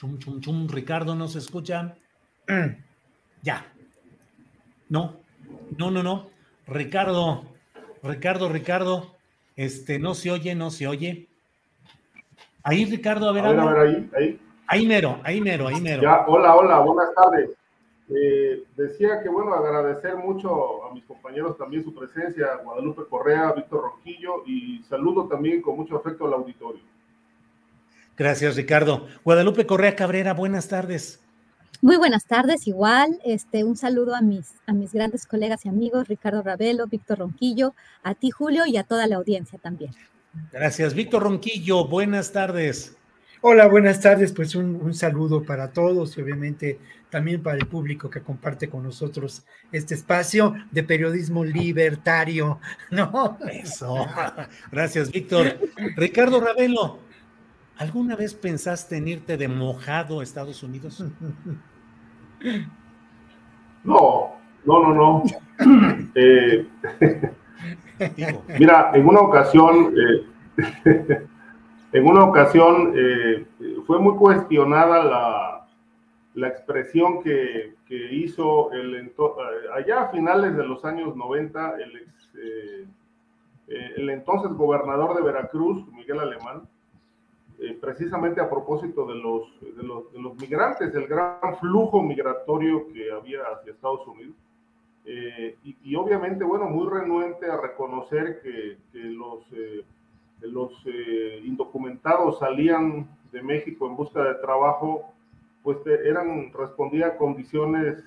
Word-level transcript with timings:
Chum, 0.00 0.18
chum, 0.18 0.40
chum. 0.40 0.66
Ricardo, 0.66 1.14
¿no 1.14 1.28
se 1.28 1.40
escucha? 1.40 1.94
ya. 3.42 3.66
No, 4.88 5.16
no, 5.76 5.90
no, 5.90 6.02
no. 6.02 6.30
Ricardo, 6.66 7.44
Ricardo, 8.02 8.48
Ricardo, 8.48 9.14
este, 9.56 9.98
no 9.98 10.14
se 10.14 10.30
oye, 10.30 10.54
no 10.54 10.70
se 10.70 10.86
oye. 10.88 11.28
Ahí, 12.62 12.86
Ricardo, 12.86 13.28
a 13.28 13.32
ver. 13.32 13.44
A 13.44 13.50
ver, 13.50 13.60
a 13.60 13.64
ver, 13.66 13.78
ahí, 13.78 14.10
ahí. 14.16 14.40
Ahí 14.68 14.86
mero, 14.86 15.20
ahí 15.22 15.38
mero, 15.42 15.68
ahí 15.68 15.82
mero. 15.82 16.00
Ya, 16.00 16.24
hola, 16.26 16.56
hola, 16.56 16.78
buenas 16.78 17.14
tardes. 17.14 17.50
Eh, 18.08 18.64
decía 18.76 19.22
que, 19.22 19.28
bueno, 19.28 19.52
agradecer 19.52 20.16
mucho 20.16 20.82
a 20.86 20.94
mis 20.94 21.04
compañeros 21.04 21.58
también 21.58 21.84
su 21.84 21.94
presencia, 21.94 22.56
Guadalupe 22.64 23.02
Correa, 23.04 23.52
Víctor 23.52 23.82
Ronquillo, 23.82 24.44
y 24.46 24.82
saludo 24.84 25.28
también 25.28 25.60
con 25.60 25.76
mucho 25.76 25.98
afecto 25.98 26.26
al 26.26 26.32
auditorio. 26.32 26.80
Gracias, 28.20 28.54
Ricardo. 28.54 29.08
Guadalupe 29.24 29.64
Correa 29.64 29.96
Cabrera, 29.96 30.34
buenas 30.34 30.68
tardes. 30.68 31.20
Muy 31.80 31.96
buenas 31.96 32.26
tardes, 32.26 32.66
igual, 32.66 33.18
este, 33.24 33.64
un 33.64 33.78
saludo 33.78 34.14
a 34.14 34.20
mis, 34.20 34.56
a 34.66 34.74
mis 34.74 34.92
grandes 34.92 35.24
colegas 35.24 35.64
y 35.64 35.70
amigos, 35.70 36.06
Ricardo 36.06 36.42
Ravelo, 36.42 36.86
Víctor 36.86 37.20
Ronquillo, 37.20 37.74
a 38.02 38.14
ti, 38.14 38.28
Julio, 38.28 38.66
y 38.66 38.76
a 38.76 38.82
toda 38.82 39.06
la 39.06 39.16
audiencia 39.16 39.58
también. 39.58 39.92
Gracias, 40.52 40.92
Víctor 40.92 41.22
Ronquillo, 41.22 41.88
buenas 41.88 42.30
tardes. 42.30 42.94
Hola, 43.40 43.66
buenas 43.68 44.00
tardes, 44.00 44.34
pues 44.34 44.54
un, 44.54 44.76
un, 44.76 44.92
saludo 44.92 45.42
para 45.42 45.72
todos 45.72 46.18
y 46.18 46.20
obviamente 46.20 46.78
también 47.08 47.42
para 47.42 47.56
el 47.56 47.66
público 47.68 48.10
que 48.10 48.20
comparte 48.20 48.68
con 48.68 48.82
nosotros 48.82 49.44
este 49.72 49.94
espacio 49.94 50.56
de 50.70 50.82
periodismo 50.82 51.42
libertario, 51.42 52.60
¿no? 52.90 53.38
Eso. 53.50 54.06
Gracias, 54.70 55.10
Víctor. 55.10 55.58
Ricardo 55.96 56.38
Ravelo, 56.38 56.98
¿Alguna 57.80 58.14
vez 58.14 58.34
pensaste 58.34 58.98
en 58.98 59.08
irte 59.08 59.38
de 59.38 59.48
mojado 59.48 60.20
a 60.20 60.22
Estados 60.22 60.62
Unidos? 60.62 61.02
No, 63.82 64.36
no, 64.66 64.82
no, 64.82 64.94
no. 64.94 65.22
eh, 66.14 66.68
mira, 68.58 68.90
en 68.92 69.06
una 69.06 69.20
ocasión, 69.20 69.94
eh, 69.96 70.26
en 71.92 72.06
una 72.06 72.24
ocasión 72.24 72.92
eh, 72.94 73.46
fue 73.86 73.98
muy 73.98 74.16
cuestionada 74.16 75.02
la, 75.02 75.66
la 76.34 76.48
expresión 76.48 77.22
que, 77.22 77.76
que, 77.86 78.14
hizo 78.14 78.70
el 78.72 79.10
allá 79.74 80.02
a 80.02 80.08
finales 80.10 80.54
de 80.54 80.64
los 80.66 80.84
años 80.84 81.16
90 81.16 81.74
el, 81.76 81.96
ex, 81.96 82.30
el 83.66 84.10
entonces 84.10 84.52
gobernador 84.52 85.16
de 85.16 85.22
Veracruz, 85.22 85.86
Miguel 85.92 86.20
Alemán, 86.20 86.68
eh, 87.62 87.76
precisamente 87.78 88.40
a 88.40 88.48
propósito 88.48 89.04
de 89.04 89.16
los, 89.16 89.42
de 89.60 89.82
los, 89.82 90.10
de, 90.14 90.18
los, 90.18 90.34
migrantes, 90.40 90.94
del 90.94 91.06
gran 91.06 91.58
flujo 91.60 92.02
migratorio 92.02 92.90
que 92.90 93.12
había 93.12 93.42
hacia 93.42 93.72
Estados 93.72 94.06
Unidos. 94.06 94.34
Eh, 95.04 95.58
y, 95.62 95.76
y, 95.82 95.94
obviamente, 95.94 96.42
bueno, 96.42 96.70
muy 96.70 96.88
renuente 96.88 97.50
a 97.50 97.60
reconocer 97.60 98.40
que, 98.40 98.78
que 98.90 98.98
los, 99.00 99.40
eh, 99.52 99.84
los 100.40 100.72
indocumentados 101.44 102.38
salían 102.38 103.06
de 103.30 103.42
México 103.42 103.86
en 103.86 103.94
busca 103.94 104.24
de 104.24 104.36
trabajo, 104.36 105.12
pues 105.62 105.76
eran, 105.86 106.50
respondía 106.54 107.08
a 107.08 107.16
condiciones 107.18 108.02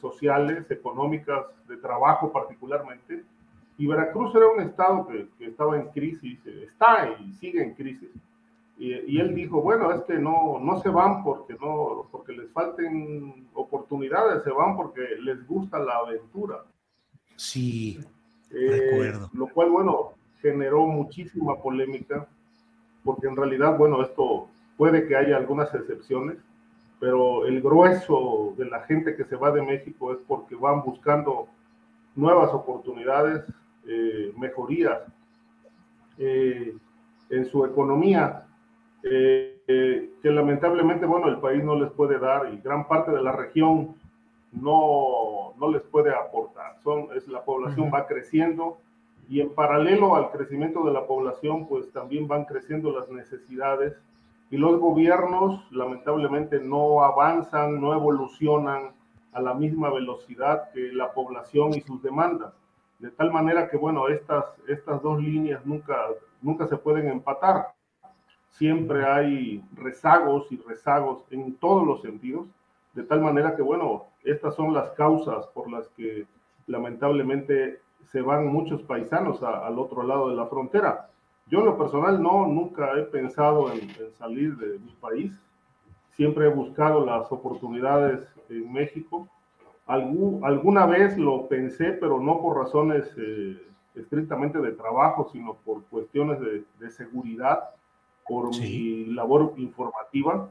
sociales, 0.00 0.70
económicas, 0.70 1.46
de 1.66 1.78
trabajo 1.78 2.30
particularmente. 2.30 3.24
Y 3.76 3.88
Veracruz 3.88 4.32
era 4.36 4.46
un 4.46 4.60
estado 4.60 5.08
que, 5.08 5.26
que 5.36 5.46
estaba 5.46 5.76
en 5.76 5.88
crisis, 5.88 6.38
está 6.46 7.08
y 7.18 7.32
sigue 7.32 7.60
en 7.60 7.74
crisis 7.74 8.10
y, 8.76 8.92
y, 8.92 9.20
él 9.20 9.34
dijo, 9.34 9.62
bueno, 9.62 9.92
es 9.92 10.02
que 10.02 10.14
no, 10.14 10.58
no 10.60 10.80
se 10.80 10.88
van 10.88 11.22
porque, 11.22 11.54
no, 11.54 12.08
porque 12.10 12.32
les 12.32 12.50
falten 12.50 13.46
oportunidades, 13.54 14.42
se 14.42 14.50
van 14.50 14.76
porque 14.76 15.00
les 15.20 15.46
gusta 15.46 15.78
la 15.78 15.98
aventura. 15.98 16.64
Sí, 17.36 18.00
eh, 18.50 18.90
recuerdo. 18.90 19.30
Lo 19.32 19.46
cual, 19.48 19.70
bueno, 19.70 20.14
generó 20.40 20.86
muchísima 20.86 21.60
polémica, 21.62 22.26
porque 23.04 23.28
en 23.28 23.36
realidad, 23.36 23.78
bueno, 23.78 24.02
esto 24.02 24.48
puede 24.76 25.06
que 25.06 25.16
haya 25.16 25.36
algunas 25.36 25.72
excepciones, 25.72 26.36
pero 26.98 27.46
el 27.46 27.60
grueso 27.62 28.54
de 28.56 28.66
la 28.66 28.80
gente 28.80 29.14
que 29.14 29.24
se 29.24 29.36
va 29.36 29.52
de 29.52 29.62
México 29.62 30.12
es 30.12 30.18
porque 30.26 30.56
van 30.56 30.82
buscando 30.82 31.46
nuevas 32.16 32.52
oportunidades, 32.52 33.44
eh, 33.86 34.32
mejorías 34.36 35.00
eh, 36.18 36.74
en 37.30 37.44
su 37.46 37.64
economía 37.64 38.46
eh, 39.04 39.60
eh, 39.68 40.10
que 40.22 40.30
lamentablemente, 40.30 41.04
bueno, 41.04 41.28
el 41.28 41.38
país 41.38 41.62
no 41.62 41.78
les 41.78 41.90
puede 41.92 42.18
dar 42.18 42.52
y 42.52 42.58
gran 42.58 42.88
parte 42.88 43.10
de 43.12 43.22
la 43.22 43.32
región 43.32 43.96
no, 44.52 45.52
no 45.58 45.70
les 45.70 45.82
puede 45.82 46.10
aportar. 46.14 46.78
Son, 46.82 47.08
es, 47.14 47.28
la 47.28 47.44
población 47.44 47.88
uh 47.88 47.90
-huh. 47.90 47.94
va 47.94 48.06
creciendo 48.06 48.78
y 49.28 49.40
en 49.40 49.54
paralelo 49.54 50.16
al 50.16 50.30
crecimiento 50.30 50.84
de 50.84 50.92
la 50.92 51.06
población, 51.06 51.66
pues 51.66 51.92
también 51.92 52.26
van 52.28 52.44
creciendo 52.44 52.92
las 52.92 53.10
necesidades 53.10 53.94
y 54.50 54.56
los 54.56 54.78
gobiernos 54.78 55.70
lamentablemente 55.70 56.60
no 56.60 57.02
avanzan, 57.02 57.80
no 57.80 57.92
evolucionan 57.92 58.92
a 59.32 59.40
la 59.40 59.52
misma 59.52 59.90
velocidad 59.90 60.70
que 60.72 60.92
la 60.92 61.12
población 61.12 61.74
y 61.74 61.80
sus 61.80 62.02
demandas. 62.02 62.54
De 62.98 63.10
tal 63.10 63.32
manera 63.32 63.68
que, 63.68 63.76
bueno, 63.76 64.08
estas, 64.08 64.44
estas 64.68 65.02
dos 65.02 65.20
líneas 65.20 65.66
nunca, 65.66 65.96
nunca 66.40 66.66
se 66.68 66.76
pueden 66.76 67.08
empatar 67.08 67.74
siempre 68.54 69.04
hay 69.04 69.62
rezagos 69.74 70.50
y 70.50 70.56
rezagos 70.56 71.24
en 71.30 71.54
todos 71.56 71.86
los 71.86 72.02
sentidos, 72.02 72.46
de 72.94 73.02
tal 73.02 73.20
manera 73.20 73.54
que, 73.56 73.62
bueno, 73.62 74.06
estas 74.22 74.54
son 74.54 74.72
las 74.72 74.90
causas 74.92 75.46
por 75.48 75.70
las 75.70 75.88
que 75.90 76.26
lamentablemente 76.66 77.80
se 78.10 78.22
van 78.22 78.46
muchos 78.46 78.82
paisanos 78.82 79.42
al 79.42 79.78
otro 79.78 80.02
lado 80.02 80.30
de 80.30 80.36
la 80.36 80.46
frontera. 80.46 81.08
Yo 81.46 81.60
en 81.60 81.66
lo 81.66 81.76
personal 81.76 82.22
no, 82.22 82.46
nunca 82.46 82.98
he 82.98 83.02
pensado 83.02 83.70
en, 83.72 83.90
salir 84.18 84.56
de 84.56 84.78
mi 84.78 84.92
país. 85.00 85.32
siempre 86.12 86.46
he 86.46 86.48
buscado 86.48 87.04
las 87.04 87.30
oportunidades 87.32 88.26
en 88.48 88.72
México. 88.72 89.28
alguna 89.86 90.86
vez 90.86 91.18
lo 91.18 91.48
pensé, 91.48 91.92
pero 91.92 92.20
no 92.20 92.40
por 92.40 92.56
razones 92.56 93.12
eh, 93.18 93.60
estrictamente 93.94 94.58
de 94.60 94.72
trabajo, 94.72 95.28
sino 95.32 95.54
por 95.64 95.82
cuestiones 95.84 96.38
de, 96.40 96.90
seguridad, 96.90 97.70
por 98.26 98.50
mi 98.50 99.06
labor 99.06 99.54
informativa. 99.56 100.50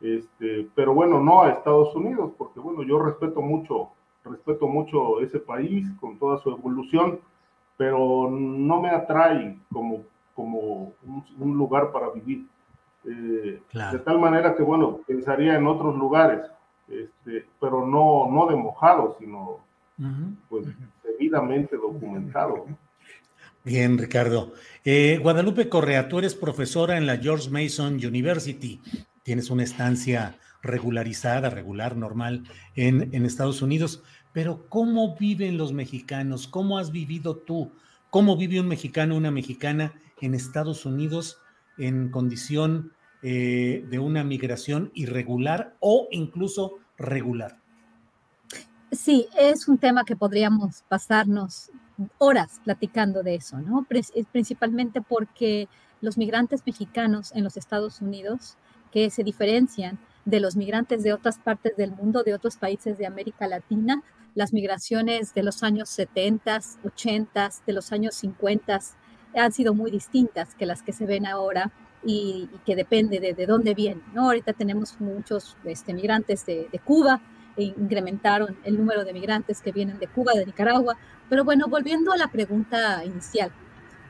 Este, 0.00 0.68
pero 0.74 0.92
bueno, 0.92 1.20
no 1.20 1.42
a 1.42 1.50
Estados 1.50 1.94
Unidos, 1.94 2.32
porque 2.36 2.60
bueno, 2.60 2.82
yo 2.82 2.98
respeto 2.98 3.40
mucho, 3.40 3.90
respeto 4.24 4.66
mucho 4.66 5.20
ese 5.20 5.38
país 5.38 5.86
con 6.00 6.18
toda 6.18 6.38
su 6.38 6.50
evolución, 6.50 7.20
pero 7.76 8.30
no 8.30 8.80
me 8.80 8.90
atrae 8.90 9.58
como, 9.72 10.02
como 10.34 10.92
un 11.38 11.56
lugar 11.56 11.90
para 11.92 12.10
vivir. 12.10 12.46
Eh, 13.06 13.60
de 13.92 13.98
tal 13.98 14.18
manera 14.18 14.54
que, 14.54 14.62
bueno, 14.62 15.00
pensaría 15.06 15.56
en 15.56 15.66
otros 15.66 15.96
lugares, 15.96 16.40
este, 16.88 17.46
pero 17.60 17.86
no, 17.86 18.30
no 18.30 18.46
de 18.46 18.56
mojado, 18.56 19.16
sino 19.18 19.58
pues 20.48 20.66
debidamente 21.02 21.76
documentado. 21.76 22.66
Bien, 23.64 23.98
Ricardo. 23.98 24.52
Eh, 24.84 25.18
Guadalupe 25.22 25.68
Correa, 25.68 26.08
tú 26.08 26.18
eres 26.18 26.34
profesora 26.34 26.96
en 26.98 27.06
la 27.06 27.16
George 27.16 27.50
Mason 27.50 27.94
University. 27.94 28.80
Tienes 29.22 29.50
una 29.50 29.64
estancia 29.64 30.38
regularizada, 30.62 31.50
regular, 31.50 31.96
normal 31.96 32.44
en, 32.76 33.14
en 33.14 33.24
Estados 33.24 33.62
Unidos. 33.62 34.02
Pero 34.32 34.68
¿cómo 34.68 35.16
viven 35.16 35.56
los 35.56 35.72
mexicanos? 35.72 36.46
¿Cómo 36.46 36.78
has 36.78 36.92
vivido 36.92 37.36
tú? 37.36 37.72
¿Cómo 38.10 38.36
vive 38.36 38.60
un 38.60 38.68
mexicano, 38.68 39.16
una 39.16 39.30
mexicana 39.30 39.94
en 40.20 40.34
Estados 40.34 40.86
Unidos 40.86 41.38
en 41.78 42.10
condición 42.10 42.92
eh, 43.26 43.86
de 43.88 43.98
una 43.98 44.22
migración 44.22 44.90
irregular 44.92 45.76
o 45.80 46.08
incluso 46.10 46.74
regular. 46.98 47.58
Sí, 48.92 49.26
es 49.34 49.66
un 49.66 49.78
tema 49.78 50.04
que 50.04 50.14
podríamos 50.14 50.84
pasarnos 50.90 51.70
horas 52.18 52.60
platicando 52.64 53.22
de 53.22 53.36
eso, 53.36 53.58
¿no? 53.58 53.86
Principalmente 54.32 55.00
porque 55.00 55.68
los 56.00 56.18
migrantes 56.18 56.62
mexicanos 56.66 57.32
en 57.34 57.44
los 57.44 57.56
Estados 57.56 58.00
Unidos, 58.00 58.56
que 58.90 59.10
se 59.10 59.24
diferencian 59.24 59.98
de 60.24 60.40
los 60.40 60.56
migrantes 60.56 61.02
de 61.02 61.12
otras 61.12 61.38
partes 61.38 61.76
del 61.76 61.92
mundo, 61.92 62.22
de 62.22 62.34
otros 62.34 62.56
países 62.56 62.98
de 62.98 63.06
América 63.06 63.46
Latina, 63.46 64.02
las 64.34 64.52
migraciones 64.52 65.32
de 65.34 65.42
los 65.42 65.62
años 65.62 65.88
70, 65.90 66.60
80, 66.84 67.50
de 67.66 67.72
los 67.72 67.92
años 67.92 68.14
50 68.16 68.80
han 69.36 69.52
sido 69.52 69.74
muy 69.74 69.90
distintas 69.90 70.54
que 70.54 70.66
las 70.66 70.82
que 70.82 70.92
se 70.92 71.06
ven 71.06 71.26
ahora 71.26 71.72
y, 72.04 72.48
que 72.66 72.76
depende 72.76 73.20
de, 73.20 73.34
de, 73.34 73.46
dónde 73.46 73.74
vienen. 73.74 74.02
¿no? 74.12 74.26
Ahorita 74.26 74.52
tenemos 74.52 75.00
muchos 75.00 75.56
este, 75.64 75.94
migrantes 75.94 76.44
de, 76.46 76.68
de, 76.70 76.78
Cuba, 76.78 77.20
incrementaron 77.62 78.56
el 78.64 78.76
número 78.76 79.04
de 79.04 79.12
migrantes 79.12 79.60
que 79.60 79.72
vienen 79.72 79.98
de 79.98 80.08
Cuba, 80.08 80.32
de 80.34 80.46
Nicaragua. 80.46 80.96
Pero 81.28 81.44
bueno, 81.44 81.66
volviendo 81.68 82.12
a 82.12 82.16
la 82.16 82.28
pregunta 82.28 83.04
inicial, 83.04 83.50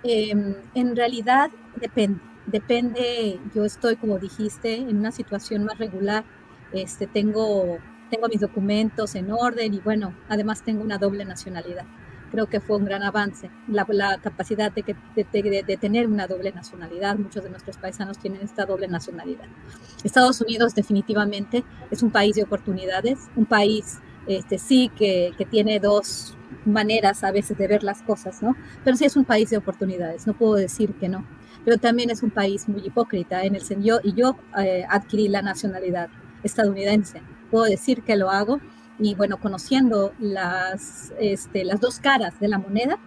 em, 0.02 0.56
en 0.74 0.96
realidad 0.96 1.50
depende. 1.76 2.20
Depende, 2.46 3.40
yo 3.54 3.64
estoy, 3.64 3.96
como 3.96 4.18
dijiste, 4.18 4.74
en 4.76 4.98
una 4.98 5.12
situación 5.12 5.64
más 5.64 5.78
regular. 5.78 6.24
Este, 6.72 7.06
tengo, 7.06 7.78
tengo 8.10 8.28
mis 8.28 8.40
documentos 8.40 9.14
en 9.14 9.30
orden 9.32 9.74
y 9.74 9.78
bueno, 9.80 10.14
además 10.28 10.62
tengo 10.62 10.82
una 10.82 10.98
doble 10.98 11.24
nacionalidad 11.24 11.86
creo 12.34 12.46
que 12.46 12.60
fue 12.60 12.76
un 12.76 12.84
gran 12.84 13.02
avance. 13.04 13.48
La, 13.68 13.86
capacidad 14.18 14.72
de, 14.72 14.82
que, 14.82 14.96
de, 15.14 15.76
tener 15.76 16.08
una 16.08 16.26
doble 16.26 16.50
nacionalidad, 16.50 17.16
muchos 17.16 17.44
de 17.44 17.50
nuestros 17.50 17.76
paisanos 17.76 18.18
tienen 18.18 18.42
esta 18.42 18.66
doble 18.66 18.88
nacionalidad. 18.88 19.44
Estados 20.02 20.40
Unidos 20.40 20.74
definitivamente 20.74 21.64
es 21.92 22.02
un 22.02 22.10
país 22.10 22.34
de 22.34 22.42
oportunidades, 22.42 23.20
un 23.36 23.46
país, 23.46 24.00
este, 24.26 24.58
sí, 24.58 24.90
que, 24.96 25.32
que 25.38 25.44
tiene 25.44 25.78
dos 25.78 26.36
maneras 26.64 27.22
a 27.22 27.30
veces 27.30 27.56
de 27.56 27.68
ver 27.68 27.84
las 27.84 28.02
cosas, 28.02 28.42
¿no? 28.42 28.56
Pero 28.82 28.96
sí 28.96 29.04
es 29.04 29.16
un 29.16 29.24
país 29.24 29.50
de 29.50 29.58
oportunidades, 29.58 30.26
no 30.26 30.34
puedo 30.34 30.54
decir 30.54 30.92
que 30.94 31.08
no. 31.08 31.24
Pero 31.64 31.78
también 31.78 32.10
es 32.10 32.22
un 32.24 32.30
país 32.30 32.68
muy 32.68 32.84
hipócrita 32.84 33.44
en 33.44 33.54
el 33.54 33.62
sentido, 33.62 34.00
y 34.02 34.12
yo 34.12 34.36
eh, 34.58 34.84
adquirí 34.90 35.28
la 35.28 35.40
nacionalidad 35.40 36.08
estadounidense. 36.42 37.22
Puedo 37.50 37.66
decir 37.66 38.02
que 38.02 38.16
lo 38.16 38.30
hago 38.30 38.60
y 38.98 39.14
bueno, 39.14 39.38
conociendo 39.38 40.12
las, 40.18 41.12
este, 41.18 41.64
las 41.64 41.80
dos 41.80 41.98
caras 41.98 42.38
de 42.40 42.48
la 42.48 42.58
moneda, 42.58 42.98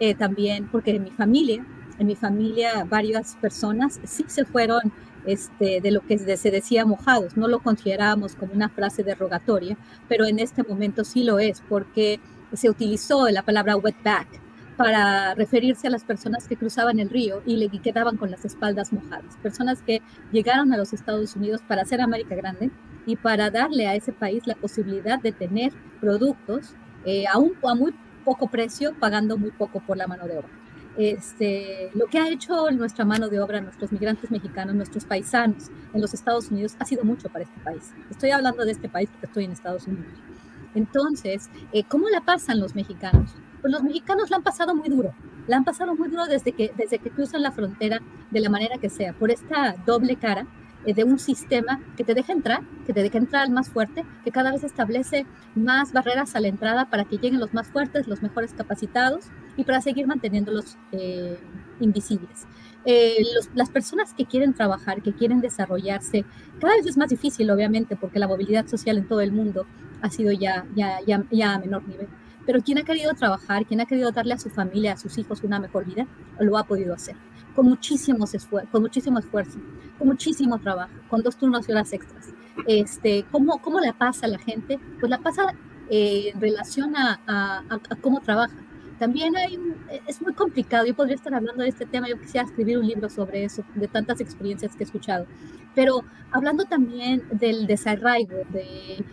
eh, 0.00 0.14
también 0.14 0.68
porque 0.68 0.92
en 0.92 1.04
mi 1.04 1.10
familia, 1.10 1.64
en 1.98 2.06
mi 2.06 2.16
familia 2.16 2.84
varias 2.84 3.36
personas 3.36 4.00
sí 4.04 4.24
se 4.26 4.44
fueron 4.44 4.92
este, 5.26 5.80
de 5.80 5.90
lo 5.90 6.00
que 6.00 6.18
se 6.18 6.50
decía 6.50 6.84
mojados, 6.84 7.36
no 7.36 7.48
lo 7.48 7.60
considerábamos 7.60 8.34
como 8.34 8.52
una 8.52 8.68
frase 8.68 9.02
derogatoria, 9.02 9.76
pero 10.08 10.24
en 10.26 10.38
este 10.38 10.62
momento 10.62 11.04
sí 11.04 11.24
lo 11.24 11.38
es 11.38 11.62
porque 11.68 12.20
se 12.52 12.68
utilizó 12.68 13.28
la 13.30 13.42
palabra 13.42 13.76
wetback 13.76 14.28
para 14.76 15.34
referirse 15.34 15.86
a 15.86 15.90
las 15.90 16.04
personas 16.04 16.48
que 16.48 16.56
cruzaban 16.56 16.98
el 16.98 17.08
río 17.08 17.42
y 17.46 17.56
le 17.56 17.68
quedaban 17.68 18.16
con 18.16 18.30
las 18.30 18.44
espaldas 18.44 18.92
mojadas, 18.92 19.36
personas 19.42 19.82
que 19.82 20.02
llegaron 20.32 20.72
a 20.72 20.76
los 20.76 20.92
Estados 20.92 21.36
Unidos 21.36 21.62
para 21.66 21.82
hacer 21.82 22.00
América 22.00 22.34
grande 22.34 22.70
y 23.06 23.16
para 23.16 23.50
darle 23.50 23.86
a 23.86 23.94
ese 23.94 24.12
país 24.12 24.46
la 24.46 24.54
posibilidad 24.54 25.20
de 25.20 25.32
tener 25.32 25.72
productos 26.00 26.74
eh, 27.04 27.24
a, 27.26 27.38
un, 27.38 27.52
a 27.62 27.74
muy 27.74 27.94
poco 28.24 28.48
precio, 28.48 28.94
pagando 28.98 29.36
muy 29.36 29.50
poco 29.50 29.80
por 29.80 29.96
la 29.96 30.06
mano 30.06 30.26
de 30.26 30.38
obra. 30.38 30.48
Este, 30.96 31.90
lo 31.94 32.06
que 32.06 32.18
ha 32.18 32.28
hecho 32.28 32.70
nuestra 32.70 33.04
mano 33.04 33.28
de 33.28 33.40
obra, 33.40 33.60
nuestros 33.60 33.90
migrantes 33.90 34.30
mexicanos, 34.30 34.74
nuestros 34.76 35.04
paisanos 35.04 35.70
en 35.92 36.00
los 36.00 36.14
Estados 36.14 36.50
Unidos, 36.50 36.76
ha 36.78 36.84
sido 36.84 37.04
mucho 37.04 37.28
para 37.28 37.44
este 37.44 37.60
país. 37.60 37.92
Estoy 38.10 38.30
hablando 38.30 38.64
de 38.64 38.72
este 38.72 38.88
país 38.88 39.08
porque 39.10 39.26
estoy 39.26 39.44
en 39.44 39.52
Estados 39.52 39.86
Unidos. 39.86 40.12
Entonces, 40.74 41.50
eh, 41.72 41.84
¿cómo 41.84 42.08
la 42.08 42.20
pasan 42.20 42.60
los 42.60 42.74
mexicanos? 42.74 43.32
Pues 43.60 43.72
los 43.72 43.82
mexicanos 43.82 44.30
la 44.30 44.36
han 44.36 44.42
pasado 44.42 44.74
muy 44.74 44.88
duro. 44.88 45.14
La 45.46 45.56
han 45.56 45.64
pasado 45.64 45.94
muy 45.94 46.08
duro 46.08 46.26
desde 46.26 46.52
que, 46.52 46.72
desde 46.76 46.98
que 46.98 47.10
cruzan 47.10 47.42
la 47.42 47.52
frontera 47.52 48.00
de 48.30 48.40
la 48.40 48.48
manera 48.48 48.78
que 48.78 48.88
sea, 48.88 49.12
por 49.12 49.30
esta 49.30 49.74
doble 49.86 50.16
cara 50.16 50.46
de 50.92 51.04
un 51.04 51.18
sistema 51.18 51.80
que 51.96 52.04
te 52.04 52.14
deja 52.14 52.32
entrar, 52.32 52.60
que 52.86 52.92
te 52.92 53.02
deja 53.02 53.18
entrar 53.18 53.42
al 53.42 53.50
más 53.50 53.70
fuerte, 53.70 54.04
que 54.24 54.30
cada 54.30 54.52
vez 54.52 54.64
establece 54.64 55.26
más 55.54 55.92
barreras 55.92 56.36
a 56.36 56.40
la 56.40 56.48
entrada 56.48 56.90
para 56.90 57.04
que 57.04 57.16
lleguen 57.16 57.40
los 57.40 57.54
más 57.54 57.68
fuertes, 57.68 58.06
los 58.06 58.22
mejores 58.22 58.52
capacitados 58.52 59.26
y 59.56 59.64
para 59.64 59.80
seguir 59.80 60.06
manteniéndolos 60.06 60.76
eh, 60.92 61.38
invisibles. 61.80 62.46
Eh, 62.84 63.24
las 63.54 63.70
personas 63.70 64.12
que 64.12 64.26
quieren 64.26 64.52
trabajar, 64.52 65.00
que 65.00 65.14
quieren 65.14 65.40
desarrollarse, 65.40 66.24
cada 66.60 66.76
vez 66.76 66.86
es 66.86 66.98
más 66.98 67.08
difícil, 67.08 67.50
obviamente, 67.50 67.96
porque 67.96 68.18
la 68.18 68.28
movilidad 68.28 68.66
social 68.66 68.98
en 68.98 69.08
todo 69.08 69.22
el 69.22 69.32
mundo 69.32 69.66
ha 70.02 70.10
sido 70.10 70.32
ya, 70.32 70.66
ya, 70.74 70.98
ya, 71.06 71.24
ya 71.30 71.54
a 71.54 71.58
menor 71.58 71.88
nivel. 71.88 72.08
Pero 72.44 72.60
quien 72.60 72.76
ha 72.76 72.82
querido 72.82 73.14
trabajar, 73.14 73.64
quien 73.64 73.80
ha 73.80 73.86
querido 73.86 74.10
darle 74.12 74.34
a 74.34 74.38
su 74.38 74.50
familia, 74.50 74.92
a 74.92 74.96
sus 74.98 75.16
hijos 75.16 75.42
una 75.42 75.58
mejor 75.58 75.86
vida, 75.86 76.06
lo 76.38 76.58
ha 76.58 76.64
podido 76.64 76.92
hacer 76.92 77.16
con, 77.54 77.66
muchísimos 77.66 78.32
con 78.70 78.82
muchísimo 78.82 79.18
esfuerzo, 79.18 79.58
con 79.98 80.08
muchísimo 80.08 80.58
trabajo, 80.58 80.92
con 81.08 81.22
dos 81.22 81.36
turnos 81.36 81.68
y 81.68 81.72
horas 81.72 81.92
extras. 81.92 82.32
Este, 82.66 83.24
¿cómo, 83.30 83.58
¿Cómo 83.58 83.80
la 83.80 83.92
pasa 83.92 84.26
la 84.26 84.38
gente? 84.38 84.78
Pues 85.00 85.10
la 85.10 85.18
pasa 85.18 85.54
eh, 85.90 86.30
en 86.32 86.40
relación 86.40 86.96
a, 86.96 87.20
a, 87.26 87.78
cómo 88.00 88.20
trabaja. 88.20 88.54
También 88.98 89.36
hay 89.36 89.58
es 90.06 90.22
muy 90.22 90.32
complicado, 90.34 90.86
yo 90.86 90.94
podría 90.94 91.16
estar 91.16 91.34
hablando 91.34 91.62
de 91.62 91.68
este 91.68 91.84
tema, 91.84 92.08
yo 92.08 92.18
quisiera 92.18 92.46
escribir 92.46 92.78
un 92.78 92.86
libro 92.86 93.10
sobre 93.10 93.44
eso, 93.44 93.64
de 93.74 93.88
tantas 93.88 94.20
experiencias 94.20 94.76
que 94.76 94.84
he 94.84 94.86
escuchado, 94.86 95.26
pero 95.74 96.04
hablando 96.30 96.64
también 96.64 97.22
del 97.32 97.66
desarraigo, 97.66 98.36
de, 98.50 99.04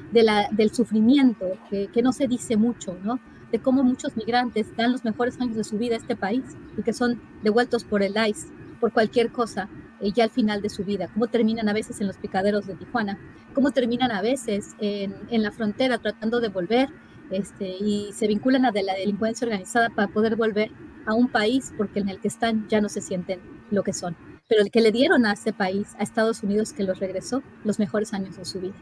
del 0.52 0.72
sufrimiento, 0.72 1.58
que, 1.70 1.88
que 1.88 2.02
no 2.04 2.14
se 2.14 2.28
dice 2.28 2.58
mucho, 2.58 2.98
¿no? 3.04 3.20
De 3.52 3.60
cómo 3.60 3.84
muchos 3.84 4.16
migrantes 4.16 4.76
dan 4.76 4.92
los 4.92 5.04
mejores 5.04 5.40
años 5.40 5.56
de 5.56 5.64
su 5.64 5.78
vida 5.78 5.96
a 5.96 5.98
este 6.00 6.16
país 6.16 6.44
y 6.78 6.84
que 6.84 6.94
son 6.94 7.22
devueltos 7.44 7.84
por 7.84 8.04
el 8.04 8.14
ICE, 8.14 8.48
por 8.80 8.92
cualquier 8.92 9.32
cosa, 9.32 9.70
eh, 10.00 10.12
ya 10.12 10.24
al 10.24 10.30
final 10.30 10.62
de 10.62 10.70
su 10.70 10.84
vida, 10.84 11.10
cómo 11.14 11.28
terminan 11.28 11.70
a 11.70 11.74
veces 11.74 12.02
en 12.02 12.08
los 12.08 12.18
picaderos 12.18 12.66
de 12.66 12.76
Tijuana, 12.76 13.20
cómo 13.54 13.72
terminan 13.72 14.12
a 14.12 14.22
veces 14.22 14.76
en, 14.80 15.16
en 15.30 15.44
la 15.44 15.52
frontera 15.52 15.98
tratando 16.00 16.40
de 16.40 16.50
volver 16.50 16.90
este, 17.32 17.70
y 17.70 18.12
se 18.14 18.28
vinculan 18.28 18.66
a 18.66 18.72
de 18.72 18.84
la 18.84 18.94
delincuencia 18.94 19.46
organizada 19.46 19.90
para 19.90 20.10
poder 20.10 20.36
volver 20.36 20.72
a 21.06 21.14
un 21.14 21.30
país 21.30 21.74
porque 21.78 22.00
en 22.00 22.10
el 22.10 22.20
que 22.20 22.28
están 22.28 22.68
ya 22.68 22.82
no 22.82 22.90
se 22.90 23.02
sienten 23.02 23.40
lo 23.72 23.84
que 23.84 23.94
son. 23.94 24.16
Pero 24.50 24.62
el 24.62 24.70
que 24.70 24.82
le 24.82 24.92
dieron 24.92 25.26
a 25.26 25.34
ese 25.34 25.54
país, 25.54 25.96
a 25.98 26.04
Estados 26.04 26.44
Unidos, 26.44 26.74
que 26.74 26.84
los 26.84 27.00
regresó 27.00 27.42
los 27.64 27.80
mejores 27.80 28.14
años 28.14 28.36
de 28.36 28.46
su 28.46 28.60
vida. 28.60 28.76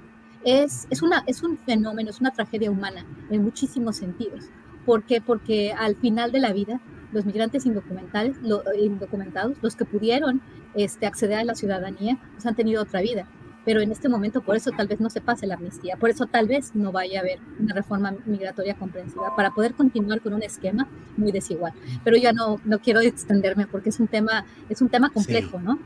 Es, 0.43 0.87
es, 0.89 1.03
una, 1.03 1.23
es 1.27 1.43
un 1.43 1.57
fenómeno, 1.57 2.09
es 2.09 2.21
una 2.21 2.31
tragedia 2.31 2.71
humana 2.71 3.05
en 3.29 3.43
muchísimos 3.43 3.97
sentidos. 3.97 4.45
¿Por 4.89 5.03
qué? 5.03 5.21
Porque 5.21 5.71
al 5.71 5.95
final 5.97 6.31
de 6.31 6.39
la 6.39 6.51
vida, 6.51 6.81
los 7.11 7.23
migrantes 7.23 7.67
indocumentados, 7.67 8.37
indocumentados 8.75 9.55
los 9.61 9.75
que 9.75 9.85
pudieron 9.85 10.41
este, 10.73 11.05
acceder 11.05 11.37
a 11.37 11.43
la 11.43 11.53
ciudadanía, 11.53 12.17
pues 12.33 12.47
han 12.47 12.55
tenido 12.55 12.81
otra 12.81 12.99
vida. 12.99 13.27
Pero 13.65 13.81
en 13.81 13.91
este 13.91 14.09
momento, 14.09 14.41
por 14.41 14.55
eso 14.55 14.71
tal 14.71 14.87
vez 14.87 14.99
no 14.99 15.11
se 15.11 15.21
pase 15.21 15.45
la 15.45 15.53
amnistía, 15.53 15.95
por 15.97 16.09
eso 16.09 16.25
tal 16.25 16.47
vez 16.47 16.73
no 16.73 16.91
vaya 16.91 17.19
a 17.19 17.21
haber 17.21 17.37
una 17.59 17.75
reforma 17.75 18.15
migratoria 18.25 18.73
comprensiva 18.73 19.35
para 19.35 19.51
poder 19.51 19.75
continuar 19.75 20.21
con 20.21 20.33
un 20.33 20.41
esquema 20.41 20.87
muy 21.17 21.31
desigual. 21.31 21.73
Pero 22.03 22.17
ya 22.17 22.33
no, 22.33 22.59
no 22.65 22.79
quiero 22.79 22.99
extenderme 22.99 23.67
porque 23.67 23.89
es 23.89 23.99
un 23.99 24.07
tema, 24.07 24.47
es 24.69 24.81
un 24.81 24.89
tema 24.89 25.11
complejo, 25.11 25.59
¿no? 25.59 25.77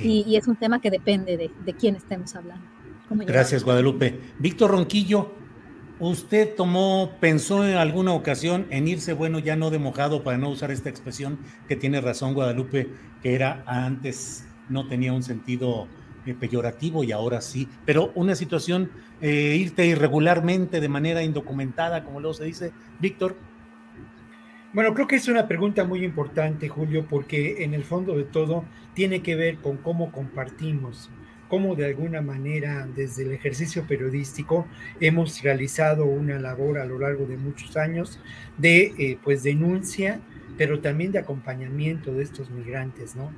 Y, 0.00 0.24
y, 0.26 0.36
es 0.36 0.48
un 0.48 0.56
tema 0.56 0.80
que 0.80 0.90
depende 0.90 1.36
de, 1.36 1.50
de 1.62 1.74
quién 1.74 1.94
estemos 1.94 2.34
hablando. 2.34 2.64
Gracias, 3.26 3.64
Guadalupe. 3.64 4.18
Víctor 4.38 4.70
Ronquillo, 4.70 5.34
¿usted 5.98 6.54
tomó, 6.54 7.12
pensó 7.20 7.66
en 7.66 7.76
alguna 7.76 8.12
ocasión 8.12 8.66
en 8.70 8.88
irse, 8.88 9.12
bueno, 9.12 9.38
ya 9.38 9.56
no 9.56 9.70
de 9.70 9.78
mojado, 9.78 10.22
para 10.22 10.38
no 10.38 10.48
usar 10.48 10.70
esta 10.70 10.90
expresión 10.90 11.38
que 11.68 11.76
tiene 11.76 12.00
razón 12.00 12.34
Guadalupe, 12.34 12.88
que 13.22 13.34
era 13.34 13.62
antes, 13.66 14.46
no 14.68 14.88
tenía 14.88 15.12
un 15.12 15.22
sentido 15.22 15.88
eh, 16.26 16.34
peyorativo 16.34 17.04
y 17.04 17.12
ahora 17.12 17.40
sí, 17.40 17.68
pero 17.84 18.12
una 18.14 18.34
situación, 18.34 18.90
eh, 19.20 19.56
irte 19.58 19.86
irregularmente 19.86 20.80
de 20.80 20.88
manera 20.88 21.22
indocumentada, 21.22 22.04
como 22.04 22.20
luego 22.20 22.34
se 22.34 22.44
dice, 22.44 22.72
Víctor. 22.98 23.36
Bueno, 24.72 24.92
creo 24.92 25.06
que 25.06 25.16
es 25.16 25.28
una 25.28 25.48
pregunta 25.48 25.84
muy 25.84 26.04
importante, 26.04 26.68
Julio, 26.68 27.06
porque 27.08 27.64
en 27.64 27.72
el 27.72 27.84
fondo 27.84 28.16
de 28.16 28.24
todo 28.24 28.64
tiene 28.92 29.22
que 29.22 29.36
ver 29.36 29.58
con 29.58 29.78
cómo 29.78 30.12
compartimos 30.12 31.10
cómo 31.48 31.74
de 31.74 31.86
alguna 31.86 32.22
manera 32.22 32.88
desde 32.94 33.22
el 33.24 33.32
ejercicio 33.32 33.86
periodístico 33.86 34.66
hemos 35.00 35.42
realizado 35.42 36.04
una 36.04 36.38
labor 36.38 36.78
a 36.78 36.84
lo 36.84 36.98
largo 36.98 37.26
de 37.26 37.36
muchos 37.36 37.76
años 37.76 38.20
de 38.58 38.94
eh, 38.98 39.18
pues 39.22 39.42
denuncia, 39.42 40.20
pero 40.56 40.80
también 40.80 41.12
de 41.12 41.18
acompañamiento 41.18 42.12
de 42.12 42.22
estos 42.22 42.50
migrantes, 42.50 43.14
¿no? 43.14 43.32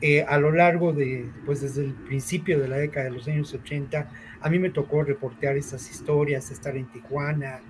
Eh, 0.00 0.24
a 0.26 0.38
lo 0.38 0.50
largo 0.52 0.92
de, 0.92 1.28
pues 1.46 1.60
desde 1.60 1.84
el 1.84 1.92
principio 1.92 2.58
de 2.58 2.68
la 2.68 2.76
década 2.76 3.04
de 3.04 3.12
los 3.12 3.28
años 3.28 3.52
80, 3.52 4.10
a 4.40 4.50
mí 4.50 4.58
me 4.58 4.70
tocó 4.70 5.04
reportear 5.04 5.56
esas 5.56 5.90
historias, 5.90 6.50
estar 6.50 6.76
en 6.76 6.86
Tijuana 6.86 7.60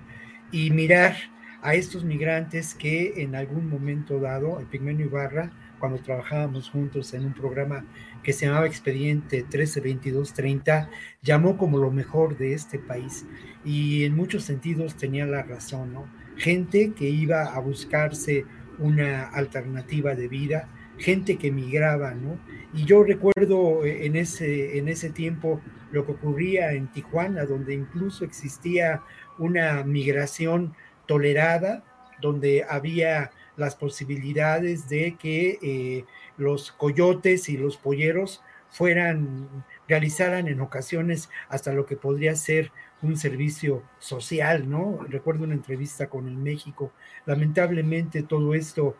y 0.51 0.71
mirar 0.71 1.15
a 1.61 1.75
estos 1.75 2.03
migrantes 2.03 2.73
que 2.75 3.21
en 3.21 3.35
algún 3.35 3.69
momento 3.69 4.19
dado, 4.19 4.59
el 4.59 4.65
Pigmenio 4.65 5.05
Ibarra, 5.05 5.51
cuando 5.79 5.99
trabajábamos 5.99 6.69
juntos 6.69 7.13
en 7.13 7.25
un 7.25 7.33
programa 7.33 7.85
que 8.23 8.33
se 8.33 8.45
llamaba 8.45 8.65
Expediente 8.65 9.43
132230, 9.43 10.89
llamó 11.21 11.57
como 11.57 11.77
lo 11.77 11.91
mejor 11.91 12.37
de 12.37 12.53
este 12.53 12.79
país. 12.79 13.25
Y 13.65 14.05
en 14.05 14.15
muchos 14.15 14.43
sentidos 14.43 14.95
tenía 14.95 15.25
la 15.25 15.43
razón, 15.43 15.93
¿no? 15.93 16.07
Gente 16.37 16.93
que 16.93 17.09
iba 17.09 17.43
a 17.43 17.59
buscarse 17.59 18.45
una 18.79 19.29
alternativa 19.29 20.15
de 20.15 20.27
vida, 20.27 20.69
gente 20.97 21.37
que 21.37 21.51
migraba, 21.51 22.13
¿no? 22.13 22.39
Y 22.73 22.85
yo 22.85 23.03
recuerdo 23.03 23.85
eh, 23.85 24.05
en 24.05 24.15
ese, 24.15 24.77
en 24.77 24.87
ese 24.87 25.09
tiempo 25.09 25.61
lo 25.91 26.05
que 26.05 26.13
ocurría 26.13 26.71
en 26.73 26.87
Tijuana, 26.87 27.45
donde 27.45 27.73
incluso 27.75 28.25
existía 28.25 29.01
una 29.37 29.83
migración 29.83 30.73
tolerada, 31.05 31.83
donde 32.21 32.65
había 32.67 33.31
las 33.57 33.75
posibilidades 33.75 34.89
de 34.89 35.15
que 35.19 35.59
eh, 35.61 36.05
los 36.37 36.71
coyotes 36.71 37.49
y 37.49 37.57
los 37.57 37.77
polleros 37.77 38.41
fueran, 38.69 39.65
realizaran 39.87 40.47
en 40.47 40.59
ocasiones 40.59 41.29
hasta 41.49 41.73
lo 41.73 41.85
que 41.85 41.95
podría 41.95 42.35
ser 42.35 42.71
un 43.03 43.17
servicio 43.17 43.83
social, 43.99 44.69
¿no? 44.69 44.99
Recuerdo 45.07 45.43
una 45.43 45.53
entrevista 45.53 46.09
con 46.09 46.27
el 46.27 46.37
México. 46.37 46.91
Lamentablemente 47.25 48.23
todo 48.23 48.55
esto 48.55 48.95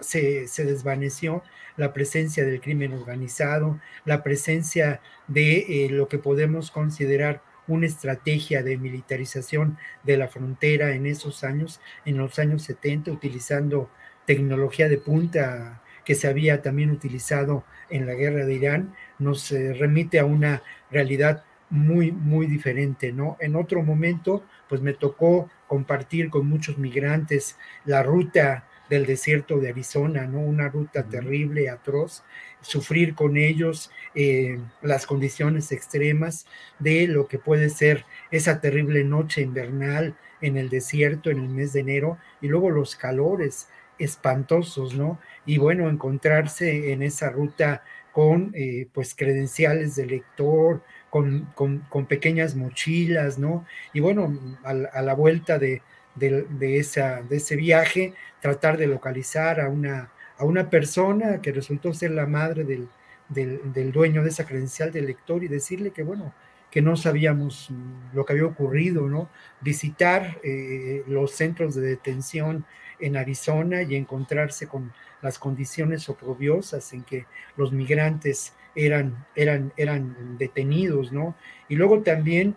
se, 0.00 0.64
desvaneció, 0.64 1.42
la 1.76 1.92
presencia 1.92 2.44
del 2.44 2.60
crimen 2.60 2.92
organizado, 2.92 3.80
la 4.04 4.22
presencia 4.22 5.00
de 5.28 5.84
eh, 5.86 5.88
lo 5.90 6.08
que 6.08 6.18
podemos 6.18 6.70
considerar 6.70 7.42
una 7.68 7.86
estrategia 7.86 8.62
de 8.62 8.76
militarización 8.76 9.78
de 10.02 10.16
la 10.16 10.28
frontera 10.28 10.92
en 10.92 11.06
esos 11.06 11.44
años, 11.44 11.80
en 12.04 12.18
los 12.18 12.38
años 12.38 12.62
70, 12.64 13.12
utilizando 13.12 13.90
tecnología 14.26 14.88
de 14.88 14.98
punta 14.98 15.82
que 16.04 16.14
se 16.14 16.28
había 16.28 16.62
también 16.62 16.90
utilizado 16.90 17.64
en 17.88 18.06
la 18.06 18.14
guerra 18.14 18.44
de 18.44 18.54
Irán, 18.54 18.94
nos 19.18 19.50
eh, 19.52 19.74
remite 19.74 20.18
a 20.18 20.24
una 20.24 20.62
realidad 20.90 21.44
muy, 21.70 22.10
muy 22.10 22.46
diferente, 22.46 23.12
¿no? 23.12 23.36
En 23.40 23.56
otro 23.56 23.82
momento, 23.82 24.44
pues 24.68 24.80
me 24.80 24.92
tocó 24.92 25.48
compartir 25.68 26.30
con 26.30 26.46
muchos 26.46 26.78
migrantes 26.78 27.56
la 27.84 28.02
ruta 28.02 28.66
del 28.88 29.06
desierto 29.06 29.58
de 29.58 29.68
Arizona, 29.68 30.26
¿no? 30.26 30.40
Una 30.40 30.68
ruta 30.68 31.04
terrible, 31.04 31.70
atroz, 31.70 32.24
sufrir 32.60 33.14
con 33.14 33.36
ellos 33.36 33.90
eh, 34.14 34.58
las 34.82 35.06
condiciones 35.06 35.70
extremas 35.70 36.46
de 36.80 37.06
lo 37.06 37.28
que 37.28 37.38
puede 37.38 37.70
ser 37.70 38.04
esa 38.32 38.60
terrible 38.60 39.04
noche 39.04 39.42
invernal 39.42 40.16
en 40.40 40.56
el 40.56 40.68
desierto 40.68 41.30
en 41.30 41.38
el 41.38 41.48
mes 41.48 41.72
de 41.72 41.80
enero 41.80 42.18
y 42.40 42.48
luego 42.48 42.70
los 42.70 42.96
calores 42.96 43.68
espantosos, 44.00 44.94
¿no? 44.94 45.18
Y 45.46 45.58
bueno, 45.58 45.88
encontrarse 45.88 46.92
en 46.92 47.02
esa 47.02 47.30
ruta 47.30 47.82
con 48.12 48.50
eh, 48.54 48.88
pues 48.92 49.14
credenciales 49.14 49.94
de 49.96 50.06
lector, 50.06 50.82
con, 51.10 51.48
con, 51.54 52.06
pequeñas 52.06 52.56
mochilas, 52.56 53.38
¿no? 53.38 53.64
Y 53.92 54.00
bueno, 54.00 54.58
a 54.64 55.02
la 55.02 55.14
vuelta 55.14 55.58
de, 55.58 55.82
de, 56.14 56.78
esa, 56.78 57.22
de 57.22 57.36
ese 57.36 57.56
viaje, 57.56 58.14
tratar 58.40 58.76
de 58.76 58.86
localizar 58.86 59.60
a 59.60 59.68
una, 59.68 60.12
a 60.36 60.44
una 60.44 60.70
persona 60.70 61.40
que 61.40 61.52
resultó 61.52 61.92
ser 61.94 62.12
la 62.12 62.26
madre 62.26 62.64
del, 62.64 62.88
del, 63.28 63.92
dueño 63.92 64.22
de 64.22 64.30
esa 64.30 64.46
credencial 64.46 64.92
de 64.92 65.02
lector 65.02 65.42
y 65.44 65.48
decirle 65.48 65.90
que, 65.90 66.02
bueno, 66.02 66.34
que 66.70 66.82
no 66.82 66.96
sabíamos 66.96 67.70
lo 68.12 68.24
que 68.24 68.32
había 68.32 68.46
ocurrido, 68.46 69.08
¿no? 69.08 69.28
Visitar 69.60 70.38
eh, 70.44 71.02
los 71.08 71.32
centros 71.32 71.74
de 71.74 71.82
detención 71.82 72.64
en 73.00 73.16
Arizona 73.16 73.82
y 73.82 73.96
encontrarse 73.96 74.66
con 74.66 74.92
las 75.22 75.38
condiciones 75.38 76.08
oprobiosas 76.08 76.92
en 76.92 77.02
que 77.02 77.26
los 77.56 77.72
migrantes 77.72 78.54
eran, 78.74 79.26
eran, 79.34 79.72
eran 79.76 80.38
detenidos, 80.38 81.12
¿no? 81.12 81.34
Y 81.68 81.76
luego 81.76 82.02
también 82.02 82.54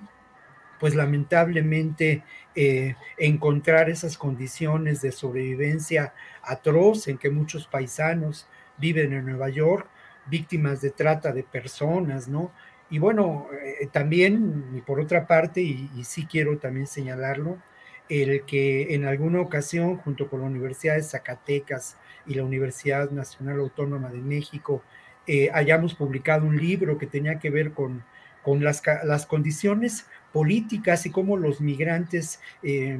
pues 0.80 0.96
lamentablemente 0.96 2.24
eh, 2.56 2.96
encontrar 3.18 3.90
esas 3.90 4.18
condiciones 4.18 5.02
de 5.02 5.14
sobrevivencia 5.14 6.14
atroz 6.42 7.08
en 7.08 7.18
que 7.18 7.30
muchos 7.30 7.68
paisanos 7.68 8.48
viven 8.78 9.14
en 9.14 9.26
Nueva 9.26 9.48
York, 9.48 9.88
víctimas 10.26 10.82
de 10.82 10.92
trata 10.92 11.32
de 11.32 11.44
personas, 11.44 12.28
¿no? 12.28 12.52
Y 12.90 13.00
bueno, 13.00 13.48
eh, 13.54 13.88
también, 13.94 14.72
y 14.76 14.82
por 14.82 15.00
otra 15.00 15.26
parte, 15.26 15.62
y, 15.62 15.90
sí 16.04 16.26
quiero 16.26 16.58
también 16.58 16.86
señalarlo, 16.86 17.60
el 18.10 18.44
que 18.46 18.94
en 18.96 19.06
alguna 19.06 19.42
ocasión, 19.42 19.98
junto 19.98 20.30
con 20.30 20.42
la 20.42 20.48
Universidad 20.48 20.96
de 20.96 21.04
Zacatecas 21.04 21.98
y 22.26 22.36
la 22.36 22.44
Universidad 22.44 23.12
Nacional 23.12 23.60
Autónoma 23.60 24.10
de 24.10 24.20
México, 24.20 24.84
eh, 25.26 25.50
hayamos 25.54 25.96
publicado 25.96 26.46
un 26.46 26.58
libro 26.58 26.98
que 26.98 27.08
tenía 27.08 27.40
que 27.40 27.50
ver 27.50 27.72
con, 27.72 28.04
con 28.44 28.64
las, 28.64 28.82
las 29.04 29.26
condiciones 29.26 30.06
políticas 30.34 31.06
y 31.06 31.12
cómo 31.12 31.38
los 31.38 31.62
migrantes 31.62 32.42
eh, 32.62 33.00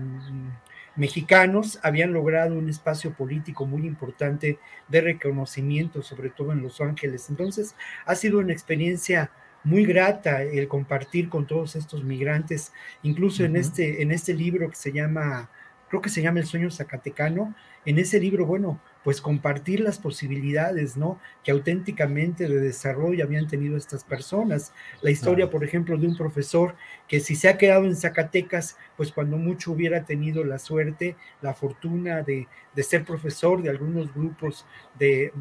mexicanos 0.96 1.80
habían 1.84 2.14
logrado 2.14 2.56
un 2.56 2.70
espacio 2.70 3.14
político 3.14 3.66
muy 3.66 3.86
importante 3.86 4.60
de 4.88 5.02
reconocimiento, 5.02 6.02
sobre 6.02 6.30
todo 6.30 6.52
en 6.54 6.62
Los 6.62 6.80
Ángeles. 6.82 7.30
Entonces, 7.30 7.76
ha 8.06 8.16
sido 8.16 8.40
una 8.40 8.54
experiencia 8.54 9.32
muy 9.64 9.86
grata 9.86 10.44
el 10.44 10.68
compartir 10.68 11.30
con 11.30 11.48
todos 11.48 11.76
estos 11.76 12.04
migrantes, 12.04 12.74
incluso 13.02 13.44
en, 13.44 13.56
este, 13.56 14.02
en 14.02 14.12
este 14.12 14.34
libro 14.34 14.70
que 14.70 14.76
se 14.76 14.92
llama, 14.92 15.50
creo 15.90 16.02
que 16.02 16.10
se 16.10 16.22
llama 16.22 16.40
El 16.40 16.46
sueño 16.46 16.70
zacatecano, 16.70 17.56
en 17.86 18.00
ese 18.00 18.20
libro, 18.20 18.46
bueno, 18.46 18.80
pues 19.04 19.20
compartir 19.20 19.82
las 19.82 20.00
posibilidades, 20.00 20.96
¿no? 20.96 21.20
Que 21.44 21.52
auténticamente 21.52 22.48
de 22.48 22.60
desarrollo 22.60 23.26
habían 23.26 23.48
tenido 23.48 23.76
estas 23.76 24.04
personas. 24.04 24.74
La 25.02 25.12
historia, 25.12 25.50
por 25.50 25.64
ejemplo, 25.64 25.98
de 25.98 26.08
un 26.08 26.16
profesor 26.16 26.76
que 27.08 27.20
si 27.20 27.36
se 27.36 27.50
ha 27.50 27.58
quedado 27.58 27.84
en 27.84 27.98
Zacatecas, 27.98 28.78
pues 28.96 29.12
cuando 29.12 29.38
mucho 29.38 29.74
hubiera 29.74 30.06
tenido 30.06 30.46
la 30.46 30.58
suerte, 30.58 31.18
la 31.42 31.54
fortuna 31.54 32.22
de, 32.22 32.48
ser 32.78 33.04
profesor 33.04 33.62
de 33.62 33.70
algunos 33.70 34.14
grupos 34.14 34.66
de, 34.98 35.34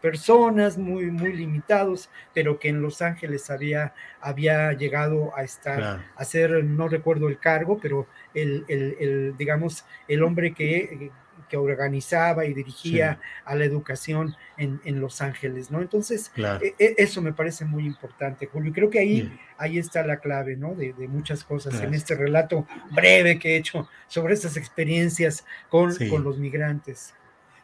personas 0.00 0.78
muy, 0.78 1.10
muy 1.10 1.32
limitados, 1.32 2.10
pero 2.32 2.60
que 2.60 2.68
en 2.68 2.80
Los 2.80 3.02
Ángeles 3.02 3.50
había, 3.50 3.92
había 4.20 4.72
llegado 4.72 5.36
a 5.36 5.42
estar, 5.42 6.04
a 6.14 6.24
ser, 6.24 6.62
no 6.64 6.88
recuerdo 6.88 7.26
el 7.26 7.40
cargo, 7.40 7.78
pero 7.82 8.06
el, 8.34 8.64
el 8.68 9.34
digamos, 9.36 9.84
el 10.06 10.22
hombre 10.22 10.54
que 10.54 11.10
que 11.50 11.56
organizaba 11.56 12.46
y 12.46 12.54
dirigía 12.54 13.18
a 13.44 13.56
la 13.56 13.64
educación 13.64 14.36
en, 14.56 15.00
Los 15.00 15.20
Ángeles, 15.20 15.70
¿no? 15.70 15.80
Entonces, 15.82 16.30
e, 16.36 16.74
e, 16.78 16.94
eso 16.96 17.20
me 17.20 17.32
parece 17.32 17.64
muy 17.64 17.84
importante, 17.84 18.46
Julio. 18.46 18.72
Creo 18.72 18.88
que 18.88 19.00
ahí, 19.00 19.38
ahí 19.58 19.78
está 19.78 20.06
la 20.06 20.18
clave, 20.18 20.56
¿no? 20.56 20.74
De, 20.74 20.94
muchas 21.08 21.42
cosas 21.42 21.80
en 21.80 21.92
este 21.92 22.14
relato 22.14 22.66
breve 22.90 23.38
que 23.38 23.54
he 23.54 23.56
hecho 23.56 23.88
sobre 24.06 24.34
estas 24.34 24.56
experiencias 24.56 25.44
con, 25.68 25.94
con 26.08 26.22
los 26.22 26.38
migrantes. 26.38 27.14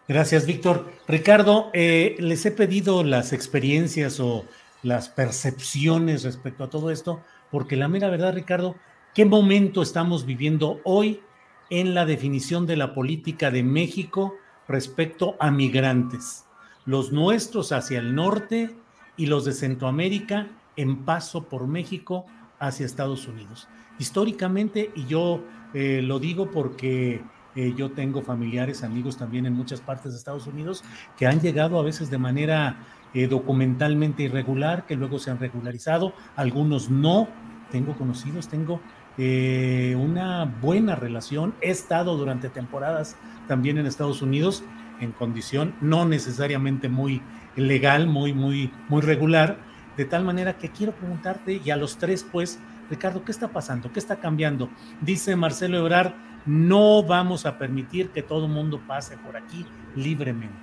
Gracias, 0.09 0.47
Víctor. 0.47 0.93
Ricardo, 1.07 1.71
eh, 1.73 2.17
les 2.19 2.45
he 2.45 2.51
pedido 2.51 3.05
las 3.05 3.33
experiencias 3.33 4.19
o 4.21 4.45
las 4.83 5.09
percepciones 5.09 6.25
respecto 6.25 6.65
a 6.65 6.71
todo 6.71 6.91
esto, 6.91 7.23
porque 7.51 7.77
la 7.77 7.89
mera 7.89 8.09
verdad, 8.09 8.35
Ricardo, 8.35 8.77
¿qué 9.15 9.25
momento 9.25 9.83
estamos 9.83 10.27
viviendo 10.27 10.81
hoy 10.85 11.21
en 11.71 11.95
la 11.95 12.07
definición 12.07 12.67
de 12.67 12.77
la 12.77 12.95
política 12.95 13.51
de 13.51 13.63
México 13.63 14.35
respecto 14.69 15.37
a 15.41 15.51
migrantes, 15.51 16.45
los 16.85 17.13
nuestros 17.13 17.73
hacia 17.73 17.99
el 17.99 18.15
norte 18.15 18.75
y 19.17 19.27
los 19.27 19.45
de 19.45 19.53
Centroamérica 19.53 20.49
en 20.77 21.05
paso 21.05 21.45
por 21.45 21.67
México 21.67 22.27
hacia 22.59 22.87
Estados 22.87 23.27
Unidos. 23.27 23.69
Históricamente, 23.99 24.91
y 24.95 25.07
yo 25.07 25.43
eh, 25.75 26.03
lo 26.03 26.19
digo 26.19 26.51
porque 26.51 27.23
eh, 27.55 27.73
yo 27.77 27.91
tengo 27.91 28.23
familiares, 28.23 28.83
amigos 28.83 29.17
también 29.17 29.47
en 29.47 29.55
muchas 29.55 29.81
partes 29.81 30.13
de 30.13 30.19
Estados 30.19 30.47
Unidos 30.47 30.85
que 31.17 31.27
han 31.27 31.41
llegado 31.41 31.79
a 31.79 31.83
veces 31.83 32.11
de 32.11 32.19
manera 32.19 32.77
eh, 33.15 33.27
documentalmente 33.27 34.25
irregular, 34.25 34.85
que 34.85 34.95
luego 34.95 35.19
se 35.19 35.31
han 35.31 35.39
regularizado, 35.39 36.13
algunos 36.37 36.91
no. 36.91 37.29
Tengo 37.71 37.97
conocidos, 37.97 38.47
tengo 38.47 38.81
una 39.19 40.45
buena 40.61 40.95
relación. 40.95 41.55
He 41.61 41.71
estado 41.71 42.17
durante 42.17 42.49
temporadas 42.49 43.17
también 43.49 43.79
en 43.79 43.87
Estados 43.87 44.23
Unidos 44.23 44.65
en 45.01 45.13
condición 45.13 45.75
no 45.81 46.05
necesariamente 46.05 46.89
muy 46.89 47.23
legal, 47.57 48.07
muy, 48.07 48.33
muy, 48.33 48.71
muy 48.89 49.03
regular, 49.03 49.59
de 49.97 50.05
tal 50.05 50.25
manera 50.25 50.59
que 50.59 50.71
quiero 50.71 50.93
preguntarte, 50.93 51.61
y 51.65 51.71
a 51.71 51.77
los 51.77 51.97
tres, 51.97 52.27
pues, 52.31 52.61
Ricardo, 52.91 53.25
¿qué 53.25 53.33
está 53.33 53.49
pasando? 53.49 53.91
¿Qué 53.93 53.99
está 53.99 54.17
cambiando? 54.17 54.69
Dice 55.01 55.35
Marcelo 55.37 55.79
Ebrard, 55.79 56.13
no 56.45 57.03
vamos 57.03 57.47
a 57.47 57.59
permitir 57.59 58.11
que 58.11 58.23
todo 58.23 58.47
mundo 58.47 58.81
pase 58.87 59.17
por 59.17 59.37
aquí 59.37 59.67
libremente. 59.97 60.55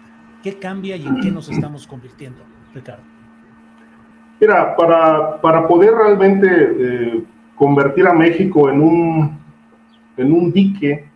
¿Qué 0.43 0.59
cambia 0.59 0.95
y 0.95 1.05
en 1.05 1.19
qué 1.21 1.31
nos 1.31 1.49
estamos 1.49 1.87
convirtiendo, 1.87 2.43
Ricardo? 2.73 3.03
Mira, 4.39 4.75
para, 4.75 5.41
para 5.41 5.67
poder 5.67 5.93
realmente 5.93 6.47
eh, 6.49 7.23
convertir 7.55 8.07
a 8.07 8.13
México 8.13 8.69
en 8.69 8.81
un, 8.81 9.39
en 10.17 10.31
un 10.31 10.51
dique 10.51 11.09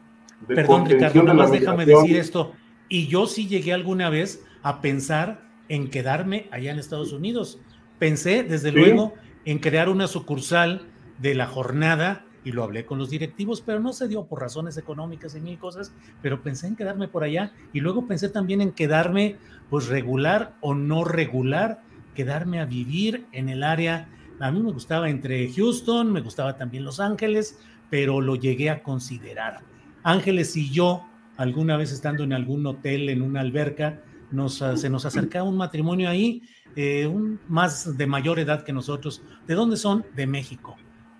de 0.47 0.55
Perdón, 0.55 0.85
Ricardo, 0.85 1.23
nada 1.23 1.33
más 1.33 1.51
déjame 1.51 1.85
decir 1.85 2.15
esto. 2.15 2.53
Y 2.89 3.07
yo 3.07 3.27
sí 3.27 3.47
llegué 3.47 3.73
alguna 3.73 4.09
vez 4.09 4.43
a 4.63 4.81
pensar 4.81 5.41
en 5.69 5.89
quedarme 5.89 6.47
allá 6.51 6.71
en 6.71 6.79
Estados 6.79 7.11
Unidos. 7.11 7.59
Pensé, 7.99 8.43
desde 8.43 8.71
luego, 8.71 9.13
en 9.45 9.59
crear 9.59 9.89
una 9.89 10.07
sucursal 10.07 10.87
de 11.19 11.35
la 11.35 11.47
jornada 11.47 12.25
y 12.43 12.53
lo 12.53 12.63
hablé 12.63 12.85
con 12.85 12.97
los 12.97 13.09
directivos, 13.09 13.61
pero 13.61 13.81
no 13.81 13.91
se 13.91 14.07
dio 14.07 14.25
por 14.25 14.39
razones 14.39 14.77
económicas 14.77 15.35
y 15.35 15.41
mil 15.41 15.57
cosas, 15.57 15.93
pero 16.21 16.41
pensé 16.41 16.67
en 16.67 16.77
quedarme 16.77 17.09
por 17.09 17.23
allá 17.23 17.51
y 17.73 17.81
luego 17.81 18.07
pensé 18.07 18.29
también 18.29 18.61
en 18.61 18.71
quedarme 18.71 19.35
pues 19.69 19.87
regular 19.87 20.53
o 20.61 20.73
no 20.73 21.03
regular, 21.03 21.81
quedarme 22.15 22.61
a 22.61 22.65
vivir 22.65 23.25
en 23.33 23.49
el 23.49 23.63
área, 23.63 24.07
a 24.39 24.51
mí 24.51 24.61
me 24.61 24.71
gustaba 24.71 25.09
entre 25.09 25.51
Houston, 25.53 26.11
me 26.11 26.21
gustaba 26.21 26.57
también 26.57 26.83
Los 26.83 26.99
Ángeles, 26.99 27.59
pero 27.89 28.21
lo 28.21 28.35
llegué 28.35 28.69
a 28.69 28.83
considerar. 28.83 29.61
Ángeles 30.03 30.55
y 30.55 30.69
yo, 30.69 31.05
alguna 31.37 31.77
vez 31.77 31.91
estando 31.91 32.23
en 32.23 32.33
algún 32.33 32.65
hotel, 32.65 33.09
en 33.09 33.21
una 33.21 33.41
alberca, 33.41 34.01
nos, 34.31 34.63
se 34.75 34.89
nos 34.89 35.05
acercaba 35.05 35.47
un 35.47 35.57
matrimonio 35.57 36.09
ahí, 36.09 36.41
eh, 36.75 37.07
un, 37.07 37.39
más 37.47 37.97
de 37.97 38.07
mayor 38.07 38.39
edad 38.39 38.63
que 38.63 38.73
nosotros. 38.73 39.21
¿De 39.47 39.55
dónde 39.55 39.77
son? 39.77 40.05
De 40.15 40.27
México 40.27 40.77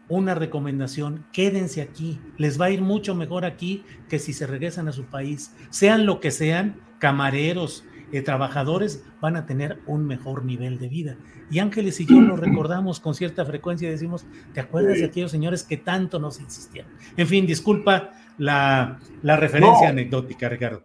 una 0.10 0.36
recomendación, 0.36 1.26
quédense 1.34 1.82
aquí, 1.82 2.20
les 2.38 2.60
va 2.60 2.66
a 2.66 2.70
ir 2.70 2.82
mucho 2.82 3.14
mejor 3.14 3.46
aquí 3.46 3.84
que 4.08 4.20
si 4.20 4.34
se 4.34 4.48
regresan 4.48 4.88
a 4.88 4.94
su 4.94 5.06
país, 5.06 5.54
sean 5.70 6.06
lo 6.06 6.20
que 6.20 6.32
sean, 6.32 6.80
camareros, 7.00 7.84
eh, 8.12 8.22
trabajadores, 8.22 9.06
van 9.22 9.36
a 9.36 9.46
tener 9.46 9.80
un 9.86 10.06
mejor 10.06 10.46
nivel 10.46 10.80
de 10.80 10.88
vida. 10.88 11.16
Y 11.50 11.60
Ángeles 11.60 12.00
y 12.00 12.06
yo 12.06 12.20
lo 12.22 12.36
recordamos 12.38 13.00
con 13.00 13.14
cierta 13.14 13.46
frecuencia 13.46 13.88
y 13.88 13.92
decimos, 13.92 14.26
¿te 14.54 14.60
acuerdas 14.60 14.98
de 14.98 15.06
aquellos 15.06 15.32
señores 15.32 15.64
que 15.64 15.78
tanto 15.78 16.20
nos 16.20 16.40
insistieron? 16.40 16.92
En 17.16 17.28
fin, 17.28 17.46
disculpa 17.46 18.12
la, 18.38 19.00
referencia 19.24 19.90
anecdótica, 19.90 20.50
Ricardo. 20.50 20.84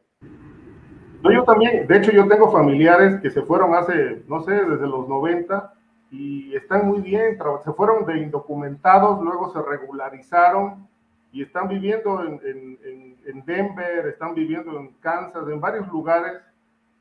No, 1.22 1.32
yo 1.32 1.44
también, 1.44 1.86
de 1.86 1.96
hecho 1.96 2.10
yo 2.10 2.26
tengo 2.26 2.50
familiares 2.50 3.20
que 3.20 3.30
se 3.30 3.42
fueron 3.42 3.74
hace, 3.74 4.22
no 4.26 4.42
sé, 4.42 4.52
desde 4.52 4.88
los 4.88 5.08
90 5.08 5.72
y 6.10 6.54
están 6.54 6.86
muy 6.86 7.00
bien, 7.00 7.38
se 7.64 7.72
fueron 7.72 8.04
de 8.04 8.18
indocumentados, 8.18 9.22
luego 9.22 9.52
se 9.52 9.62
regularizaron 9.62 10.88
y 11.32 11.42
están 11.42 11.68
viviendo 11.68 12.22
en, 12.22 12.40
en, 12.44 13.44
Denver, 13.46 14.06
están 14.06 14.34
viviendo 14.34 14.78
en 14.78 14.88
Kansas, 15.00 15.48
en 15.48 15.60
varios 15.60 15.88
lugares, 15.88 16.34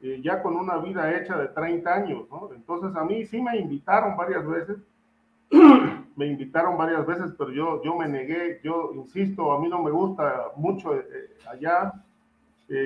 eh, 0.02 0.20
ya 0.24 0.42
con 0.42 0.56
una 0.56 0.78
vida 0.78 1.16
hecha 1.16 1.38
de 1.38 1.48
30 1.50 1.94
años, 1.94 2.30
¿no? 2.30 2.50
Entonces 2.54 2.96
a 2.96 3.04
mí 3.04 3.26
sí 3.26 3.42
me 3.42 3.58
invitaron 3.58 4.16
varias 4.16 4.46
veces, 4.48 4.78
me 6.16 6.28
invitaron 6.28 6.78
varias 6.78 7.06
veces, 7.06 7.34
pero 7.38 7.52
yo, 7.52 7.82
yo 7.84 7.96
me 7.96 8.08
negué, 8.08 8.60
yo 8.64 8.92
insisto, 8.94 9.52
a 9.52 9.60
mí 9.60 9.70
no 9.70 9.82
me 9.82 9.92
gusta 9.92 10.52
mucho 10.56 10.96
eh, 10.96 11.06
eh, 11.12 11.38
allá, 11.50 11.94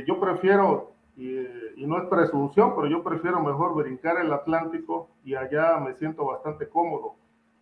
yo 0.07 0.19
prefiero 0.19 0.95
y, 1.17 1.85
no 1.85 1.97
es 1.97 2.09
presunción, 2.09 2.73
pero 2.75 2.87
yo 2.87 3.03
prefiero 3.03 3.41
mejor 3.41 3.75
brincar 3.75 4.19
el 4.19 4.33
Atlántico 4.33 5.09
y 5.23 5.35
allá 5.35 5.77
me 5.79 5.93
siento 5.93 6.25
bastante 6.25 6.67
cómodo 6.67 7.15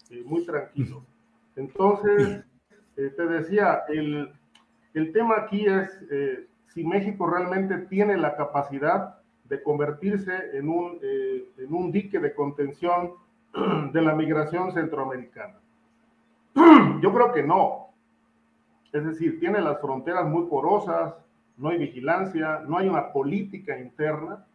y 0.10 0.22
muy 0.22 0.46
tranquilo. 0.46 1.04
Entonces, 1.56 2.44
eh, 2.98 3.13
te 3.16 3.26
decía, 3.28 3.84
el, 3.89 4.32
el, 4.94 5.12
tema 5.12 5.36
aquí 5.39 5.66
es 5.66 6.00
eh, 6.12 6.48
si 6.68 6.84
México 6.84 7.28
realmente 7.28 7.78
tiene 7.89 8.18
la 8.18 8.36
capacidad 8.36 9.20
de 9.43 9.62
convertirse 9.62 10.58
en 10.58 10.69
un, 10.69 10.99
eh, 11.01 11.45
en 11.58 11.73
un 11.73 11.91
dique 11.91 12.19
de 12.19 12.34
contención 12.34 13.13
de 13.93 14.01
la 14.01 14.15
migración 14.15 14.71
centroamericana. 14.71 15.60
Yo 17.01 17.13
creo 17.13 17.32
que 17.34 17.43
no. 17.43 17.89
Es 18.91 19.06
decir, 19.06 19.39
tiene 19.39 19.60
las 19.62 19.82
fronteras 19.82 20.27
muy 20.27 20.45
porosas, 20.45 21.15
no 21.58 21.69
hay 21.69 21.77
vigilancia, 21.77 22.62
no 22.67 22.77
hay 22.77 22.88
una 22.88 23.12
política 23.12 23.77
interna, 23.79 24.45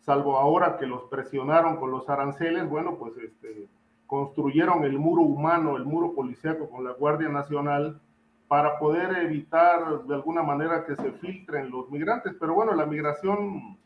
salvo 0.00 0.38
ahora 0.38 0.76
que 0.78 0.86
los 0.86 1.04
presionaron 1.04 1.76
con 1.76 1.90
los 1.90 2.08
aranceles, 2.08 2.68
bueno, 2.68 2.96
pues 2.96 3.16
este, 3.18 3.68
construyeron 4.06 4.84
el 4.84 4.98
muro 4.98 5.22
humano, 5.22 5.76
el 5.76 5.84
muro 5.84 6.14
policíaco 6.14 6.70
con 6.70 6.84
la 6.84 6.92
Guardia 6.92 7.28
Nacional 7.28 8.00
para 8.48 8.78
poder 8.78 9.18
evitar 9.18 10.04
de 10.04 10.14
alguna 10.14 10.42
manera 10.42 10.86
que 10.86 10.96
se 10.96 11.12
filtren 11.12 11.70
los 11.70 11.90
migrantes. 11.90 12.34
Pero 12.40 12.54
bueno, 12.54 12.74
la 12.74 12.86
migración 12.86 13.76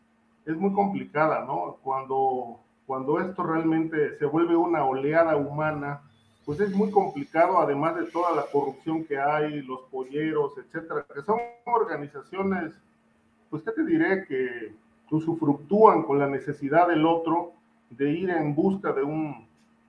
es 0.46 0.56
muy 0.56 0.72
complicada, 0.72 1.44
¿no? 1.44 1.78
Cuando, 1.82 2.58
cuando 2.86 3.20
esto 3.20 3.42
realmente 3.42 4.16
se 4.18 4.26
vuelve 4.26 4.56
una 4.56 4.84
oleada 4.84 5.36
humana, 5.36 6.02
pues 6.44 6.60
es 6.60 6.74
muy 6.74 6.90
complicado, 6.90 7.58
además 7.58 7.96
de 7.96 8.06
toda 8.06 8.34
la 8.34 8.44
corrupción 8.52 9.04
que 9.04 9.18
hay, 9.18 9.62
los 9.62 9.82
polleros, 9.82 10.58
etcétera, 10.58 11.06
que 11.14 11.22
son 11.22 11.38
organizaciones, 11.66 12.74
pues 13.48 13.62
qué 13.62 13.70
te 13.70 13.84
diré, 13.84 14.26
que 14.26 14.74
usufructúan 15.10 16.02
con 16.04 16.18
la 16.18 16.26
necesidad 16.26 16.88
del 16.88 17.04
otro 17.04 17.52
de 17.90 18.10
ir 18.10 18.30
en 18.30 18.54
busca 18.54 18.92
de 18.92 19.02
un, 19.02 19.46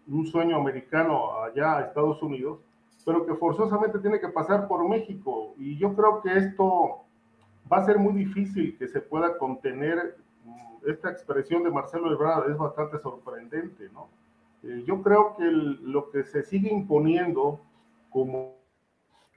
un 0.08 0.28
sueño 0.28 0.58
americano 0.58 1.42
allá 1.42 1.78
a 1.78 1.82
Estados 1.82 2.22
Unidos, 2.22 2.60
pero 3.06 3.26
que 3.26 3.34
forzosamente 3.36 4.00
tiene 4.00 4.20
que 4.20 4.28
pasar 4.30 4.68
por 4.68 4.88
México. 4.88 5.54
Y 5.58 5.78
yo 5.78 5.94
creo 5.96 6.22
que 6.22 6.38
esto 6.38 7.04
va 7.72 7.78
a 7.78 7.86
ser 7.86 7.98
muy 7.98 8.14
difícil 8.14 8.78
que 8.78 8.88
se 8.88 9.02
pueda 9.02 9.38
contener. 9.38 10.18
Esta 10.86 11.12
expresión 11.12 11.64
de 11.64 11.72
Marcelo 11.72 12.12
Ebrard 12.12 12.50
es 12.52 12.58
bastante 12.58 13.00
sorprendente, 13.00 13.90
¿no? 13.94 14.10
Eh, 14.64 14.84
yo 14.88 15.02
creo 15.02 15.36
que 15.36 15.44
lo 15.46 16.10
que 16.10 16.24
se 16.24 16.44
sigue 16.44 16.70
imponiendo 16.70 17.60
como, 18.10 18.56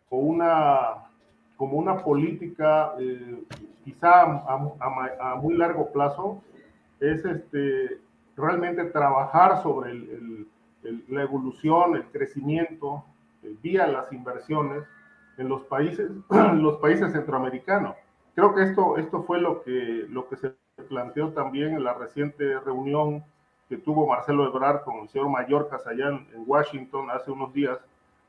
como, 0.09 0.23
una, 0.23 1.09
como 1.57 1.79
una 1.79 2.05
política 2.05 2.95
eh, 2.99 3.43
quizá 3.85 4.23
a, 4.23 5.35
muy 5.37 5.57
largo 5.57 5.93
plazo 5.93 6.43
es 7.01 7.25
este, 7.25 8.01
realmente 8.37 8.85
trabajar 8.85 9.63
sobre 9.63 9.95
la 11.09 11.23
evolución, 11.23 11.97
el 11.97 12.05
crecimiento 12.05 13.05
eh, 13.43 13.57
vía 13.61 13.87
las 13.89 14.13
inversiones 14.13 14.85
en 15.39 15.49
los 15.49 15.63
países, 15.65 16.09
los 16.31 16.77
países 16.77 17.13
centroamericanos. 17.13 17.97
Creo 18.37 18.55
que 18.55 18.63
esto, 18.63 18.97
esto 18.97 19.25
fue 19.25 19.41
lo 19.41 19.63
que, 19.63 20.07
lo 20.09 20.29
que 20.29 20.37
se 20.37 20.55
planteó 20.85 21.31
también 21.31 21.75
en 21.75 21.85
la 21.85 21.95
reciente 21.95 22.59
reunión 22.61 23.25
que 23.69 23.79
tuvo 23.79 24.07
Marcelo 24.07 24.47
Ebrard 24.47 24.85
con 24.85 24.97
el 24.97 25.09
señor 25.09 25.29
Mallorcas 25.31 25.87
allá 25.87 26.09
en, 26.09 26.27
Washington 26.47 27.11
hace 27.11 27.31
unos 27.31 27.53
días, 27.53 27.79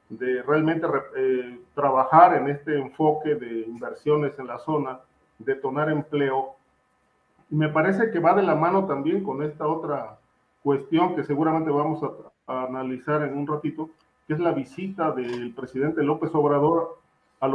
de 0.09 0.41
realmente 0.41 0.87
eh, 1.17 1.59
trabajar 1.75 2.35
en 2.35 2.47
este 2.47 2.79
enfoque 2.79 3.35
de 3.35 3.61
inversiones 3.67 4.39
en 4.39 4.47
la 4.47 4.57
zona, 4.59 4.99
detonar 5.37 5.89
empleo. 5.89 6.55
Y 7.51 7.55
me 7.55 7.69
parece 7.69 8.09
que 8.09 8.19
va 8.19 8.33
de 8.33 8.43
la 8.43 8.55
mano 8.55 8.85
también 8.85 9.23
con 9.23 9.43
esta 9.43 9.67
otra 9.67 10.17
cuestión 10.63 11.15
que 11.15 11.23
seguramente 11.23 11.69
vamos 11.69 12.01
a, 12.03 12.63
analizar 12.65 13.23
en 13.23 13.37
un 13.37 13.45
ratito, 13.45 13.89
que 14.25 14.33
es 14.33 14.39
la 14.39 14.53
visita 14.53 15.11
del 15.11 15.53
presidente 15.53 16.01
López 16.01 16.33
Obrador 16.33 16.97
a, 17.41 17.47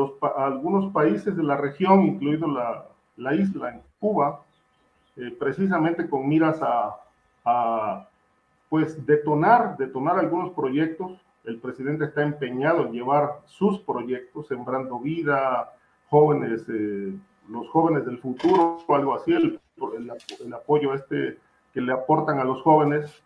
algunos 0.45 0.93
países 0.93 1.35
de 1.35 1.43
la 1.43 1.57
región, 1.57 2.03
incluido 2.03 2.47
la, 2.47 2.87
la 3.17 3.35
isla 3.35 3.71
en 3.71 3.81
Cuba, 3.99 4.43
eh, 5.17 5.35
precisamente 5.39 6.09
con 6.09 6.27
miras 6.29 6.61
a, 6.63 8.09
pues 8.69 9.05
detonar, 9.05 9.77
detonar 9.77 10.19
algunos 10.19 10.53
proyectos. 10.53 11.13
El 11.45 11.59
presidente 11.59 12.07
está 12.07 12.23
empeñado 12.23 12.87
en 12.87 12.93
llevar 12.93 13.41
sus 13.47 13.81
proyectos, 13.81 14.47
sembrando 14.47 14.99
vida, 14.99 15.73
jóvenes, 16.09 16.65
eh, 16.69 17.13
los 17.49 17.69
jóvenes 17.69 18.07
del 18.07 18.19
futuro, 18.19 18.79
o 18.87 18.95
algo 18.95 19.15
así, 19.15 19.33
el, 19.33 19.61
apoyo 20.55 20.95
este 20.95 21.39
que 21.75 21.81
le 21.81 21.93
aportan 21.93 22.39
a 22.39 22.45
los 22.45 22.63
jóvenes. 22.63 23.23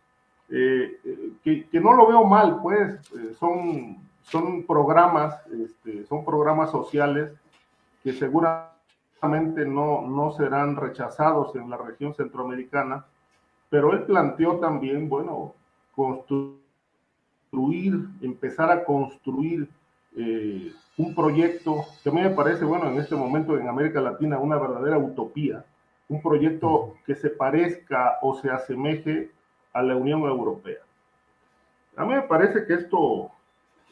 eh, 0.50 0.98
que, 1.44 1.68
que, 1.68 1.80
no 1.80 1.92
lo 1.92 2.06
veo 2.08 2.24
mal, 2.24 2.60
pues 2.62 3.00
son, 3.38 3.98
son 4.22 4.64
programas, 4.64 5.34
este, 5.46 6.06
son 6.06 6.24
programas 6.24 6.70
sociales 6.70 7.32
que 8.02 8.12
seguramente 8.12 8.75
no, 9.22 10.02
no 10.02 10.32
serán 10.32 10.76
rechazados 10.76 11.54
en 11.56 11.68
la 11.70 11.76
región 11.76 12.14
centroamericana, 12.14 13.06
pero 13.70 13.92
él 13.92 14.04
planteó 14.04 14.58
también, 14.58 15.08
bueno, 15.08 15.54
construir, 15.94 16.62
empezar 18.20 18.70
a 18.70 18.84
construir 18.84 19.68
eh, 20.16 20.72
un 20.98 21.14
proyecto 21.14 21.84
que 22.02 22.08
a 22.08 22.12
mí 22.12 22.22
me 22.22 22.30
parece, 22.30 22.64
bueno, 22.64 22.90
en 22.90 22.98
este 22.98 23.14
momento 23.14 23.58
en 23.58 23.68
América 23.68 24.00
Latina 24.00 24.38
una 24.38 24.58
verdadera 24.58 24.98
utopía, 24.98 25.64
un 26.08 26.22
proyecto 26.22 26.94
que 27.04 27.14
se 27.14 27.30
parezca 27.30 28.18
o 28.22 28.34
se 28.34 28.50
asemeje 28.50 29.30
a 29.72 29.82
la 29.82 29.96
Unión 29.96 30.22
Europea. 30.22 30.78
A 31.96 32.04
mí 32.04 32.14
me 32.14 32.22
parece 32.22 32.64
que 32.66 32.74
esto, 32.74 33.30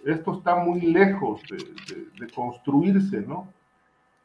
esto 0.05 0.39
está 0.39 0.57
muy 0.57 0.81
lejos 0.81 1.43
de, 1.51 2.27
construirse, 2.35 3.21
¿no? 3.21 3.49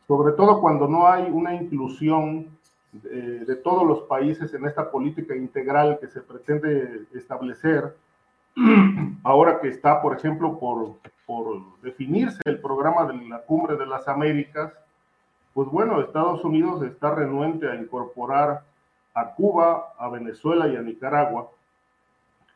Sobre 0.09 0.33
todo 0.33 0.59
cuando 0.59 0.87
no 0.87 1.07
hay 1.07 1.29
una 1.29 1.53
inclusión 1.53 2.47
de, 2.91 3.45
de, 3.45 3.55
todos 3.57 3.85
los 3.85 4.01
países 4.07 4.51
en 4.55 4.65
esta 4.65 4.89
política 4.89 5.35
integral 5.35 5.99
que 6.01 6.07
se 6.07 6.21
pretende 6.21 7.05
establecer, 7.13 7.95
ahora 9.23 9.59
que 9.61 9.67
está, 9.67 10.01
por 10.01 10.17
ejemplo, 10.17 10.57
por, 10.57 10.95
por 11.27 11.61
definirse 11.83 12.41
el 12.45 12.59
programa 12.59 13.05
de 13.05 13.23
la 13.27 13.43
Cumbre 13.43 13.77
de 13.77 13.85
las 13.85 14.07
Américas, 14.07 14.73
pues 15.53 15.69
bueno, 15.69 16.01
Estados 16.01 16.43
Unidos 16.43 16.81
está 16.81 17.13
renuente 17.13 17.69
a 17.69 17.75
incorporar 17.75 18.63
a 19.13 19.35
Cuba, 19.35 19.93
a 19.99 20.09
Venezuela 20.09 20.67
y 20.67 20.75
a 20.75 20.81
Nicaragua, 20.81 21.51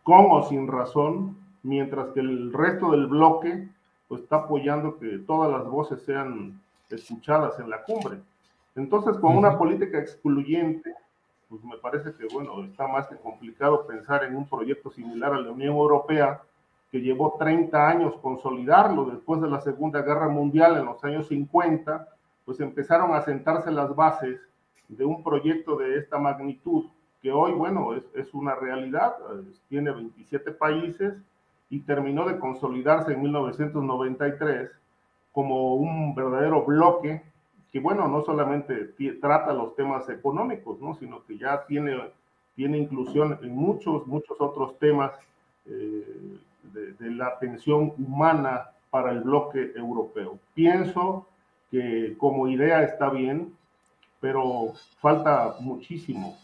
con 0.01 0.25
o 0.31 0.41
sin 0.49 0.67
razón, 0.67 1.37
mientras 1.61 2.07
que 2.13 2.21
el 2.21 2.51
resto 2.51 2.89
del 2.89 3.05
bloque 3.05 3.69
pues, 4.07 4.23
está 4.23 4.37
apoyando 4.37 4.97
que 4.97 5.19
todas 5.19 5.51
las 5.51 5.65
voces 5.65 6.01
sean 6.01 6.59
escuchadas 6.95 7.59
en 7.59 7.69
la 7.69 7.83
cumbre. 7.83 8.19
Entonces, 8.75 9.17
con 9.17 9.37
una 9.37 9.57
política 9.57 9.99
excluyente, 9.99 10.93
pues 11.49 11.63
me 11.63 11.77
parece 11.77 12.13
que, 12.15 12.25
bueno, 12.33 12.63
está 12.63 12.87
más 12.87 13.07
que 13.07 13.15
complicado 13.17 13.85
pensar 13.85 14.23
en 14.23 14.35
un 14.35 14.47
proyecto 14.47 14.89
similar 14.91 15.33
a 15.33 15.39
la 15.39 15.51
Unión 15.51 15.75
Europea, 15.75 16.41
que 16.91 17.01
llevó 17.01 17.35
30 17.37 17.87
años 17.87 18.15
consolidarlo 18.21 19.05
después 19.05 19.41
de 19.41 19.49
la 19.49 19.61
Segunda 19.61 20.01
Guerra 20.01 20.27
Mundial 20.29 20.77
en 20.77 20.85
los 20.85 21.03
años 21.03 21.27
50, 21.27 22.07
pues 22.45 22.59
empezaron 22.59 23.13
a 23.13 23.21
sentarse 23.21 23.71
las 23.71 23.95
bases 23.95 24.39
de 24.87 25.05
un 25.05 25.23
proyecto 25.23 25.75
de 25.75 25.97
esta 25.97 26.17
magnitud, 26.17 26.85
que 27.21 27.31
hoy, 27.31 27.53
bueno, 27.53 27.93
es, 27.93 28.03
es 28.15 28.33
una 28.33 28.55
realidad, 28.55 29.15
tiene 29.69 29.91
27 29.91 30.51
países 30.51 31.13
y 31.69 31.79
terminó 31.79 32.27
de 32.27 32.37
consolidarse 32.37 33.13
en 33.13 33.21
1993 33.21 34.69
como 35.33 35.75
un 35.75 36.15
verdadero 36.15 36.63
bloque 36.63 37.21
que, 37.71 37.79
bueno, 37.79 38.07
no 38.07 38.23
solamente 38.23 38.93
trata 39.19 39.51
los 39.51 39.75
temas 39.75 40.07
económicos, 40.07 40.79
¿no? 40.79 40.93
sino 40.93 41.25
que 41.25 41.39
ya 41.39 41.65
tiene, 41.65 41.97
tiene 42.55 42.77
inclusión 42.77 43.39
en 43.41 43.55
muchos, 43.55 44.05
muchos 44.05 44.39
otros 44.39 44.77
temas 44.77 45.11
eh, 45.65 46.37
de, 46.71 47.11
la 47.11 47.27
atención 47.27 47.93
humana 47.97 48.69
para 48.91 49.11
el 49.11 49.21
bloque 49.21 49.71
europeo. 49.75 50.37
Pienso 50.53 51.27
que 51.71 52.15
como 52.19 52.47
idea 52.47 52.83
está 52.83 53.09
bien, 53.09 53.55
pero 54.21 54.73
falta 54.99 55.55
muchísimo. 55.59 56.37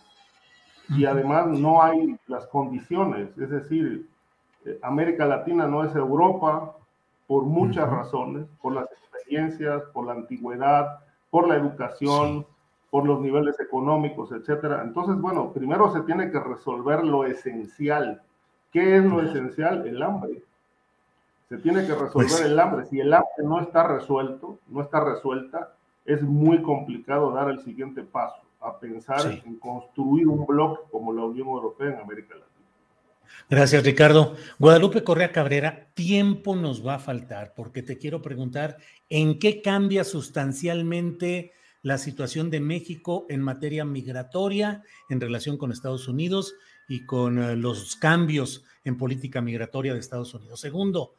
Y 0.89 1.05
además 1.05 1.45
no 1.47 1.83
hay 1.83 2.17
las 2.25 2.47
condiciones, 2.47 3.29
es 3.37 3.49
decir, 3.51 4.07
eh, 4.65 4.79
América 4.81 5.27
Latina 5.27 5.67
no 5.67 5.83
es 5.83 5.95
Europa 5.95 6.75
por 7.29 7.43
muchas 7.43 7.87
razones, 7.87 8.47
por 8.59 8.73
las 8.73 8.87
experiencias, 8.91 9.83
por 9.93 10.07
la 10.07 10.13
antigüedad, 10.13 11.01
por 11.29 11.47
la 11.47 11.57
educación, 11.57 12.43
por 12.89 13.05
los 13.05 13.21
niveles 13.21 13.59
económicos, 13.59 14.31
etcétera. 14.31 14.81
Entonces, 14.83 15.15
bueno, 15.21 15.53
primero 15.53 15.93
se 15.93 16.01
tiene 16.01 16.31
que 16.31 16.39
resolver 16.39 17.05
lo 17.05 17.25
esencial, 17.25 18.23
¿Qué 18.71 18.97
es 18.97 19.03
lo 19.03 19.21
esencial? 19.21 19.87
El 19.87 20.01
hambre. 20.01 20.43
Se 21.47 21.57
tiene 21.57 21.85
que 21.87 21.93
resolver 21.93 22.11
pues 22.27 22.41
el 22.41 22.59
hambre. 22.59 22.85
Si 22.85 22.99
el 22.99 23.13
hambre 23.13 23.43
no 23.43 23.59
está 23.59 23.87
resuelto, 23.87 24.59
no 24.67 24.81
está 24.81 25.03
resuelta, 25.03 25.73
es 26.05 26.21
muy 26.21 26.61
complicado 26.61 27.31
dar 27.31 27.49
el 27.49 27.61
siguiente 27.61 28.03
paso, 28.03 28.41
a 28.61 28.79
pensar 28.79 29.21
en 29.43 29.57
construir 29.57 30.27
un 30.27 30.45
bloque 30.45 30.81
como 30.91 31.13
la 31.13 31.25
Unión 31.25 31.47
Europea 31.47 31.93
en 31.93 31.99
América 31.99 32.35
Latina. 32.35 32.58
Gracias, 33.49 33.83
Ricardo. 33.83 34.35
Guadalupe 34.59 35.03
Correa 35.03 35.31
Cabrera, 35.31 35.89
tiempo 35.93 36.55
nos 36.55 36.85
va 36.85 36.95
a 36.95 36.99
faltar 36.99 37.53
porque 37.55 37.81
te 37.81 37.97
quiero 37.97 38.21
preguntar 38.21 38.77
en 39.09 39.39
qué 39.39 39.61
cambia 39.61 40.03
sustancialmente 40.03 41.53
la 41.81 41.97
situación 41.97 42.49
de 42.49 42.59
México 42.59 43.25
en 43.29 43.41
materia 43.41 43.85
migratoria 43.85 44.83
en 45.09 45.21
relación 45.21 45.57
con 45.57 45.71
Estados 45.71 46.07
Unidos 46.07 46.53
y 46.87 47.05
con 47.05 47.41
eh, 47.41 47.55
los 47.55 47.95
cambios 47.95 48.65
en 48.83 48.97
política 48.97 49.41
migratoria 49.41 49.93
de 49.93 49.99
Estados 49.99 50.33
Unidos. 50.33 50.59
Segundo, 50.59 51.15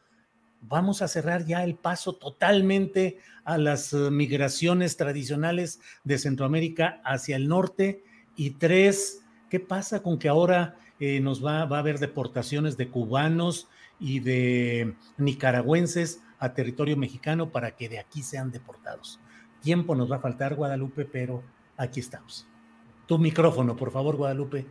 vamos 0.60 1.02
a 1.02 1.08
cerrar 1.08 1.46
ya 1.46 1.64
el 1.64 1.76
paso 1.76 2.14
totalmente 2.14 3.18
a 3.44 3.56
las 3.56 3.92
eh, 3.92 4.10
migraciones 4.10 4.96
tradicionales 4.96 5.80
de 6.04 6.18
Centroamérica 6.18 7.00
hacia 7.04 7.36
el 7.36 7.48
norte. 7.48 8.04
Y 8.36 8.50
tres, 8.52 9.22
¿qué 9.48 9.60
pasa 9.60 10.02
con 10.02 10.18
que 10.18 10.28
ahora 10.28 10.76
eh, 11.00 11.20
nos 11.20 11.44
va, 11.44 11.64
va, 11.64 11.78
a 11.78 11.80
haber 11.80 11.98
deportaciones 11.98 12.76
de 12.76 12.88
cubanos 12.88 13.68
y 13.98 14.20
de 14.20 14.94
nicaragüenses 15.18 16.22
a 16.38 16.54
territorio 16.54 16.96
mexicano 16.96 17.50
para 17.50 17.74
que 17.74 17.88
de 17.88 17.98
aquí 17.98 18.22
sean 18.22 18.50
deportados? 18.50 19.18
Tiempo 19.62 19.94
nos 19.94 20.10
va 20.10 20.16
a 20.16 20.20
faltar, 20.20 20.54
Guadalupe, 20.54 21.04
pero 21.04 21.42
aquí 21.76 22.00
estamos. 22.00 22.46
Tu 23.06 23.18
micrófono, 23.18 23.76
por 23.76 23.90
favor, 23.90 24.16
Guadalupe. 24.16 24.66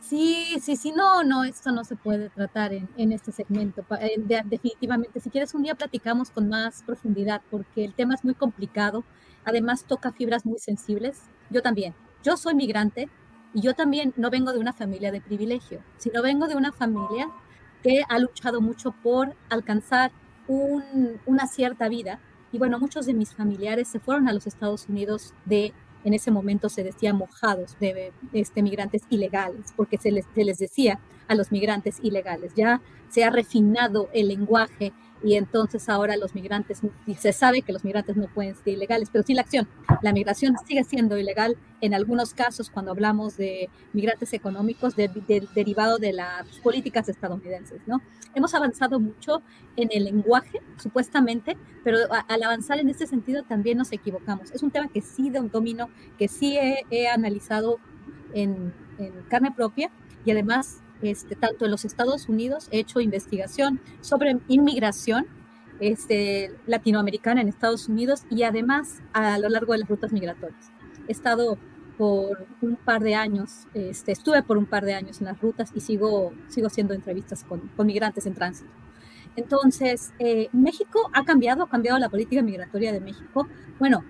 Sí, 0.00 0.58
sí, 0.60 0.76
sí, 0.76 0.92
no, 0.92 1.22
no, 1.22 1.44
esto 1.44 1.70
no 1.72 1.84
se 1.84 1.96
puede 1.96 2.28
tratar 2.28 2.72
en, 2.72 3.12
este 3.12 3.32
segmento. 3.32 3.84
Eh, 4.00 4.42
definitivamente, 4.44 5.20
si 5.20 5.30
quieres 5.30 5.54
un 5.54 5.62
día 5.62 5.74
platicamos 5.74 6.30
con 6.30 6.48
más 6.48 6.82
profundidad 6.82 7.40
porque 7.50 7.84
el 7.84 7.94
tema 7.94 8.14
es 8.14 8.24
muy 8.24 8.34
complicado, 8.34 9.04
además 9.44 9.84
toca 9.84 10.12
fibras 10.12 10.44
muy 10.44 10.58
sensibles. 10.58 11.22
Yo 11.48 11.62
también, 11.62 11.94
yo 12.22 12.36
soy 12.36 12.54
migrante 12.54 13.08
y 13.54 13.60
yo 13.60 13.74
también 13.74 14.12
no 14.16 14.30
vengo 14.30 14.52
de 14.52 14.58
una 14.58 14.72
familia 14.72 15.12
de 15.12 15.20
privilegio, 15.20 15.80
sino 15.98 16.22
vengo 16.22 16.48
de 16.48 16.56
una 16.56 16.72
familia 16.72 17.28
que 17.82 18.02
ha 18.08 18.18
luchado 18.18 18.60
mucho 18.60 18.92
por 18.92 19.34
alcanzar 19.48 20.12
una 20.48 21.46
cierta 21.46 21.88
vida. 21.88 22.20
Y 22.52 22.58
bueno, 22.58 22.78
muchos 22.78 23.06
de 23.06 23.14
mis 23.14 23.34
familiares 23.34 23.88
se 23.88 24.00
fueron 24.00 24.28
a 24.28 24.32
los 24.32 24.46
Estados 24.46 24.88
Unidos 24.88 25.34
de 25.44 25.72
en 26.04 26.14
ese 26.14 26.30
momento 26.30 26.68
se 26.68 26.82
decía 26.82 27.14
mojados 27.14 27.76
de 27.78 28.12
este, 28.32 28.62
migrantes 28.62 29.02
ilegales, 29.08 29.72
porque 29.76 29.98
se 29.98 30.10
les, 30.10 30.26
se 30.34 30.44
les 30.44 30.58
decía 30.58 30.98
a 31.28 31.36
los 31.36 31.52
migrantes 31.52 32.00
ilegales. 32.02 32.52
Ya 32.56 32.80
se 33.08 33.24
ha 33.24 33.30
refinado 33.30 34.08
el 34.12 34.28
lenguaje 34.28 34.92
y 35.24 35.36
entonces 35.36 35.88
ahora 35.88 36.16
los 36.16 36.34
migrantes, 36.34 36.80
se 37.18 37.32
sabe 37.32 37.62
que 37.62 37.72
los 37.72 37.84
migrantes 37.84 38.16
no 38.16 38.26
pueden 38.28 38.56
ser 38.56 38.68
ilegales, 38.68 39.08
pero 39.12 39.24
sí 39.24 39.34
la 39.34 39.42
acción. 39.42 39.68
La 40.02 40.12
migración 40.12 40.56
sigue 40.66 40.84
siendo 40.84 41.16
ilegal 41.16 41.56
en 41.80 41.94
algunos 41.94 42.34
casos 42.34 42.70
cuando 42.70 42.90
hablamos 42.90 43.36
de 43.36 43.70
migrantes 43.92 44.32
económicos 44.32 44.94
derivado 44.96 45.98
de 45.98 46.12
las 46.12 46.46
políticas 46.58 47.08
estadounidenses, 47.08 47.80
¿no? 47.86 48.00
Hemos 48.34 48.54
avanzado 48.54 48.98
mucho 48.98 49.42
en 49.76 49.88
el 49.92 50.04
lenguaje, 50.04 50.60
supuestamente, 50.76 51.56
pero 51.84 51.98
al 52.28 52.42
avanzar 52.42 52.78
en 52.78 52.88
ese 52.88 53.06
sentido 53.06 53.42
también 53.42 53.78
nos 53.78 53.92
equivocamos. 53.92 54.50
Es 54.50 54.62
un 54.62 54.70
tema 54.70 54.88
que 54.88 55.02
sí 55.02 55.30
de 55.30 55.40
domino, 55.40 55.88
que 56.18 56.28
sí 56.28 56.58
he, 56.58 57.08
analizado 57.08 57.78
en, 58.32 58.72
en 58.98 59.12
carne 59.28 59.52
propia 59.52 59.90
y 60.24 60.30
además 60.30 60.81
este, 61.02 61.36
tanto 61.36 61.64
en 61.64 61.70
los 61.70 61.84
Estados 61.84 62.28
Unidos, 62.28 62.68
he 62.70 62.78
hecho 62.78 63.00
investigación 63.00 63.80
sobre 64.00 64.38
inmigración 64.48 65.26
este, 65.80 66.52
latinoamericana 66.66 67.40
en 67.40 67.48
Estados 67.48 67.88
Unidos 67.88 68.24
y 68.30 68.44
además 68.44 69.02
a 69.12 69.38
lo 69.38 69.48
largo 69.48 69.72
de 69.72 69.80
las 69.80 69.88
rutas 69.88 70.12
migratorias. 70.12 70.70
He 71.08 71.12
estado 71.12 71.58
por 71.98 72.46
un 72.60 72.76
par 72.76 73.02
de 73.02 73.14
años, 73.14 73.66
este, 73.74 74.12
estuve 74.12 74.42
por 74.42 74.56
un 74.56 74.66
par 74.66 74.84
de 74.84 74.94
años 74.94 75.20
en 75.20 75.26
las 75.26 75.40
rutas 75.40 75.70
y 75.74 75.80
sigo, 75.80 76.32
sigo 76.48 76.68
haciendo 76.68 76.94
entrevistas 76.94 77.44
con, 77.44 77.60
con 77.76 77.86
migrantes 77.86 78.26
en 78.26 78.34
tránsito. 78.34 78.70
Entonces, 79.36 80.12
eh, 80.18 80.48
México 80.52 81.10
ha 81.12 81.24
cambiado, 81.24 81.64
ha 81.64 81.68
cambiado 81.68 81.98
la 81.98 82.08
política 82.08 82.42
migratoria 82.42 82.92
de 82.92 83.00
México. 83.00 83.48
Bueno, 83.78 84.04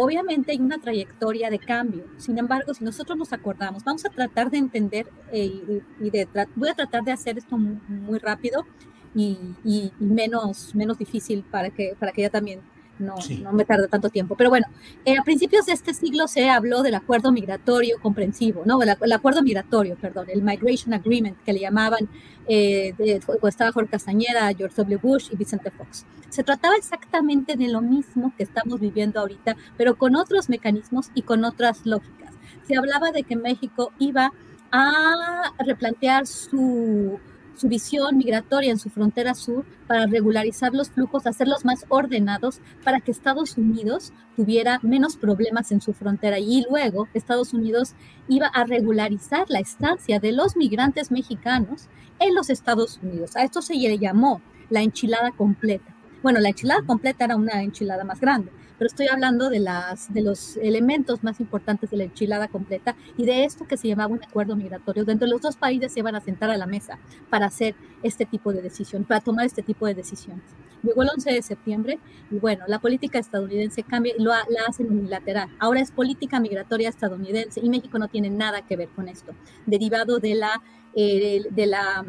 Obviamente 0.00 0.52
hay 0.52 0.60
una 0.60 0.78
trayectoria 0.78 1.50
de 1.50 1.58
cambio. 1.58 2.04
Sin 2.18 2.38
embargo, 2.38 2.72
si 2.72 2.84
nosotros 2.84 3.18
nos 3.18 3.32
acordamos, 3.32 3.82
vamos 3.82 4.04
a 4.04 4.08
tratar 4.08 4.48
de 4.48 4.58
entender 4.58 5.08
eh, 5.32 5.82
y, 6.00 6.10
de 6.10 6.28
voy 6.54 6.68
a 6.68 6.74
tratar 6.74 7.02
de 7.02 7.10
hacer 7.10 7.36
esto 7.36 7.58
muy, 7.58 8.20
rápido 8.20 8.64
y, 9.12 9.90
menos, 9.98 10.72
menos 10.72 10.98
difícil 10.98 11.42
para 11.42 11.70
que, 11.70 11.96
para 11.98 12.12
que 12.12 12.20
ella 12.20 12.30
también 12.30 12.60
no, 12.98 13.14
no 13.42 13.52
me 13.52 13.64
tarda 13.64 13.88
tanto 13.88 14.08
tiempo. 14.10 14.36
Pero 14.36 14.50
bueno, 14.50 14.66
eh, 15.04 15.16
a 15.18 15.22
principios 15.22 15.66
de 15.66 15.72
este 15.72 15.94
siglo 15.94 16.28
se 16.28 16.48
habló 16.48 16.82
del 16.82 16.94
acuerdo 16.94 17.32
migratorio 17.32 17.98
comprensivo, 18.00 18.62
¿no? 18.64 18.80
El, 18.82 19.12
acuerdo 19.12 19.42
migratorio, 19.42 19.96
perdón, 19.96 20.26
el 20.28 20.42
Migration 20.42 20.94
Agreement, 20.94 21.36
que 21.44 21.52
le 21.52 21.60
llamaban, 21.60 22.08
eh, 22.48 22.94
de, 22.98 23.20
estaba 23.44 23.72
Jorge 23.72 23.90
Castañeda, 23.90 24.52
George 24.56 24.76
W. 24.76 24.98
Bush 25.02 25.28
y 25.32 25.36
Vicente 25.36 25.70
Fox. 25.70 26.06
Se 26.28 26.42
trataba 26.44 26.76
exactamente 26.76 27.56
de 27.56 27.68
lo 27.68 27.80
mismo 27.80 28.32
que 28.36 28.42
estamos 28.42 28.80
viviendo 28.80 29.20
ahorita, 29.20 29.56
pero 29.76 29.96
con 29.96 30.16
otros 30.16 30.48
mecanismos 30.48 31.10
y 31.14 31.22
con 31.22 31.44
otras 31.44 31.86
lógicas. 31.86 32.34
Se 32.66 32.76
hablaba 32.76 33.12
de 33.12 33.22
que 33.22 33.36
México 33.36 33.92
iba 33.98 34.32
a 34.70 35.52
replantear 35.58 36.26
su 36.26 37.18
su 37.58 37.68
visión 37.68 38.16
migratoria 38.16 38.70
en 38.70 38.78
su 38.78 38.88
frontera 38.88 39.34
sur 39.34 39.66
para 39.86 40.06
regularizar 40.06 40.72
los 40.72 40.90
flujos, 40.90 41.26
hacerlos 41.26 41.64
más 41.64 41.84
ordenados 41.88 42.60
para 42.84 43.00
que 43.00 43.10
Estados 43.10 43.58
Unidos 43.58 44.12
tuviera 44.36 44.78
menos 44.82 45.16
problemas 45.16 45.72
en 45.72 45.80
su 45.80 45.92
frontera 45.92 46.38
y 46.38 46.64
luego 46.70 47.08
Estados 47.14 47.52
Unidos 47.52 47.94
iba 48.28 48.46
a 48.46 48.64
regularizar 48.64 49.46
la 49.48 49.58
estancia 49.58 50.20
de 50.20 50.32
los 50.32 50.56
migrantes 50.56 51.10
mexicanos 51.10 51.88
en 52.20 52.34
los 52.34 52.50
Estados 52.50 53.00
Unidos. 53.02 53.36
A 53.36 53.42
esto 53.42 53.62
se 53.62 53.74
le 53.74 53.98
llamó 53.98 54.40
la 54.70 54.82
enchilada 54.82 55.32
completa. 55.32 55.94
Bueno, 56.22 56.40
la 56.40 56.50
enchilada 56.50 56.82
completa 56.82 57.24
era 57.24 57.36
una 57.36 57.62
enchilada 57.62 58.04
más 58.04 58.20
grande, 58.20 58.50
pero 58.78 58.86
estoy 58.86 59.08
hablando 59.08 59.50
de, 59.50 59.60
las, 59.60 60.12
de 60.12 60.22
los 60.22 60.56
elementos 60.58 61.24
más 61.24 61.40
importantes 61.40 61.90
de 61.90 61.96
la 61.96 62.04
enchilada 62.04 62.48
completa 62.48 62.96
y 63.16 63.26
de 63.26 63.44
esto 63.44 63.66
que 63.66 63.76
se 63.76 63.88
llamaba 63.88 64.12
un 64.12 64.22
acuerdo 64.22 64.56
migratorio, 64.56 65.04
donde 65.04 65.26
los 65.26 65.40
dos 65.40 65.56
países 65.56 65.92
se 65.92 66.00
iban 66.00 66.14
a 66.14 66.20
sentar 66.20 66.50
a 66.50 66.56
la 66.56 66.66
mesa 66.66 66.98
para 67.28 67.46
hacer 67.46 67.74
este 68.02 68.24
tipo 68.24 68.52
de 68.52 68.62
decisión, 68.62 69.04
para 69.04 69.20
tomar 69.20 69.46
este 69.46 69.62
tipo 69.62 69.86
de 69.86 69.94
decisiones. 69.94 70.44
Llegó 70.82 71.02
el 71.02 71.08
11 71.08 71.32
de 71.32 71.42
septiembre 71.42 71.98
y 72.30 72.36
bueno, 72.36 72.64
la 72.68 72.78
política 72.78 73.18
estadounidense 73.18 73.82
cambia 73.82 74.14
lo, 74.18 74.30
la 74.30 74.62
hacen 74.68 74.90
unilateral. 74.90 75.48
Ahora 75.58 75.80
es 75.80 75.90
política 75.90 76.38
migratoria 76.38 76.88
estadounidense 76.88 77.60
y 77.60 77.68
México 77.68 77.98
no 77.98 78.08
tiene 78.08 78.30
nada 78.30 78.62
que 78.62 78.76
ver 78.76 78.88
con 78.90 79.08
esto, 79.08 79.32
derivado 79.66 80.20
de 80.20 80.36
la, 80.36 80.62
eh, 80.94 81.42
de 81.50 81.66
la 81.66 82.04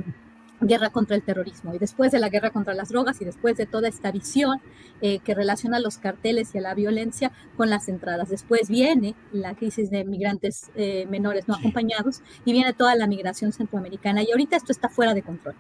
guerra 0.62 0.90
contra 0.90 1.16
el 1.16 1.24
terrorismo. 1.24 1.74
Y 1.74 1.80
después 1.80 2.12
de 2.12 2.20
la 2.20 2.30
guerra 2.30 2.52
contra 2.52 2.74
las 2.74 2.90
drogas 2.90 3.22
y 3.22 3.26
después 3.26 3.58
de 3.58 3.66
toda 3.66 3.88
esta 3.88 4.12
visión 4.12 4.62
eh, 5.02 5.20
que 5.20 5.34
relaciona 5.34 5.80
los 5.80 5.98
carteles 5.98 6.54
y 6.54 6.58
a 6.58 6.62
la 6.62 6.74
violencia 6.74 7.32
con 7.58 7.70
las 7.70 7.88
entradas. 7.90 8.30
Después 8.30 8.70
viene 8.70 9.16
la 9.32 9.56
crisis 9.56 9.90
de 9.90 10.04
migrantes 10.06 10.72
eh, 10.76 11.06
menores 11.10 11.48
no 11.48 11.56
acompañados 11.56 12.22
y 12.46 12.52
viene 12.52 12.74
toda 12.74 12.96
la 12.96 13.08
migración 13.08 13.52
centroamericana. 13.52 14.24
Y 14.24 14.32
ahorita 14.32 14.56
esto 14.56 14.72
está 14.72 14.90
fuera 14.90 15.14
de 15.14 15.24
control. 15.24 15.56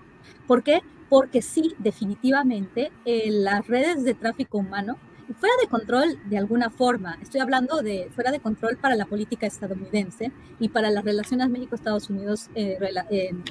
¿Por 0.47 0.63
qué? 0.63 0.81
Porque 1.09 1.41
sí, 1.41 1.73
definitivamente, 1.79 2.91
eh, 3.05 3.29
las 3.31 3.67
redes 3.67 4.03
de 4.03 4.13
tráfico 4.13 4.57
humano 4.57 4.97
fuera 5.38 5.54
de 5.62 5.68
control 5.68 6.20
de 6.30 6.38
alguna 6.38 6.70
forma. 6.70 7.18
Estoy 7.22 7.42
hablando 7.42 7.82
de 7.82 8.10
fuera 8.13 8.32
de 8.32 8.39
control 8.39 8.78
para 8.78 8.96
la 8.96 9.06
política 9.06 9.48
estadounidense 9.48 10.32
y 10.60 10.70
para 10.70 10.89
las 10.89 11.04
relaciones 11.04 11.50
México-Estados 11.50 12.10
Unidos 12.10 12.50
eh, 12.56 12.78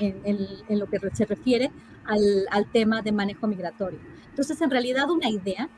en, 0.00 0.78
lo 0.78 0.86
que 0.86 0.98
se 1.12 1.24
refiere 1.24 1.70
al, 2.04 2.46
al, 2.50 2.70
tema 2.70 3.02
de 3.02 3.12
manejo 3.12 3.46
migratorio. 3.46 4.00
Entonces, 4.30 4.60
en 4.60 4.70
realidad, 4.70 5.10
una 5.10 5.28
idea 5.28 5.68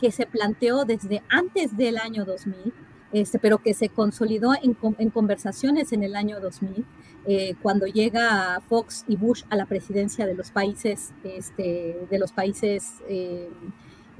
que 0.00 0.10
se 0.10 0.26
planteó 0.26 0.84
desde 0.84 1.22
antes 1.28 1.76
del 1.76 1.98
año 1.98 2.24
2000, 2.24 2.72
este, 3.12 3.38
pero 3.38 3.58
que 3.58 3.74
se 3.74 3.88
consolidó 3.88 4.54
en, 4.62 4.76
en 4.98 5.10
conversaciones 5.10 5.92
en 5.92 6.02
el 6.02 6.16
año 6.16 6.40
2000, 6.40 6.86
eh, 7.26 7.54
cuando 7.60 7.86
llega 7.86 8.62
Fox 8.68 9.04
y 9.06 9.16
Bush 9.16 9.42
a 9.50 9.56
la 9.56 9.66
presidencia 9.66 10.26
de 10.26 10.34
los 10.34 10.50
países, 10.50 11.12
este, 11.22 12.06
de 12.08 12.18
los 12.18 12.32
países 12.32 12.94
eh, 13.08 13.50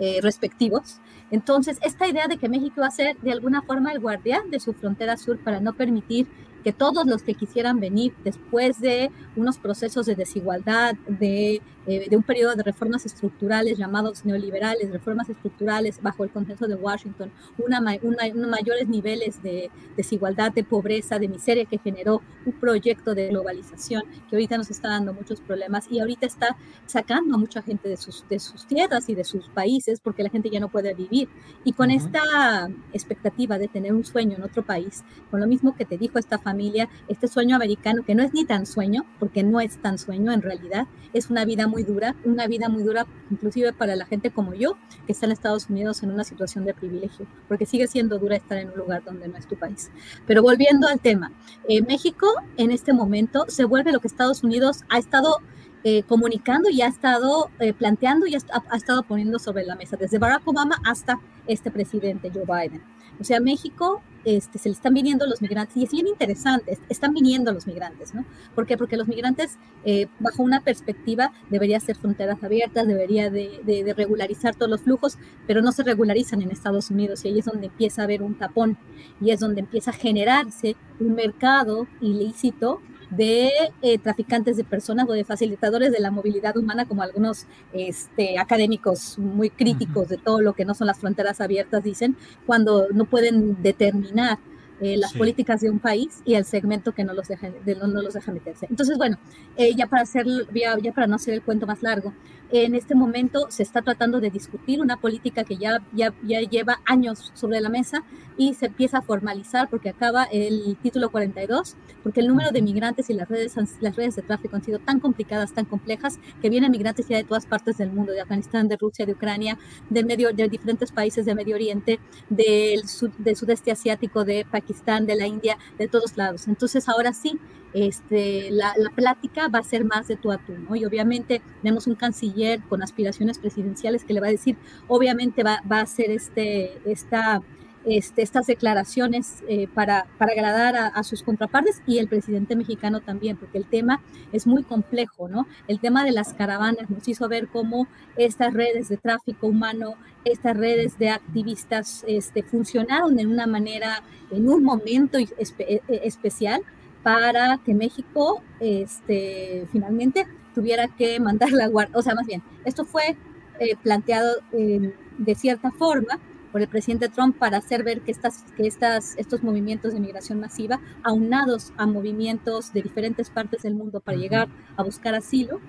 eh, 0.01 0.19
respectivos. 0.23 0.99
Entonces, 1.31 1.79
esta 1.83 2.09
idea 2.09 2.27
de 2.27 2.39
que 2.39 2.49
México 2.49 2.81
va 2.81 2.89
a 2.89 2.91
ser 2.91 3.17
de 3.21 3.33
alguna 3.33 3.63
forma 3.63 3.93
el 3.93 4.01
guardián 4.01 4.51
de 4.51 4.59
su 4.59 4.73
frontera 4.73 5.17
sur 5.17 5.39
para 5.39 5.61
no 5.61 5.75
permitir 5.75 6.27
que 6.65 6.73
todos 6.73 7.07
los 7.07 7.23
que 7.23 7.35
quisieran 7.35 7.81
venir 7.81 8.15
después 8.25 8.81
de 8.81 9.11
unos 9.37 9.59
procesos 9.59 10.07
de 10.07 10.15
desigualdad, 10.15 10.95
de, 11.07 11.63
eh, 11.87 12.09
de, 12.09 12.17
un 12.17 12.23
periodo 12.23 12.55
de 12.55 12.63
reformas 12.63 13.07
estructurales 13.07 13.79
llamados 13.79 14.25
neoliberales, 14.25 14.91
reformas 14.91 15.29
estructurales 15.31 16.01
bajo 16.03 16.25
el 16.25 16.31
consenso 16.31 16.67
de 16.69 16.75
Washington, 16.75 17.33
una, 17.59 17.81
unos 18.03 18.49
mayores 18.49 18.87
niveles 18.89 19.43
de 19.43 19.71
desigualdad, 19.97 20.53
de 20.53 20.63
pobreza, 20.63 21.19
de 21.19 21.29
miseria 21.29 21.65
que 21.65 21.79
generó 21.79 22.21
un 22.45 22.53
proyecto 22.53 23.15
de 23.15 23.29
globalización 23.29 24.03
que 24.29 24.37
ahorita 24.37 24.59
nos 24.59 24.71
está 24.71 24.89
dando 24.89 25.15
muchos 25.15 25.41
problemas 25.41 25.87
y 25.91 26.01
ahorita 26.01 26.27
está 26.27 26.57
sacando 26.87 27.35
a 27.35 27.39
mucha 27.39 27.63
gente 27.63 27.89
de 27.89 27.97
sus, 27.97 28.27
de 28.29 28.39
sus 28.39 28.67
tierras 28.67 29.09
y 29.09 29.15
de 29.15 29.25
sus 29.25 29.49
países 29.49 30.01
porque 30.01 30.23
la 30.23 30.31
gente 30.31 30.51
ya 30.51 30.61
no 30.61 30.69
puede 30.69 30.95
vivir. 30.95 31.29
Y 31.65 31.73
con 31.73 31.91
esta 31.91 32.69
expectativa 32.93 33.59
de 33.59 33.69
tener 33.69 33.95
un 33.95 34.05
sueño 34.05 34.37
en 34.37 34.43
otro 34.43 34.65
país, 34.65 35.03
con 35.31 35.41
lo 35.41 35.47
mismo 35.47 35.75
que 35.75 35.85
te 35.85 35.97
dijo 35.97 36.19
esta 36.19 36.39
familia, 36.39 36.89
este 37.09 37.29
sueño 37.29 37.57
americano, 37.57 38.03
que 38.05 38.15
no 38.15 38.23
es 38.23 38.35
ni 38.35 38.45
tan 38.45 38.67
sueño, 38.67 39.05
porque 39.19 39.43
no 39.43 39.61
es 39.61 39.79
tan 39.79 39.99
sueño 39.99 40.33
en 40.33 40.43
realidad, 40.43 40.87
es 41.13 41.31
una 41.31 41.45
vida 41.45 41.67
muy 41.71 41.85
dura, 41.85 42.15
una 42.25 42.47
vida 42.47 42.69
muy 42.69 42.83
dura 42.83 43.07
inclusive 43.31 43.73
para 43.73 43.97
la 43.97 44.05
gente 44.05 44.31
como 44.31 44.53
yo, 44.55 44.77
que 45.07 45.13
está 45.13 45.27
en 45.27 45.33
Estados 45.33 45.71
Unidos 45.71 46.03
en 46.03 46.11
una 46.11 46.25
situación 46.25 46.65
de 46.65 46.75
privilegio, 46.75 47.27
porque 47.49 47.65
sigue 47.65 47.87
siendo 47.87 48.19
dura 48.19 48.37
estar 48.37 48.59
en 48.59 48.71
un 48.71 48.77
lugar 48.77 49.03
donde 49.05 49.29
no 49.29 49.37
es 49.37 49.47
tu 49.47 49.57
país. 49.57 49.91
Pero 50.27 50.43
volviendo 50.43 50.89
al 50.89 51.01
tema, 51.01 51.33
eh, 51.69 51.83
México 51.83 52.27
en 52.57 52.71
este 52.71 52.93
momento 52.93 53.47
se 53.49 53.65
vuelve 53.65 53.93
lo 53.93 54.01
que 54.01 54.09
Estados 54.09 54.43
Unidos 54.43 54.83
ha 54.91 54.99
estado 54.99 55.39
eh, 55.83 56.03
comunicando 56.03 56.69
y 56.69 56.83
ha 56.83 56.89
estado 56.89 57.51
eh, 57.59 57.73
planteando 57.73 58.27
y 58.27 58.35
ha, 58.35 58.39
ha, 58.71 58.77
estado 58.77 59.03
poniendo 59.03 59.39
sobre 59.39 59.65
la 59.65 59.77
mesa, 59.77 59.97
desde 59.97 60.19
Barack 60.19 60.47
Obama 60.47 60.77
hasta 60.85 61.19
este 61.47 61.71
presidente 61.71 62.31
Joe 62.35 62.45
Biden. 62.45 62.83
O 63.19 63.25
sea, 63.25 63.41
México 63.41 64.03
este, 64.25 64.59
se 64.59 64.69
le 64.69 64.75
están 64.75 64.95
viniendo 64.95 65.27
los 65.27 65.43
migrantes, 65.43 65.77
y 65.77 65.85
es 65.85 65.91
bien 65.91 66.07
interesante, 66.07 66.79
están 66.89 67.15
viniendo 67.15 67.53
los 67.53 67.67
migrantes, 67.67 68.15
¿no? 68.15 68.25
¿Por 68.55 68.67
qué? 68.67 68.77
Porque 68.77 68.97
los 68.97 69.09
migrantes, 69.09 69.59
eh, 69.85 70.07
bajo 70.19 70.43
una 70.43 70.61
perspectiva, 70.61 71.33
debería 71.49 71.81
ser 71.81 71.97
fronteras 71.97 72.43
abiertas, 72.43 72.87
debería 72.87 73.31
de, 73.31 73.95
regularizar 73.97 74.55
todos 74.55 74.71
los 74.71 74.83
flujos, 74.83 75.19
pero 75.47 75.63
no 75.63 75.73
se 75.73 75.83
regularizan 75.83 76.43
en 76.43 76.51
Estados 76.51 76.91
Unidos, 76.91 77.25
y 77.25 77.29
ahí 77.29 77.39
es 77.39 77.45
donde 77.45 77.67
empieza 77.67 78.03
a 78.03 78.05
haber 78.05 78.23
un 78.23 78.35
tapón, 78.35 78.79
y 79.21 79.31
es 79.31 79.41
donde 79.41 79.61
empieza 79.61 79.91
a 79.91 79.95
generarse 79.95 80.77
un 80.99 81.15
mercado 81.15 81.87
ilícito 82.01 82.81
de 83.11 83.51
eh, 83.83 83.99
traficantes 83.99 84.57
de 84.57 84.65
personas 84.65 85.09
o 85.09 85.13
de 85.13 85.25
facilitadores 85.25 85.93
de 85.93 86.01
la 86.01 86.11
movilidad 86.11 86.57
humana, 86.57 86.87
como 86.87 87.03
algunos 87.03 87.47
este, 87.73 88.39
académicos 88.39 89.19
muy 89.19 89.51
críticos 89.51 90.09
de 90.09 90.17
todo 90.17 90.41
lo 90.41 90.53
que 90.55 90.65
no 90.65 90.75
son 90.75 90.87
las 90.87 90.99
fronteras 90.99 91.41
abiertas 91.41 91.83
dicen, 91.83 92.17
cuando 92.47 92.89
no 92.93 93.05
pueden 93.05 93.63
determinar 93.63 94.39
eh, 94.81 94.97
las 94.97 95.13
políticas 95.13 95.61
de 95.61 95.69
un 95.69 95.79
país 95.79 96.23
y 96.25 96.35
el 96.35 96.47
segmento 96.47 96.93
que 96.93 97.05
no 97.05 97.13
los 97.13 97.29
deja, 97.29 97.51
no, 97.79 97.87
los 98.01 98.15
deja 98.15 98.33
meterse. 98.33 98.67
Entonces, 98.71 98.97
bueno, 98.97 99.19
eh, 99.59 99.75
ya, 99.77 99.87
para 99.87 100.03
hacer, 100.03 100.27
ya, 100.55 100.79
ya, 100.79 100.93
para 100.93 101.07
no 101.07 101.17
hacer 101.17 101.35
el 101.35 101.43
cuento 101.43 101.67
más 101.67 101.83
largo, 101.83 102.15
en 102.53 102.75
este 102.75 102.95
momento 102.95 103.47
se 103.49 103.63
está 103.63 103.83
tratando 103.83 104.21
de 104.21 104.31
discutir 104.31 104.81
una 104.81 104.97
política 104.97 105.45
que 105.45 105.57
ya, 105.57 105.83
ya, 105.93 106.13
ya 106.23 106.41
lleva 106.41 106.81
años 106.85 107.33
sobre 107.35 107.61
la 107.61 107.69
mesa 107.69 108.05
y 108.37 108.55
se 108.55 108.67
empieza 108.67 108.99
a 108.99 109.03
formalizar 109.03 109.69
porque 109.69 109.91
acaba 109.91 110.25
el 110.25 110.77
título 110.83 111.11
42, 111.11 111.77
porque 112.03 112.21
el 112.21 112.29
número 112.29 112.51
de 112.51 112.63
migrantes 112.63 113.11
y 113.11 113.15
las 113.15 113.29
redes, 113.29 113.55
las 113.81 113.97
redes 113.97 114.17
de 114.17 114.23
tráfico 114.23 114.57
han 114.57 114.65
sido 114.65 114.79
tan 114.79 114.99
complicadas, 114.99 115.53
tan 115.53 115.65
complejas, 115.65 116.19
que 116.41 116.49
vienen 116.49 116.71
migrantes 116.71 117.07
ya 117.09 117.17
de 117.17 117.25
todas 117.25 117.47
partes 117.47 117.77
del 117.79 117.93
mundo, 117.93 118.13
de 118.13 118.21
Afganistán, 118.21 118.69
de 118.69 118.77
Rusia, 118.77 119.07
de 119.07 119.13
Ucrania, 119.13 119.59
de, 119.91 120.05
medio, 120.05 120.33
de 120.33 120.49
diferentes 120.49 120.91
países 120.91 121.27
de 121.27 121.35
Medio 121.35 121.55
Oriente, 121.55 122.01
del, 122.29 122.83
del 123.19 123.37
sudeste 123.37 123.71
asiático, 123.71 124.25
de 124.25 124.47
Pakistán, 124.51 125.07
de 125.07 125.17
la 125.17 125.27
India, 125.27 125.59
de 125.79 125.89
todos 125.89 126.17
lados. 126.17 126.49
Entonces 126.49 126.89
ahora 126.89 127.13
sí, 127.13 127.39
este, 127.73 128.51
la, 128.51 128.75
plática 128.95 129.49
va 129.49 129.61
a 129.61 129.65
ser 129.65 129.85
más 129.85 130.09
de 130.09 130.17
tú 130.17 130.33
a 130.33 130.39
tú, 130.39 130.53
¿no? 130.59 130.77
Y 130.77 130.85
obviamente 130.85 131.41
tenemos 131.63 131.87
un 131.87 131.95
canciller 131.95 132.61
con 132.69 132.83
aspiraciones 132.83 133.39
presidenciales 133.39 134.05
que 134.05 134.13
le 134.13 134.21
va 134.21 134.27
a 134.27 134.31
decir, 134.31 134.57
obviamente 134.89 135.43
va, 135.43 135.61
a 135.69 135.81
hacer 135.81 136.11
este, 136.11 136.81
esta 136.85 137.41
este, 137.87 138.21
estas 138.21 138.47
declaraciones 138.47 139.43
eh, 139.49 139.67
para, 139.73 140.07
para, 140.19 140.33
agradar 140.33 140.93
a, 140.95 141.03
sus 141.03 141.23
contrapartes 141.23 141.81
y 141.87 141.97
el 141.97 142.09
presidente 142.09 142.55
mexicano 142.55 143.01
también, 143.01 143.39
porque 143.39 143.57
el 143.57 143.65
tema 143.65 144.03
es 144.33 144.47
muy 144.47 144.65
complejo, 144.65 145.31
¿no? 145.31 145.47
El 145.67 145.81
tema 145.81 146.05
de 146.05 146.13
las 146.13 146.35
caravanas 146.35 146.91
nos 146.91 147.09
hizo 147.09 147.27
ver 147.27 147.49
cómo 147.49 147.89
estas 148.17 148.53
redes 148.53 148.91
de 148.91 148.99
tráfico 148.99 149.47
humano, 149.47 149.95
estas 150.27 150.59
redes 150.59 150.99
de 150.99 151.09
activistas 151.09 152.05
este, 152.07 152.43
funcionaron 152.43 153.17
de 153.17 153.27
una 153.27 153.47
manera, 153.47 154.03
en 154.31 154.47
un 154.47 154.63
momento 154.63 155.19
e, 155.19 155.27
e, 155.59 155.81
especial 155.89 156.61
para 157.03 157.59
que 157.65 157.75
México 157.75 158.43
este, 158.61 159.67
finalmente 159.73 160.27
tuviera 160.55 160.89
que 160.89 161.19
mandar 161.21 161.51
la 161.53 161.69
guardia, 161.69 161.97
o 161.97 162.03
sea, 162.03 162.15
más 162.15 162.27
bien, 162.27 162.43
esto 162.65 162.85
fue 162.85 163.17
eh, 163.59 163.77
planteado 163.83 164.37
de 164.53 165.35
cierta 165.35 165.71
forma 165.71 166.19
por 166.53 166.61
el 166.61 166.69
presidente 166.69 167.09
Trump 167.09 167.37
para 167.37 167.59
hacer 167.59 167.85
ver 167.85 168.01
que, 168.01 168.11
estas, 168.11 168.45
que 168.57 168.67
estas, 168.67 169.17
estos 169.17 169.43
movimientos 169.43 169.93
de 169.93 170.01
migración 170.01 170.41
masiva, 170.41 170.81
aunados 171.03 171.73
a 171.77 171.87
movimientos 171.87 172.73
de 172.73 172.83
diferentes 172.83 173.31
partes 173.31 173.63
del 173.63 173.75
mundo 173.75 174.01
para 174.01 174.19
llegar 174.19 174.49
a 174.77 174.83
buscar 174.83 175.15
asilo, 175.15 175.61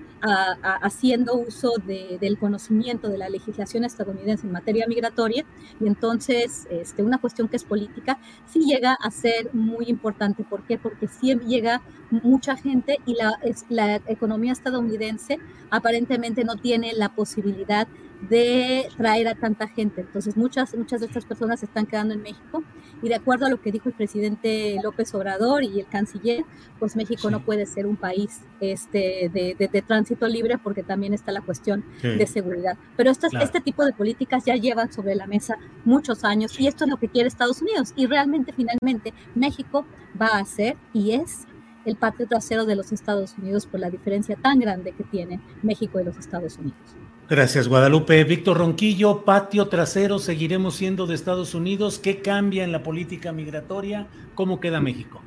haciendo 0.82 1.34
uso 1.34 1.72
del 1.84 2.38
conocimiento 2.38 3.08
de 3.08 3.18
la 3.18 3.28
legislación 3.28 3.84
estadounidense 3.84 4.46
en 4.46 4.52
materia 4.52 4.86
migratoria, 4.86 5.44
y 5.80 5.86
entonces 5.86 6.66
este, 6.70 7.02
una 7.02 7.18
cuestión 7.18 7.48
que 7.48 7.56
es 7.56 7.64
política, 7.64 8.18
sí 8.46 8.60
llega 8.60 8.94
a 8.94 9.10
ser 9.10 9.52
muy 9.52 9.86
importante. 9.86 10.44
¿Por 10.44 10.62
qué? 10.62 10.78
Porque 10.78 11.08
sí 11.08 11.34
llega 11.46 11.82
mucha 12.10 12.56
gente 12.56 12.98
y 13.06 13.14
la, 13.14 13.38
la 13.68 13.96
economía 14.06 14.52
estadounidense 14.52 15.38
aparentemente 15.70 16.44
no 16.44 16.56
tiene 16.56 16.92
la 16.92 17.08
posibilidad 17.08 17.88
de 18.28 18.88
traer 18.96 19.28
a 19.28 19.34
tanta 19.34 19.68
gente. 19.68 20.02
Entonces, 20.02 20.36
muchas, 20.36 20.74
muchas 20.76 21.00
de 21.00 21.06
estas 21.06 21.24
personas 21.24 21.60
se 21.60 21.66
están 21.66 21.86
quedando 21.86 22.14
en 22.14 22.22
México 22.22 22.62
y 23.02 23.08
de 23.08 23.16
acuerdo 23.16 23.46
a 23.46 23.50
lo 23.50 23.60
que 23.60 23.72
dijo 23.72 23.88
el 23.88 23.94
presidente 23.94 24.76
López 24.82 25.12
Obrador 25.14 25.64
y 25.64 25.80
el 25.80 25.86
canciller, 25.86 26.44
pues 26.78 26.94
México 26.94 27.30
no 27.30 27.44
puede 27.44 27.66
ser 27.66 27.86
un 27.86 27.96
país 27.96 28.42
este, 28.60 29.30
de, 29.32 29.84
tránsito 29.86 30.28
libre 30.28 30.58
porque 30.58 30.82
también 30.82 31.12
está 31.12 31.32
la 31.32 31.40
cuestión 31.40 31.84
de 32.02 32.26
seguridad. 32.26 32.78
Pero 32.96 33.10
este 33.10 33.60
tipo 33.60 33.84
de 33.84 33.92
políticas 33.92 34.44
ya 34.44 34.54
llevan 34.54 34.92
sobre 34.92 35.14
la 35.16 35.26
mesa 35.26 35.56
muchos 35.84 36.24
años 36.24 36.58
y 36.60 36.68
esto 36.68 36.84
es 36.84 36.90
lo 36.90 36.98
que 36.98 37.08
quiere 37.08 37.26
Estados 37.26 37.60
Unidos 37.60 37.92
y 37.96 38.06
realmente, 38.06 38.52
finalmente, 38.52 39.12
México 39.34 39.84
va 40.20 40.38
a 40.38 40.44
ser 40.44 40.76
y 40.92 41.12
es 41.12 41.46
el 41.84 41.96
patio 41.96 42.28
trasero 42.28 42.64
de 42.64 42.76
los 42.76 42.92
Estados 42.92 43.36
Unidos 43.36 43.66
por 43.66 43.80
la 43.80 43.90
diferencia 43.90 44.36
tan 44.36 44.60
grande 44.60 44.92
que 44.92 45.02
tiene 45.02 45.40
México 45.62 46.00
y 46.00 46.04
los 46.04 46.16
Estados 46.16 46.56
Unidos. 46.58 46.96
Gracias, 47.30 47.68
Guadalupe. 47.68 48.24
Víctor 48.24 48.58
Ronquillo, 48.58 49.24
patio 49.24 49.68
trasero, 49.68 50.18
seguiremos 50.18 50.74
siendo 50.74 51.06
de 51.06 51.14
Estados 51.14 51.54
Unidos. 51.54 51.98
¿Qué 51.98 52.20
cambia 52.20 52.64
en 52.64 52.72
la 52.72 52.82
política 52.82 53.32
migratoria? 53.32 54.08
¿Cómo 54.34 54.60
queda 54.60 54.80
México? 54.80 55.22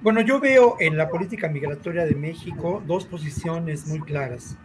Bueno, 0.00 0.20
yo 0.20 0.38
veo 0.38 0.76
en 0.78 0.96
la 0.96 1.08
política 1.08 1.48
migratoria 1.48 2.04
de 2.04 2.14
México 2.14 2.82
dos 2.86 3.04
posiciones 3.04 3.88
muy 3.88 4.00
claras. 4.00 4.56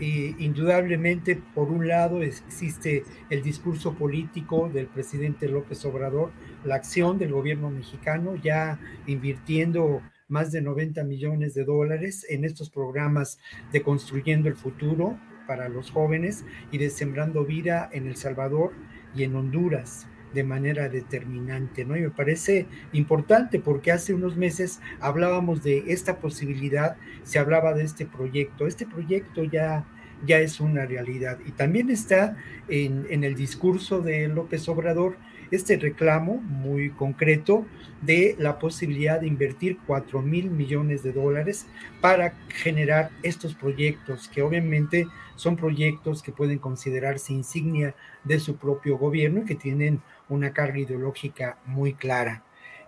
Y 0.00 0.34
indudablemente, 0.44 1.40
por 1.54 1.70
un 1.70 1.86
lado, 1.86 2.22
existe 2.22 3.04
el 3.30 3.42
discurso 3.42 3.94
político 3.94 4.68
del 4.68 4.88
presidente 4.88 5.48
López 5.48 5.84
Obrador, 5.84 6.32
la 6.64 6.74
acción 6.74 7.18
del 7.18 7.32
gobierno 7.32 7.70
mexicano 7.70 8.34
ya 8.34 8.80
invirtiendo 9.06 10.02
más 10.26 10.50
de 10.50 10.60
90 10.60 11.04
millones 11.04 11.54
de 11.54 11.64
dólares 11.64 12.26
en 12.28 12.44
estos 12.44 12.68
programas 12.68 13.38
de 13.72 13.82
Construyendo 13.82 14.48
el 14.48 14.56
Futuro 14.56 15.16
para 15.48 15.68
los 15.70 15.90
jóvenes 15.90 16.44
y 16.70 16.78
de 16.78 16.90
Sembrando 16.90 17.44
Vida 17.44 17.88
en 17.90 18.06
El 18.06 18.14
Salvador 18.16 18.72
y 19.16 19.24
en 19.24 19.34
Honduras 19.34 20.06
de 20.34 20.44
manera 20.44 20.90
determinante, 20.90 21.86
¿no? 21.86 21.96
Y 21.96 22.02
me 22.02 22.10
parece 22.10 22.66
importante 22.92 23.58
porque 23.58 23.90
hace 23.90 24.12
unos 24.12 24.36
meses 24.36 24.80
hablábamos 25.00 25.62
de 25.62 25.84
esta 25.88 26.18
posibilidad, 26.18 26.98
se 27.22 27.38
hablaba 27.38 27.72
de 27.72 27.84
este 27.84 28.04
proyecto. 28.04 28.66
Este 28.66 28.86
proyecto 28.86 29.42
ya, 29.42 29.86
ya 30.26 30.38
es 30.38 30.60
una 30.60 30.84
realidad 30.84 31.38
y 31.46 31.52
también 31.52 31.88
está 31.88 32.36
en, 32.68 33.06
en 33.08 33.24
el 33.24 33.34
discurso 33.34 34.02
de 34.02 34.28
López 34.28 34.68
Obrador 34.68 35.16
este 35.50 35.76
reclamo 35.76 36.34
muy 36.34 36.90
concreto 36.90 37.66
de 38.02 38.36
la 38.38 38.58
posibilidad 38.58 39.20
de 39.20 39.26
invertir 39.26 39.78
4 39.86 40.22
mil 40.22 40.50
millones 40.50 41.02
de 41.02 41.12
dólares 41.12 41.66
para 42.00 42.34
generar 42.48 43.10
estos 43.22 43.54
proyectos, 43.54 44.28
que 44.28 44.42
obviamente 44.42 45.06
son 45.36 45.56
proyectos 45.56 46.22
que 46.22 46.32
pueden 46.32 46.58
considerarse 46.58 47.32
insignia 47.32 47.94
de 48.24 48.40
su 48.40 48.56
propio 48.56 48.98
gobierno 48.98 49.40
y 49.40 49.44
que 49.44 49.54
tienen 49.54 50.02
una 50.28 50.52
carga 50.52 50.78
ideológica 50.78 51.58
muy 51.64 51.94
clara. 51.94 52.44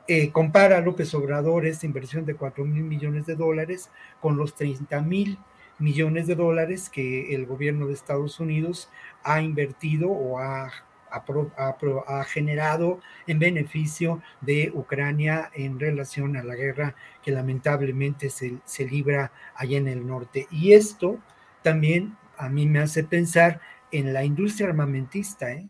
Eh, 0.09 0.33
compara 0.33 0.81
López 0.81 1.15
Obrador 1.15 1.67
esta 1.67 1.87
inversión 1.87 2.25
de 2.25 2.35
4 2.35 2.65
mil 2.65 2.83
millones 2.83 3.27
de 3.27 3.37
dólares 3.37 3.91
con 4.21 4.37
los 4.37 4.55
30 4.55 5.01
mil 5.03 5.39
millones 5.79 6.27
de 6.27 6.35
dólares 6.35 6.91
que 6.91 7.35
el 7.35 7.47
gobierno 7.47 7.87
de 7.87 7.95
Estados 7.95 8.39
Unidos 8.41 8.91
ha 9.23 9.41
invertido 9.41 10.11
o 10.11 10.39
ha 10.39 10.71
ha, 11.11 12.25
generado 12.25 13.01
en 13.27 13.39
beneficio 13.39 14.23
de 14.41 14.71
Ucrania 14.75 15.51
en 15.55 15.79
relación 15.81 16.37
a 16.37 16.43
la 16.43 16.55
guerra 16.55 16.95
que 17.23 17.33
lamentablemente 17.33 18.31
se, 18.31 18.59
se 18.65 18.85
libra 18.85 19.33
allá 19.55 19.79
en 19.79 19.89
el 19.89 20.07
norte. 20.07 20.47
Y 20.51 20.73
esto 20.73 21.19
también 21.63 22.17
a 22.37 22.49
mí 22.49 22.67
me 22.67 22.81
hace 22.81 23.05
pensar 23.05 23.61
en 23.93 24.13
la 24.13 24.25
industria 24.25 24.69
armamentista, 24.69 25.53
¿eh? 25.53 25.69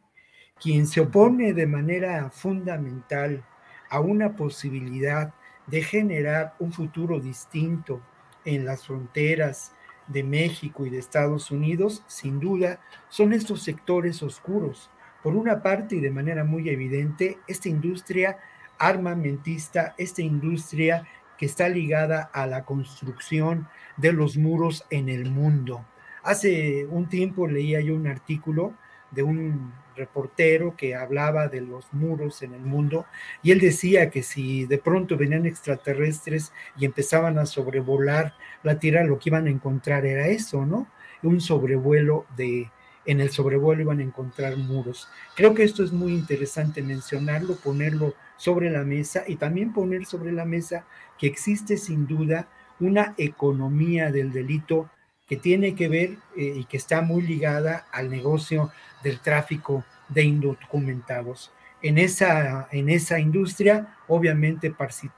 quien 0.60 0.86
se 0.86 1.00
opone 1.00 1.54
de 1.54 1.66
manera 1.66 2.30
fundamental 2.30 3.44
a 3.88 4.00
una 4.00 4.36
posibilidad 4.36 5.32
de 5.66 5.82
generar 5.82 6.54
un 6.58 6.72
futuro 6.72 7.18
distinto 7.18 8.00
en 8.44 8.64
las 8.64 8.86
fronteras 8.86 9.72
de 10.06 10.22
México 10.22 10.84
y 10.84 10.90
de 10.90 10.98
Estados 10.98 11.50
Unidos, 11.50 12.02
sin 12.06 12.40
duda, 12.40 12.80
son 13.08 13.32
estos 13.32 13.62
sectores 13.62 14.22
oscuros 14.22 14.90
por 15.22 15.34
una 15.34 15.62
parte 15.62 15.96
y 15.96 16.00
de 16.00 16.10
manera 16.10 16.44
muy 16.44 16.68
evidente, 16.68 17.38
esta 17.46 17.68
industria 17.68 18.38
armamentista, 18.78 19.94
esta 19.98 20.22
industria 20.22 21.06
que 21.36 21.46
está 21.46 21.68
ligada 21.68 22.30
a 22.32 22.46
la 22.46 22.64
construcción 22.64 23.68
de 23.96 24.12
los 24.12 24.36
muros 24.36 24.84
en 24.90 25.08
el 25.08 25.30
mundo. 25.30 25.84
Hace 26.22 26.86
un 26.86 27.08
tiempo 27.08 27.46
leía 27.46 27.80
yo 27.80 27.94
un 27.94 28.06
artículo 28.06 28.74
de 29.10 29.22
un 29.22 29.72
reportero 29.96 30.76
que 30.76 30.94
hablaba 30.94 31.48
de 31.48 31.60
los 31.60 31.92
muros 31.92 32.42
en 32.42 32.54
el 32.54 32.60
mundo 32.60 33.06
y 33.42 33.50
él 33.50 33.60
decía 33.60 34.10
que 34.10 34.22
si 34.22 34.66
de 34.66 34.78
pronto 34.78 35.16
venían 35.16 35.46
extraterrestres 35.46 36.52
y 36.78 36.84
empezaban 36.84 37.38
a 37.38 37.46
sobrevolar 37.46 38.34
la 38.62 38.78
Tierra, 38.78 39.04
lo 39.04 39.18
que 39.18 39.30
iban 39.30 39.46
a 39.46 39.50
encontrar 39.50 40.06
era 40.06 40.28
eso, 40.28 40.64
¿no? 40.64 40.86
Un 41.22 41.40
sobrevuelo 41.40 42.26
de, 42.36 42.70
en 43.10 43.20
el 43.20 43.30
sobrevuelo 43.30 43.82
iban 43.82 43.98
a 43.98 44.04
encontrar 44.04 44.56
muros. 44.56 45.08
Creo 45.34 45.52
que 45.52 45.64
esto 45.64 45.82
es 45.82 45.90
muy 45.90 46.12
interesante 46.12 46.80
mencionarlo, 46.80 47.56
ponerlo 47.56 48.14
sobre 48.36 48.70
la 48.70 48.84
mesa 48.84 49.24
y 49.26 49.34
también 49.34 49.72
poner 49.72 50.06
sobre 50.06 50.30
la 50.30 50.44
mesa 50.44 50.86
que 51.18 51.26
existe 51.26 51.76
sin 51.76 52.06
duda 52.06 52.46
una 52.78 53.14
economía 53.18 54.12
del 54.12 54.30
delito 54.30 54.88
que 55.26 55.36
tiene 55.36 55.74
que 55.74 55.88
ver 55.88 56.10
eh, 56.36 56.54
y 56.56 56.64
que 56.66 56.76
está 56.76 57.02
muy 57.02 57.22
ligada 57.22 57.86
al 57.90 58.10
negocio 58.10 58.70
del 59.02 59.18
tráfico 59.18 59.84
de 60.08 60.22
indocumentados. 60.22 61.50
En 61.82 61.96
esa, 61.96 62.68
en 62.72 62.90
esa 62.90 63.18
industria, 63.18 63.96
obviamente 64.06 64.74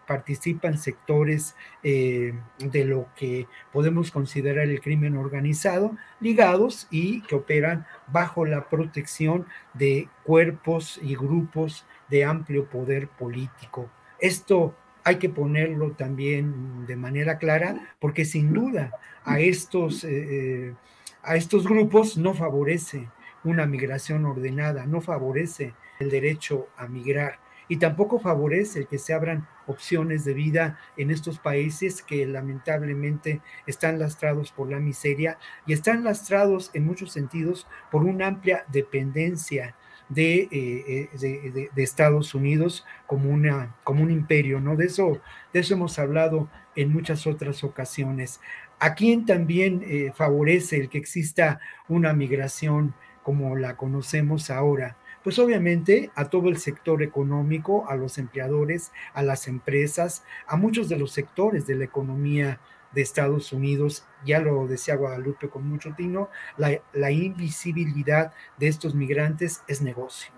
participan 0.06 0.78
sectores 0.78 1.56
eh, 1.82 2.34
de 2.58 2.84
lo 2.84 3.08
que 3.16 3.48
podemos 3.72 4.12
considerar 4.12 4.68
el 4.68 4.80
crimen 4.80 5.16
organizado, 5.16 5.96
ligados 6.20 6.86
y 6.90 7.22
que 7.22 7.34
operan 7.34 7.84
bajo 8.06 8.44
la 8.44 8.68
protección 8.68 9.46
de 9.74 10.08
cuerpos 10.22 11.00
y 11.02 11.16
grupos 11.16 11.84
de 12.08 12.24
amplio 12.24 12.66
poder 12.66 13.08
político. 13.08 13.90
Esto 14.20 14.76
hay 15.04 15.16
que 15.16 15.28
ponerlo 15.28 15.92
también 15.92 16.86
de 16.86 16.94
manera 16.94 17.38
clara, 17.38 17.94
porque 17.98 18.24
sin 18.24 18.52
duda 18.52 18.92
a 19.24 19.40
estos, 19.40 20.04
eh, 20.04 20.10
eh, 20.12 20.74
a 21.22 21.36
estos 21.36 21.66
grupos 21.66 22.16
no 22.16 22.34
favorece 22.34 23.08
una 23.44 23.66
migración 23.66 24.24
ordenada, 24.24 24.86
no 24.86 25.00
favorece 25.00 25.74
el 25.98 26.10
derecho 26.10 26.68
a 26.76 26.86
migrar 26.86 27.38
y 27.68 27.76
tampoco 27.76 28.18
favorece 28.18 28.80
el 28.80 28.86
que 28.86 28.98
se 28.98 29.14
abran 29.14 29.48
opciones 29.66 30.26
de 30.26 30.34
vida 30.34 30.78
en 30.98 31.10
estos 31.10 31.38
países 31.38 32.02
que 32.02 32.26
lamentablemente 32.26 33.40
están 33.66 33.98
lastrados 33.98 34.52
por 34.52 34.70
la 34.70 34.78
miseria 34.78 35.38
y 35.64 35.72
están 35.72 36.04
lastrados 36.04 36.70
en 36.74 36.84
muchos 36.84 37.12
sentidos 37.12 37.66
por 37.90 38.04
una 38.04 38.26
amplia 38.26 38.66
dependencia 38.70 39.74
de, 40.10 40.48
eh, 40.52 41.08
eh, 41.22 41.70
Estados 41.76 42.34
Unidos 42.34 42.84
como, 43.06 43.30
una, 43.30 43.74
como 43.84 44.02
un 44.02 44.10
imperio, 44.10 44.60
¿no? 44.60 44.76
De 44.76 44.84
eso, 44.84 45.22
de 45.54 45.60
eso 45.60 45.72
hemos 45.72 45.98
hablado 45.98 46.50
en 46.76 46.92
muchas 46.92 47.26
otras 47.26 47.64
ocasiones. 47.64 48.40
¿A 48.80 48.94
quién 48.94 49.24
también 49.24 49.82
eh, 49.86 50.12
favorece 50.14 50.76
el 50.76 50.90
que 50.90 50.98
exista 50.98 51.60
una 51.88 52.12
migración 52.12 52.94
como 53.22 53.56
la 53.56 53.76
conocemos 53.76 54.50
ahora? 54.50 54.98
Pues 55.22 55.38
obviamente 55.38 56.10
a 56.14 56.28
todo 56.28 56.48
el 56.48 56.58
sector 56.58 57.02
económico, 57.02 57.88
a 57.88 57.94
los 57.94 58.18
empleadores, 58.18 58.92
a 59.14 59.22
las 59.22 59.46
empresas, 59.46 60.24
a 60.46 60.56
muchos 60.56 60.88
de 60.88 60.98
los 60.98 61.12
sectores 61.12 61.66
de 61.66 61.76
la 61.76 61.84
economía 61.84 62.60
de 62.92 63.02
Estados 63.02 63.52
Unidos, 63.52 64.06
ya 64.24 64.40
lo 64.40 64.66
decía 64.66 64.96
Guadalupe 64.96 65.48
con 65.48 65.66
mucho 65.66 65.94
tino, 65.96 66.28
la, 66.56 67.10
invisibilidad 67.10 68.32
de 68.58 68.68
estos 68.68 68.94
migrantes 68.94 69.62
es 69.68 69.80
negocio, 69.80 70.32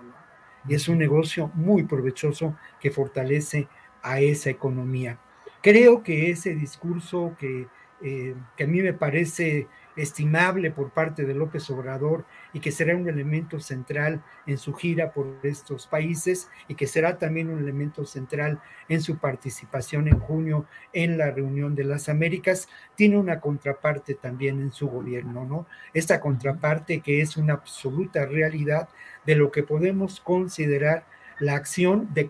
y 0.69 0.75
es 0.75 0.89
un 0.89 0.99
negocio 0.99 1.51
muy 1.55 1.85
provechoso 1.85 2.57
que 2.81 2.91
fortalece 2.91 3.69
a 4.03 4.21
esa 4.21 4.51
economía. 4.51 5.19
Creo 5.63 6.03
que 6.03 6.31
ese 6.31 6.55
discurso 6.55 7.35
que, 7.39 7.67
eh, 8.03 8.35
que 8.57 8.65
a 8.65 8.67
mí 8.67 8.83
me 8.83 8.93
parece 8.93 9.67
estimable 9.97 10.71
por 10.71 10.91
parte 10.91 11.25
de 11.25 11.35
López 11.35 11.69
Obrador 11.71 12.25
y 12.53 12.61
que 12.61 12.73
será 12.73 12.97
un 12.97 13.09
elemento 13.09 13.61
central 13.61 14.23
en 14.47 14.59
su 14.59 14.75
gira 14.75 15.13
por 15.13 15.39
estos 15.43 15.87
países 15.87 16.49
y 16.69 16.75
que 16.75 16.87
será 16.87 17.19
también 17.19 17.51
un 17.51 17.59
elemento 17.59 18.05
central 18.05 18.61
en 18.89 19.01
su 19.01 19.19
participación 19.19 20.09
en 20.09 20.19
junio 20.19 20.67
en 20.93 21.19
la 21.19 21.31
reunión 21.31 21.75
de 21.75 21.85
las 21.85 22.09
Américas, 22.09 22.69
tiene 22.95 23.19
una 23.19 23.41
contraparte 23.41 24.15
también 24.15 24.61
en 24.61 24.73
su 24.73 24.89
gobierno, 24.89 25.45
¿no? 25.45 25.67
Esta 25.93 26.21
contraparte 26.21 27.01
que 27.01 27.21
es 27.21 27.37
una 27.37 27.55
absoluta 27.55 28.27
realidad 28.27 28.89
de 29.27 29.37
lo 29.37 29.51
que 29.51 29.63
podemos 29.63 30.21
considerar 30.21 31.07
la 31.39 31.55
acción 31.55 32.09
de, 32.15 32.29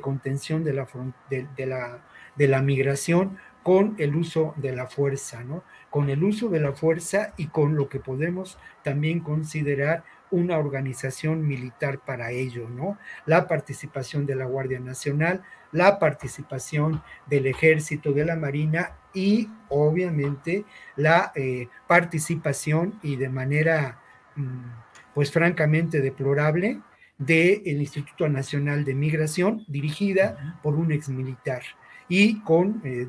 contención 0.00 0.64
de 0.64 0.72
la, 0.74 0.86
de, 1.30 1.66
la, 1.66 2.04
de 2.36 2.48
la 2.48 2.62
migración 2.62 3.38
con 3.64 3.96
el 3.98 4.14
uso 4.14 4.52
de 4.58 4.76
la 4.76 4.86
fuerza, 4.86 5.42
¿no? 5.42 5.64
Con 5.88 6.10
el 6.10 6.22
uso 6.22 6.50
de 6.50 6.60
la 6.60 6.72
fuerza 6.72 7.32
y 7.38 7.46
con 7.46 7.74
lo 7.74 7.88
que 7.88 7.98
podemos 7.98 8.58
también 8.84 9.20
considerar 9.20 10.04
una 10.30 10.58
organización 10.58 11.46
militar 11.46 12.00
para 12.00 12.30
ello, 12.30 12.68
¿no? 12.68 12.98
La 13.24 13.48
participación 13.48 14.26
de 14.26 14.34
la 14.36 14.44
Guardia 14.44 14.80
Nacional, 14.80 15.42
la 15.72 15.98
participación 15.98 17.02
del 17.26 17.46
Ejército, 17.46 18.12
de 18.12 18.26
la 18.26 18.36
Marina 18.36 18.98
y 19.14 19.48
obviamente 19.70 20.66
la 20.96 21.32
eh, 21.34 21.68
participación 21.86 22.98
y 23.02 23.16
de 23.16 23.30
manera, 23.30 23.98
mm, 24.36 25.14
pues 25.14 25.32
francamente 25.32 26.02
deplorable, 26.02 26.82
del 27.16 27.80
Instituto 27.80 28.28
Nacional 28.28 28.84
de 28.84 28.94
Migración, 28.94 29.64
dirigida 29.68 30.58
por 30.62 30.74
un 30.74 30.92
exmilitar 30.92 31.62
y, 32.08 32.40
con, 32.40 32.80
eh, 32.84 33.06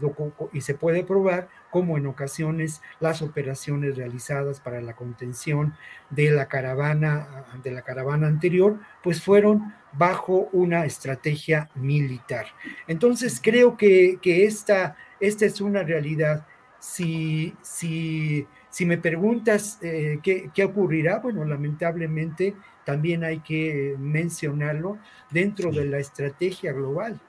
y 0.53 0.61
se 0.61 0.73
puede 0.73 1.03
probar 1.03 1.49
como 1.69 1.97
en 1.97 2.07
ocasiones 2.07 2.81
las 2.99 3.21
operaciones 3.21 3.97
realizadas 3.97 4.59
para 4.59 4.81
la 4.81 4.95
contención 4.95 5.73
de 6.09 6.31
la 6.31 6.47
caravana, 6.47 7.45
de 7.63 7.71
la 7.71 7.81
caravana 7.81 8.27
anterior, 8.27 8.79
pues 9.03 9.21
fueron 9.21 9.73
bajo 9.91 10.49
una 10.53 10.85
estrategia 10.85 11.69
militar. 11.75 12.45
Entonces 12.87 13.41
creo 13.43 13.75
que, 13.75 14.19
que 14.21 14.45
esta, 14.45 14.95
esta 15.19 15.45
es 15.45 15.59
una 15.59 15.83
realidad. 15.83 16.47
Si, 16.79 17.53
si, 17.61 18.47
si 18.69 18.85
me 18.85 18.97
preguntas 18.97 19.79
eh, 19.81 20.19
¿qué, 20.21 20.51
¿qué, 20.53 20.63
ocurrirá, 20.63 21.19
bueno, 21.19 21.43
lamentablemente 21.43 22.53
también 22.85 23.23
hay 23.23 23.39
que 23.39 23.95
mencionarlo 23.97 24.99
dentro 25.31 25.71
de 25.71 25.85
la 25.85 25.97
estrategia 25.97 26.71
global 26.73 27.19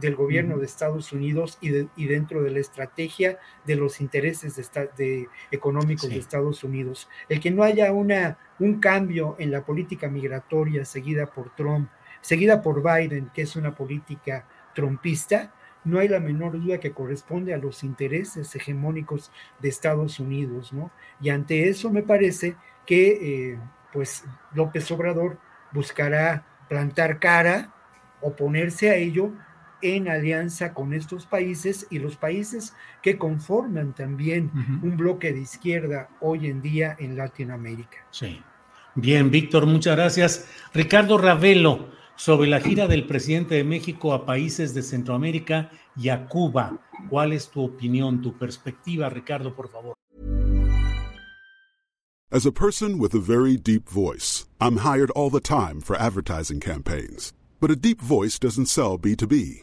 del 0.00 0.14
gobierno 0.14 0.58
de 0.58 0.66
Estados 0.66 1.12
Unidos 1.12 1.58
y, 1.60 2.06
dentro 2.06 2.42
de 2.42 2.50
la 2.50 2.60
estrategia 2.60 3.38
de 3.66 3.76
los 3.76 4.00
intereses 4.00 4.56
de, 4.96 5.28
económicos 5.50 6.08
de 6.08 6.18
Estados 6.18 6.62
Unidos. 6.64 7.08
El 7.28 7.40
que 7.40 7.50
no 7.50 7.64
haya 7.64 7.92
una, 7.92 8.38
un 8.60 8.80
cambio 8.80 9.36
en 9.38 9.50
la 9.50 9.64
política 9.64 10.08
migratoria 10.08 10.84
seguida 10.84 11.26
por 11.26 11.54
Trump, 11.54 11.90
seguida 12.20 12.62
por 12.62 12.82
Biden, 12.82 13.30
que 13.34 13.42
es 13.42 13.56
una 13.56 13.74
política 13.74 14.46
trumpista, 14.74 15.52
no 15.84 15.98
hay 15.98 16.08
la 16.08 16.20
menor 16.20 16.60
duda 16.60 16.78
que 16.78 16.92
corresponde 16.92 17.54
a 17.54 17.58
los 17.58 17.82
intereses 17.82 18.54
hegemónicos 18.54 19.32
de 19.58 19.68
Estados 19.68 20.20
Unidos, 20.20 20.72
¿no? 20.72 20.90
Y 21.20 21.30
ante 21.30 21.68
eso 21.68 21.90
me 21.90 22.02
parece 22.02 22.56
que, 22.86 23.52
eh, 23.52 23.58
pues, 23.92 24.24
López 24.54 24.90
Obrador 24.90 25.38
buscará 25.72 26.44
plantar 26.68 27.18
cara, 27.18 27.72
oponerse 28.20 28.90
a 28.90 28.96
ello, 28.96 29.32
en 29.82 30.08
alianza 30.08 30.74
con 30.74 30.92
estos 30.92 31.26
países 31.26 31.86
y 31.90 31.98
los 31.98 32.16
países 32.16 32.74
que 33.02 33.18
conforman 33.18 33.94
también 33.94 34.50
un 34.82 34.96
bloque 34.96 35.32
de 35.32 35.40
izquierda 35.40 36.08
hoy 36.20 36.46
en 36.46 36.62
día 36.62 36.96
en 36.98 37.16
Latinoamérica. 37.16 37.98
Sí. 38.10 38.42
Bien, 38.94 39.30
Víctor, 39.30 39.66
muchas 39.66 39.96
gracias. 39.96 40.48
Ricardo 40.74 41.18
Ravelo, 41.18 41.90
sobre 42.16 42.48
la 42.48 42.60
gira 42.60 42.88
del 42.88 43.06
presidente 43.06 43.54
de 43.54 43.64
México 43.64 44.12
a 44.12 44.26
países 44.26 44.74
de 44.74 44.82
Centroamérica 44.82 45.70
y 45.96 46.08
a 46.08 46.26
Cuba. 46.26 46.78
¿Cuál 47.08 47.32
es 47.32 47.48
tu 47.48 47.62
opinión, 47.62 48.20
tu 48.20 48.36
perspectiva, 48.36 49.08
Ricardo, 49.08 49.54
por 49.54 49.68
favor? 49.68 49.94
As 52.30 52.44
a 52.44 52.52
person 52.52 52.98
with 52.98 53.14
a 53.14 53.20
very 53.20 53.56
deep 53.56 53.88
voice, 53.88 54.46
I'm 54.60 54.78
hired 54.78 55.10
all 55.12 55.30
the 55.30 55.40
time 55.40 55.80
for 55.80 55.96
advertising 55.96 56.60
campaigns. 56.60 57.32
But 57.58 57.70
a 57.70 57.76
deep 57.76 58.02
voice 58.02 58.38
doesn't 58.38 58.66
sell 58.66 58.98
B2B. 58.98 59.62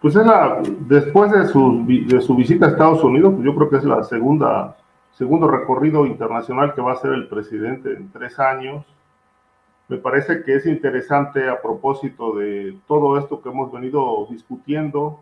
Pues 0.00 0.16
es 0.16 0.24
la, 0.24 0.62
después 0.62 1.30
de 1.30 1.46
su, 1.46 1.84
de 1.86 2.20
su 2.22 2.34
visita 2.34 2.66
a 2.66 2.68
Estados 2.70 3.04
Unidos, 3.04 3.34
pues 3.34 3.44
yo 3.44 3.54
creo 3.54 3.68
que 3.68 3.76
es 3.76 3.84
la 3.84 4.02
segunda, 4.02 4.76
segundo 5.12 5.46
recorrido 5.46 6.06
internacional 6.06 6.74
que 6.74 6.80
va 6.80 6.92
a 6.92 6.94
hacer 6.94 7.12
el 7.12 7.28
presidente 7.28 7.92
en 7.92 8.10
tres 8.10 8.38
años. 8.38 8.86
Me 9.88 9.98
parece 9.98 10.42
que 10.42 10.54
es 10.54 10.64
interesante 10.64 11.50
a 11.50 11.60
propósito 11.60 12.34
de 12.34 12.78
todo 12.86 13.18
esto 13.18 13.42
que 13.42 13.50
hemos 13.50 13.70
venido 13.70 14.26
discutiendo, 14.30 15.20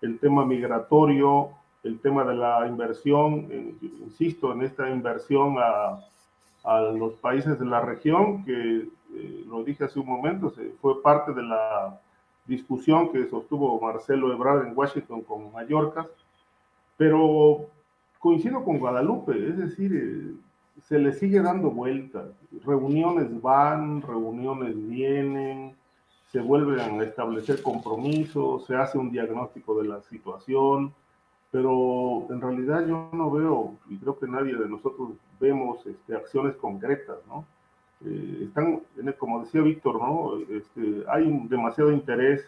el 0.00 0.20
tema 0.20 0.44
migratorio, 0.44 1.48
el 1.82 1.98
tema 1.98 2.22
de 2.24 2.34
la 2.36 2.68
inversión, 2.68 3.48
insisto, 3.80 4.52
en 4.52 4.62
esta 4.62 4.88
inversión 4.90 5.56
a, 5.58 5.98
a, 6.62 6.80
los 6.82 7.14
países 7.14 7.58
de 7.58 7.66
la 7.66 7.80
región, 7.80 8.44
que 8.44 8.88
eh, 9.14 9.44
lo 9.48 9.64
dije 9.64 9.84
hace 9.84 9.98
un 9.98 10.06
momento, 10.06 10.50
se, 10.50 10.70
fue 10.80 11.02
parte 11.02 11.32
de 11.32 11.42
la 11.42 11.98
discusión 12.50 13.12
que 13.12 13.28
sostuvo 13.28 13.80
Marcelo 13.80 14.32
Ebrard 14.32 14.66
en 14.66 14.76
Washington 14.76 15.22
con 15.22 15.52
Mallorca, 15.52 16.06
pero 16.96 17.66
coincido 18.18 18.64
con 18.64 18.78
Guadalupe, 18.78 19.32
es 19.48 19.56
decir, 19.56 19.90
eh, 19.94 20.34
se 20.82 20.98
le 20.98 21.12
sigue 21.12 21.40
dando 21.40 21.70
vueltas, 21.70 22.26
reuniones 22.64 23.40
van, 23.40 24.02
reuniones 24.02 24.74
vienen, 24.88 25.76
se 26.32 26.40
vuelven 26.40 27.00
a 27.00 27.04
establecer 27.04 27.62
compromisos, 27.62 28.66
se 28.66 28.74
hace 28.74 28.98
un 28.98 29.10
diagnóstico 29.10 29.80
de 29.80 29.88
la 29.88 30.02
situación, 30.02 30.92
pero 31.52 32.26
en 32.30 32.40
realidad 32.40 32.86
yo 32.86 33.10
no 33.12 33.30
veo, 33.30 33.74
y 33.88 33.96
creo 33.96 34.18
que 34.18 34.26
nadie 34.26 34.54
de 34.56 34.68
nosotros 34.68 35.10
vemos 35.40 35.86
este, 35.86 36.16
acciones 36.16 36.56
concretas, 36.56 37.18
¿no? 37.28 37.44
Eh, 38.04 38.44
están, 38.44 38.80
como 39.18 39.44
decía 39.44 39.60
Víctor, 39.60 40.00
¿no? 40.00 40.38
Este, 40.48 41.04
hay 41.08 41.46
demasiado 41.48 41.92
interés 41.92 42.44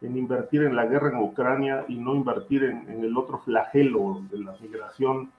en 0.00 0.16
invertir 0.16 0.62
en 0.62 0.76
la 0.76 0.86
guerra 0.86 1.08
en 1.08 1.16
Ucrania 1.16 1.84
y 1.88 1.96
no 1.96 2.14
invertir 2.14 2.64
en, 2.64 3.02
el 3.02 3.16
otro 3.16 3.38
flagelo 3.38 4.22
de 4.30 4.38
la 4.38 4.54
migración 4.60 5.30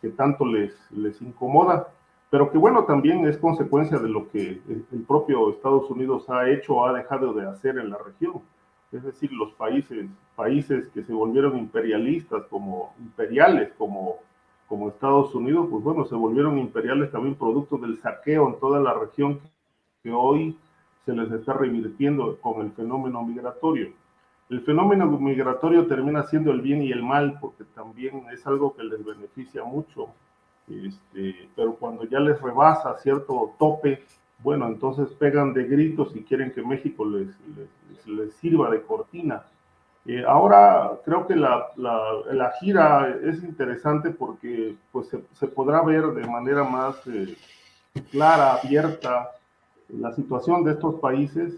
que 0.00 0.10
tanto 0.10 0.44
les, 0.44 0.74
les 0.90 1.20
incomoda, 1.22 1.88
pero 2.30 2.50
que 2.50 2.58
bueno, 2.58 2.84
también 2.84 3.26
es 3.26 3.38
consecuencia 3.38 3.98
de 3.98 4.08
lo 4.08 4.28
que 4.30 4.60
el 4.68 5.04
propio 5.06 5.50
Estados 5.50 5.88
Unidos 5.90 6.28
ha 6.30 6.48
hecho 6.48 6.76
o 6.76 6.86
ha 6.86 6.92
dejado 6.92 7.32
de 7.32 7.46
hacer 7.46 7.78
en 7.78 7.90
la 7.90 7.98
región. 7.98 8.42
es 8.92 9.02
decir, 9.02 9.32
los 9.32 9.52
países, 9.52 10.06
países 10.34 10.88
que 10.88 11.04
se 11.04 11.12
volvieron 11.12 11.56
imperialistas 11.56 12.44
como 12.46 12.94
imperiales, 12.98 13.72
como, 13.78 14.16
como 14.68 14.88
Estados 14.88 15.34
Unidos, 15.34 15.68
pues 15.70 15.82
bueno, 15.82 16.04
se 16.06 16.14
volvieron 16.14 16.58
imperiales 16.58 17.10
también 17.10 17.34
producto 17.34 17.76
del 17.76 17.98
saqueo 18.00 18.48
en 18.48 18.58
toda 18.58 18.80
la 18.80 18.94
región 18.94 19.40
que 20.02 20.10
hoy 20.10 20.56
se 21.04 21.12
les 21.12 21.30
está 21.32 21.52
revirtiendo 21.52 22.38
con 22.40 22.60
el 22.62 22.72
fenómeno 22.72 23.22
migratorio. 23.22 23.92
El 24.50 24.60
fenómeno 24.60 25.06
migratorio 25.06 25.86
termina 25.86 26.22
siendo 26.24 26.50
el 26.50 26.60
bien 26.60 26.82
y 26.82 26.92
el 26.92 27.02
mal, 27.02 27.38
porque 27.40 27.64
también 27.74 28.24
es 28.32 28.46
algo 28.46 28.74
que 28.74 28.84
les 28.84 29.04
beneficia 29.04 29.64
mucho, 29.64 30.08
este, 30.68 31.48
pero 31.54 31.74
cuando 31.74 32.04
ya 32.04 32.20
les 32.20 32.40
rebasa 32.40 32.96
cierto 32.98 33.54
tope, 33.58 34.02
bueno, 34.42 34.66
entonces 34.66 35.08
pegan 35.14 35.54
de 35.54 35.64
gritos 35.64 36.14
y 36.14 36.22
quieren 36.22 36.52
que 36.52 36.62
México 36.62 37.04
les, 37.04 37.28
les, 38.06 38.34
sirva 38.34 38.70
de 38.70 38.82
cortina. 38.82 39.44
Eh, 40.06 40.22
ahora 40.26 40.98
creo 41.04 41.26
que 41.26 41.34
la, 41.34 42.52
gira 42.60 43.16
es 43.22 43.42
interesante 43.42 44.10
porque 44.10 44.76
pues, 44.92 45.08
se, 45.08 45.24
se 45.32 45.46
podrá 45.46 45.82
ver 45.82 46.04
de 46.08 46.26
manera 46.26 46.62
más 46.62 46.96
eh, 47.06 47.36
clara, 48.10 48.54
abierta, 48.54 49.30
la 49.88 50.12
situación 50.12 50.62
de 50.64 50.72
estos 50.72 50.96
países, 51.00 51.54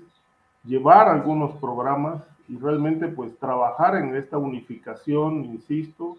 llevar 0.65 1.09
algunos 1.09 1.57
programas 1.61 2.23
y 2.49 2.57
realmente 2.59 3.09
pues 3.09 3.37
trabajar 3.39 3.97
en 3.97 4.15
esta 4.15 4.39
unificación, 4.39 5.45
insisto, 5.45 6.17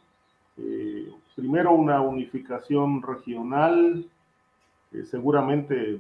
eh, 0.58 1.10
primero 1.36 1.72
una 1.72 2.02
unificación 2.02 3.02
regional, 3.02 4.06
seguramente 5.10 6.00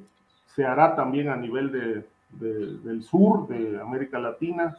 se 0.56 0.66
hará 0.66 0.96
también 0.96 1.30
a 1.30 1.36
nivel 1.36 1.72
de, 1.72 2.06
del 2.40 3.04
sur 3.04 3.48
de 3.48 3.80
América 3.80 4.18
Latina. 4.18 4.78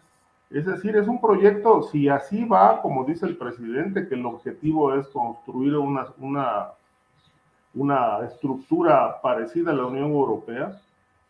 Es 0.51 0.65
decir, 0.65 0.97
es 0.97 1.07
un 1.07 1.21
proyecto, 1.21 1.83
si 1.83 2.09
así 2.09 2.45
va, 2.45 2.81
como 2.81 3.05
dice 3.05 3.27
el 3.27 3.37
presidente, 3.37 4.09
que 4.09 4.15
el 4.15 4.25
objetivo 4.25 4.95
es 4.95 5.07
construir 5.09 5.77
una, 5.77 6.07
una, 7.75 8.25
estructura 8.25 9.21
parecida 9.21 9.73
a 9.73 9.75
la 9.75 9.87
Unión 9.87 10.11
Europea, 10.11 10.81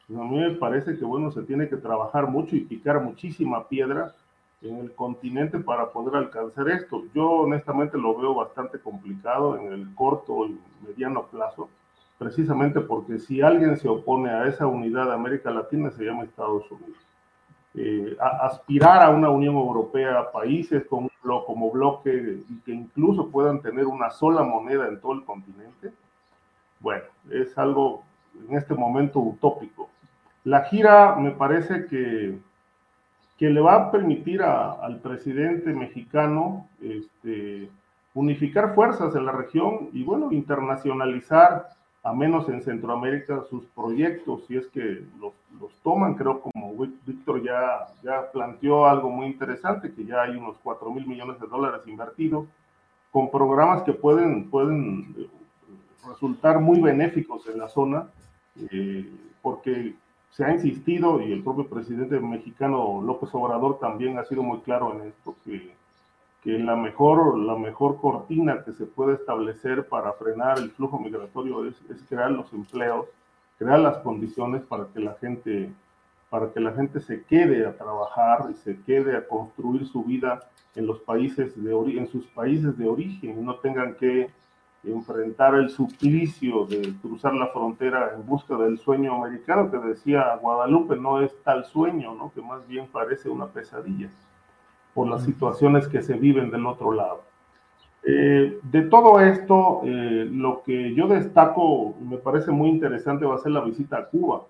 pues 0.06 0.18
a 0.18 0.22
mí 0.22 0.38
me 0.38 0.52
parece 0.52 0.96
que, 0.96 1.04
bueno, 1.04 1.32
se 1.32 1.42
tiene 1.42 1.68
que 1.68 1.76
trabajar 1.76 2.28
mucho 2.28 2.54
y 2.54 2.60
picar 2.60 3.02
muchísima 3.02 3.66
piedra 3.66 4.14
en 4.62 4.76
el 4.78 4.94
continente 4.94 5.58
para 5.58 5.90
poder 5.90 6.16
alcanzar 6.16 6.68
esto. 6.68 7.02
Yo 7.12 7.28
honestamente 7.30 7.98
lo 7.98 8.16
veo 8.16 8.34
bastante 8.34 8.78
complicado 8.78 9.58
en 9.58 9.72
el 9.72 9.94
corto 9.94 10.46
y 10.46 10.58
mediano 10.86 11.24
plazo 11.24 11.68
precisamente 12.18 12.80
porque 12.80 13.18
si 13.18 13.40
alguien 13.40 13.76
se 13.76 13.88
opone 13.88 14.30
a 14.30 14.46
esa 14.46 14.66
unidad 14.66 15.06
de 15.06 15.12
América 15.12 15.50
Latina 15.50 15.90
se 15.90 16.04
llama 16.04 16.24
Estados 16.24 16.70
Unidos. 16.70 17.07
Eh, 17.74 18.16
aspirar 18.18 19.02
a 19.02 19.10
una 19.10 19.28
Unión 19.30 19.54
Europea, 19.54 20.32
países 20.32 20.84
como, 20.86 21.10
bloque 21.70 22.40
y 22.48 22.60
que 22.60 22.72
incluso 22.72 23.28
puedan 23.28 23.60
tener 23.60 23.86
una 23.86 24.10
sola 24.10 24.42
moneda 24.42 24.88
en 24.88 25.00
todo 25.00 25.12
el 25.12 25.24
continente, 25.24 25.92
bueno, 26.80 27.04
es 27.30 27.56
algo 27.58 28.02
en 28.48 28.56
este 28.56 28.74
momento 28.74 29.20
utópico. 29.20 29.88
La 30.44 30.62
gira 30.64 31.16
me 31.16 31.32
parece 31.32 31.86
que, 31.86 32.38
que 33.36 33.50
le 33.50 33.60
va 33.60 33.74
a 33.74 33.90
permitir 33.90 34.42
al 34.42 35.00
presidente 35.00 35.72
mexicano 35.72 36.66
este, 36.80 37.68
unificar 38.14 38.74
fuerzas 38.74 39.14
en 39.14 39.26
la 39.26 39.32
región 39.32 39.90
y 39.92 40.02
bueno, 40.04 40.32
internacionalizar 40.32 41.68
a 42.08 42.12
menos 42.14 42.48
en 42.48 42.62
Centroamérica, 42.62 43.44
sus 43.50 43.66
proyectos, 43.66 44.42
si 44.46 44.56
es 44.56 44.66
que 44.68 45.04
los, 45.20 45.34
toman, 45.82 46.14
creo 46.14 46.40
como 46.40 46.74
Víctor 47.04 47.42
ya, 47.42 47.86
planteó 48.32 48.86
algo 48.86 49.10
muy 49.10 49.26
interesante, 49.26 49.92
que 49.92 50.06
ya 50.06 50.22
hay 50.22 50.34
unos 50.36 50.56
4 50.62 50.90
mil 50.90 51.06
millones 51.06 51.38
de 51.38 51.46
dólares 51.46 51.82
invertidos, 51.86 52.46
con 53.10 53.30
programas 53.30 53.82
que 53.82 53.92
pueden, 53.92 54.48
pueden 54.48 55.14
eh, 55.18 55.28
resultar 56.08 56.60
muy 56.60 56.80
benéficos 56.80 57.46
en 57.46 57.58
la 57.58 57.68
zona, 57.68 58.08
eh, 58.70 59.06
porque 59.42 59.94
se 60.30 60.44
ha 60.46 60.52
insistido, 60.54 61.20
y 61.20 61.32
el 61.32 61.44
propio 61.44 61.68
presidente 61.68 62.18
mexicano 62.20 63.02
López 63.02 63.28
Obrador 63.34 63.78
también 63.80 64.16
ha 64.18 64.24
sido 64.24 64.42
muy 64.42 64.60
claro 64.60 64.94
en 64.94 65.08
esto, 65.08 65.36
que 66.48 66.58
la 66.58 66.76
mejor, 66.76 67.36
la 67.36 67.56
mejor 67.56 68.00
cortina 68.00 68.64
que 68.64 68.72
se 68.72 68.86
puede 68.86 69.16
establecer 69.16 69.86
para 69.86 70.14
frenar 70.14 70.56
el 70.58 70.70
flujo 70.70 70.98
migratorio 70.98 71.66
es, 71.66 71.74
es, 71.90 72.02
crear 72.08 72.30
los 72.30 72.50
empleos, 72.54 73.04
crear 73.58 73.78
las 73.80 73.98
condiciones 73.98 74.62
para 74.62 74.86
que 74.86 74.98
la 74.98 75.12
gente 75.20 75.70
para 76.30 76.50
que 76.50 76.60
la 76.60 76.72
gente 76.72 77.00
se 77.00 77.22
quede 77.24 77.66
a 77.66 77.76
trabajar 77.76 78.46
y 78.50 78.54
se 78.54 78.80
quede 78.80 79.14
a 79.14 79.28
construir 79.28 79.86
su 79.86 80.02
vida 80.04 80.40
en 80.74 80.86
los 80.86 81.00
países 81.00 81.62
de 81.62 81.70
en 81.70 82.06
sus 82.06 82.24
países 82.28 82.78
de 82.78 82.88
origen 82.88 83.38
y 83.38 83.42
no 83.42 83.56
tengan 83.56 83.94
que 83.96 84.30
enfrentar 84.84 85.54
el 85.54 85.68
suplicio 85.68 86.64
de 86.64 86.94
cruzar 87.02 87.34
la 87.34 87.48
frontera 87.48 88.12
en 88.14 88.24
busca 88.24 88.56
del 88.56 88.78
sueño 88.78 89.22
americano 89.22 89.70
que 89.70 89.76
decía 89.86 90.34
Guadalupe 90.40 90.96
no 90.96 91.20
es 91.20 91.30
tal 91.42 91.66
sueño, 91.66 92.14
¿no? 92.14 92.32
que 92.32 92.40
más 92.40 92.66
bien 92.66 92.86
parece 92.90 93.28
una 93.28 93.48
pesadilla 93.48 94.08
por 94.98 95.06
las 95.06 95.22
situaciones 95.22 95.86
que 95.86 96.02
se 96.02 96.14
viven 96.14 96.50
del 96.50 96.66
otro 96.66 96.90
lado. 96.92 97.22
Eh, 98.02 98.58
de 98.64 98.82
todo 98.82 99.20
esto, 99.20 99.82
eh, 99.84 100.28
lo 100.28 100.64
que 100.64 100.92
yo 100.92 101.06
destaco, 101.06 101.94
me 102.00 102.16
parece 102.16 102.50
muy 102.50 102.68
interesante, 102.68 103.24
va 103.24 103.36
a 103.36 103.38
ser 103.38 103.52
la 103.52 103.60
visita 103.60 103.96
a 103.96 104.06
Cuba, 104.06 104.42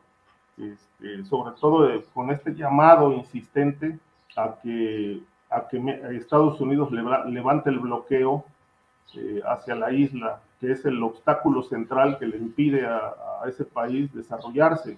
este, 0.56 1.22
sobre 1.26 1.54
todo 1.60 1.86
con 2.14 2.30
este 2.30 2.54
llamado 2.54 3.12
insistente 3.12 3.98
a 4.38 4.54
que, 4.62 5.20
a 5.50 5.68
que 5.68 5.76
Estados 6.16 6.58
Unidos 6.62 6.90
levante 6.92 7.68
el 7.68 7.80
bloqueo 7.80 8.42
eh, 9.16 9.42
hacia 9.46 9.74
la 9.74 9.92
isla, 9.92 10.40
que 10.60 10.72
es 10.72 10.82
el 10.86 11.02
obstáculo 11.02 11.62
central 11.62 12.18
que 12.18 12.26
le 12.26 12.38
impide 12.38 12.86
a, 12.86 13.12
a 13.42 13.48
ese 13.50 13.66
país 13.66 14.10
desarrollarse. 14.14 14.96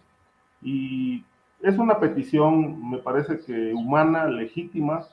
Y 0.62 1.24
es 1.60 1.76
una 1.76 1.98
petición, 1.98 2.88
me 2.88 2.98
parece 2.98 3.40
que 3.40 3.74
humana, 3.74 4.26
legítima, 4.26 5.08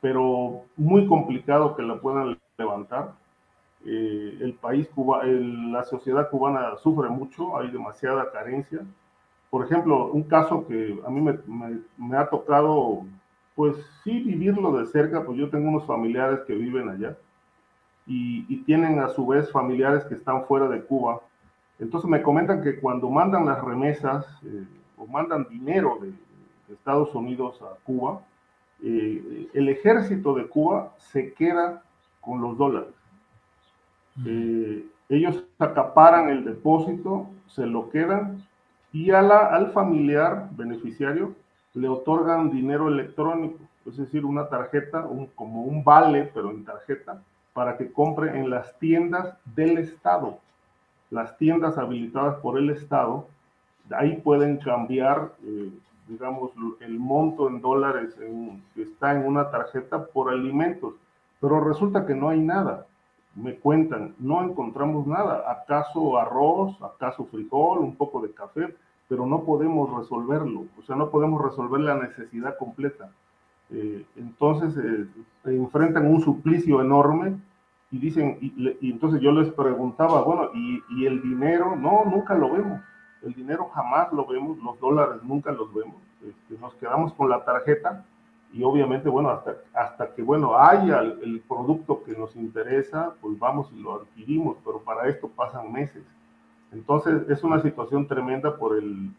pero 0.00 0.64
muy 0.76 1.06
complicado 1.06 1.76
que 1.76 1.82
la 1.82 2.00
puedan 2.00 2.38
levantar. 2.58 3.12
Eh, 3.84 4.38
el 4.40 4.54
país 4.54 4.88
Cuba, 4.94 5.24
la 5.24 5.84
sociedad 5.84 6.28
cubana 6.30 6.76
sufre 6.76 7.08
mucho, 7.08 7.56
hay 7.58 7.70
demasiada 7.70 8.30
carencia. 8.30 8.80
Por 9.50 9.64
ejemplo, 9.64 10.06
un 10.12 10.22
caso 10.24 10.66
que 10.66 11.00
a 11.04 11.10
mí 11.10 11.20
me, 11.20 11.38
me, 11.96 12.16
ha 12.16 12.28
tocado, 12.28 13.04
pues 13.54 13.76
sí, 14.04 14.20
vivirlo 14.20 14.72
de 14.78 14.86
cerca, 14.86 15.24
pues 15.24 15.38
yo 15.38 15.50
tengo 15.50 15.68
unos 15.68 15.86
familiares 15.86 16.40
que 16.46 16.54
viven 16.54 16.88
allá 16.88 17.16
y, 18.06 18.44
y 18.48 18.62
tienen 18.62 19.00
a 19.00 19.08
su 19.08 19.26
vez 19.26 19.50
familiares 19.50 20.04
que 20.04 20.14
están 20.14 20.44
fuera 20.44 20.68
de 20.68 20.82
Cuba. 20.82 21.20
Entonces 21.78 22.08
me 22.08 22.22
comentan 22.22 22.62
que 22.62 22.78
cuando 22.78 23.08
mandan 23.10 23.46
las 23.46 23.62
remesas 23.62 24.26
eh, 24.44 24.64
o 24.96 25.06
mandan 25.06 25.46
dinero 25.48 25.98
de, 26.00 26.08
de 26.68 26.74
Estados 26.74 27.14
Unidos 27.14 27.60
a 27.62 27.76
Cuba, 27.84 28.20
eh, 28.82 29.48
el 29.52 29.68
ejército 29.68 30.34
de 30.34 30.46
Cuba 30.46 30.94
se 30.98 31.32
queda 31.32 31.82
con 32.20 32.40
los 32.40 32.56
dólares. 32.56 32.94
Eh, 34.26 34.84
ellos 35.08 35.44
acaparan 35.58 36.30
el 36.30 36.44
depósito, 36.44 37.28
se 37.48 37.66
lo 37.66 37.90
quedan 37.90 38.42
y 38.92 39.10
a 39.10 39.22
la, 39.22 39.46
al 39.46 39.72
familiar 39.72 40.48
beneficiario 40.52 41.34
le 41.74 41.88
otorgan 41.88 42.50
dinero 42.50 42.88
electrónico, 42.88 43.58
es 43.86 43.96
decir, 43.96 44.24
una 44.24 44.48
tarjeta, 44.48 45.04
un, 45.06 45.26
como 45.26 45.62
un 45.62 45.84
vale, 45.84 46.30
pero 46.34 46.50
en 46.50 46.64
tarjeta, 46.64 47.22
para 47.52 47.76
que 47.76 47.92
compre 47.92 48.38
en 48.38 48.50
las 48.50 48.78
tiendas 48.78 49.36
del 49.44 49.78
Estado. 49.78 50.38
Las 51.10 51.36
tiendas 51.38 51.78
habilitadas 51.78 52.36
por 52.36 52.58
el 52.58 52.70
Estado, 52.70 53.26
ahí 53.90 54.16
pueden 54.16 54.58
cambiar 54.58 55.32
eh, 55.44 55.70
digamos, 56.10 56.50
el 56.80 56.98
monto 56.98 57.48
en 57.48 57.60
dólares 57.60 58.16
que 58.74 58.82
está 58.82 59.12
en 59.12 59.24
una 59.24 59.50
tarjeta 59.50 60.06
por 60.06 60.30
alimentos, 60.30 60.94
pero 61.40 61.60
resulta 61.60 62.04
que 62.04 62.14
no 62.14 62.28
hay 62.28 62.40
nada. 62.40 62.86
Me 63.36 63.54
cuentan, 63.54 64.14
no 64.18 64.42
encontramos 64.42 65.06
nada. 65.06 65.44
¿Acaso 65.48 66.18
arroz? 66.18 66.76
¿Acaso 66.82 67.24
frijol? 67.26 67.78
¿Un 67.78 67.94
poco 67.94 68.20
de 68.20 68.32
café? 68.32 68.74
Pero 69.08 69.24
no 69.24 69.44
podemos 69.44 69.96
resolverlo, 69.96 70.64
o 70.78 70.82
sea, 70.82 70.96
no 70.96 71.10
podemos 71.10 71.42
resolver 71.42 71.80
la 71.80 71.94
necesidad 71.94 72.56
completa. 72.58 73.10
Eh, 73.70 74.04
entonces 74.16 74.76
eh, 74.76 75.06
enfrentan 75.44 76.06
un 76.06 76.20
suplicio 76.20 76.80
enorme 76.80 77.36
y 77.92 77.98
dicen, 77.98 78.38
y, 78.40 78.76
entonces 78.90 79.20
yo 79.20 79.30
les 79.30 79.48
preguntaba, 79.52 80.22
bueno, 80.22 80.50
¿y, 80.54 80.82
¿y 80.90 81.06
el 81.06 81.22
dinero? 81.22 81.76
No, 81.76 82.04
nunca 82.04 82.34
lo 82.34 82.52
vemos 82.52 82.80
el 83.22 83.34
dinero 83.34 83.68
jamás 83.74 84.12
lo 84.12 84.26
vemos, 84.26 84.58
los 84.58 84.78
dólares 84.80 85.22
nunca 85.22 85.52
los 85.52 85.72
vemos. 85.72 85.96
Este, 86.26 86.60
nos 86.60 86.74
quedamos 86.74 87.12
con 87.14 87.28
la 87.28 87.44
tarjeta 87.44 88.04
y 88.52 88.62
obviamente, 88.62 89.08
bueno, 89.08 89.30
hasta, 89.30 89.56
hasta 89.74 90.12
que, 90.12 90.22
bueno, 90.22 90.56
haya 90.56 91.00
el, 91.00 91.42
producto 91.48 92.02
que 92.02 92.12
nos 92.12 92.34
interesa, 92.36 93.14
pues 93.20 93.38
vamos 93.38 93.70
y 93.72 93.80
lo 93.80 93.94
adquirimos, 93.94 94.56
pero 94.64 94.80
para 94.80 95.08
esto 95.08 95.28
pasan 95.28 95.72
meses. 95.72 96.02
Entonces 96.72 97.28
es 97.28 97.42
una 97.44 97.60
situación 97.62 98.06
tremenda 98.06 98.56
por 98.56 98.76
el, 98.76 99.10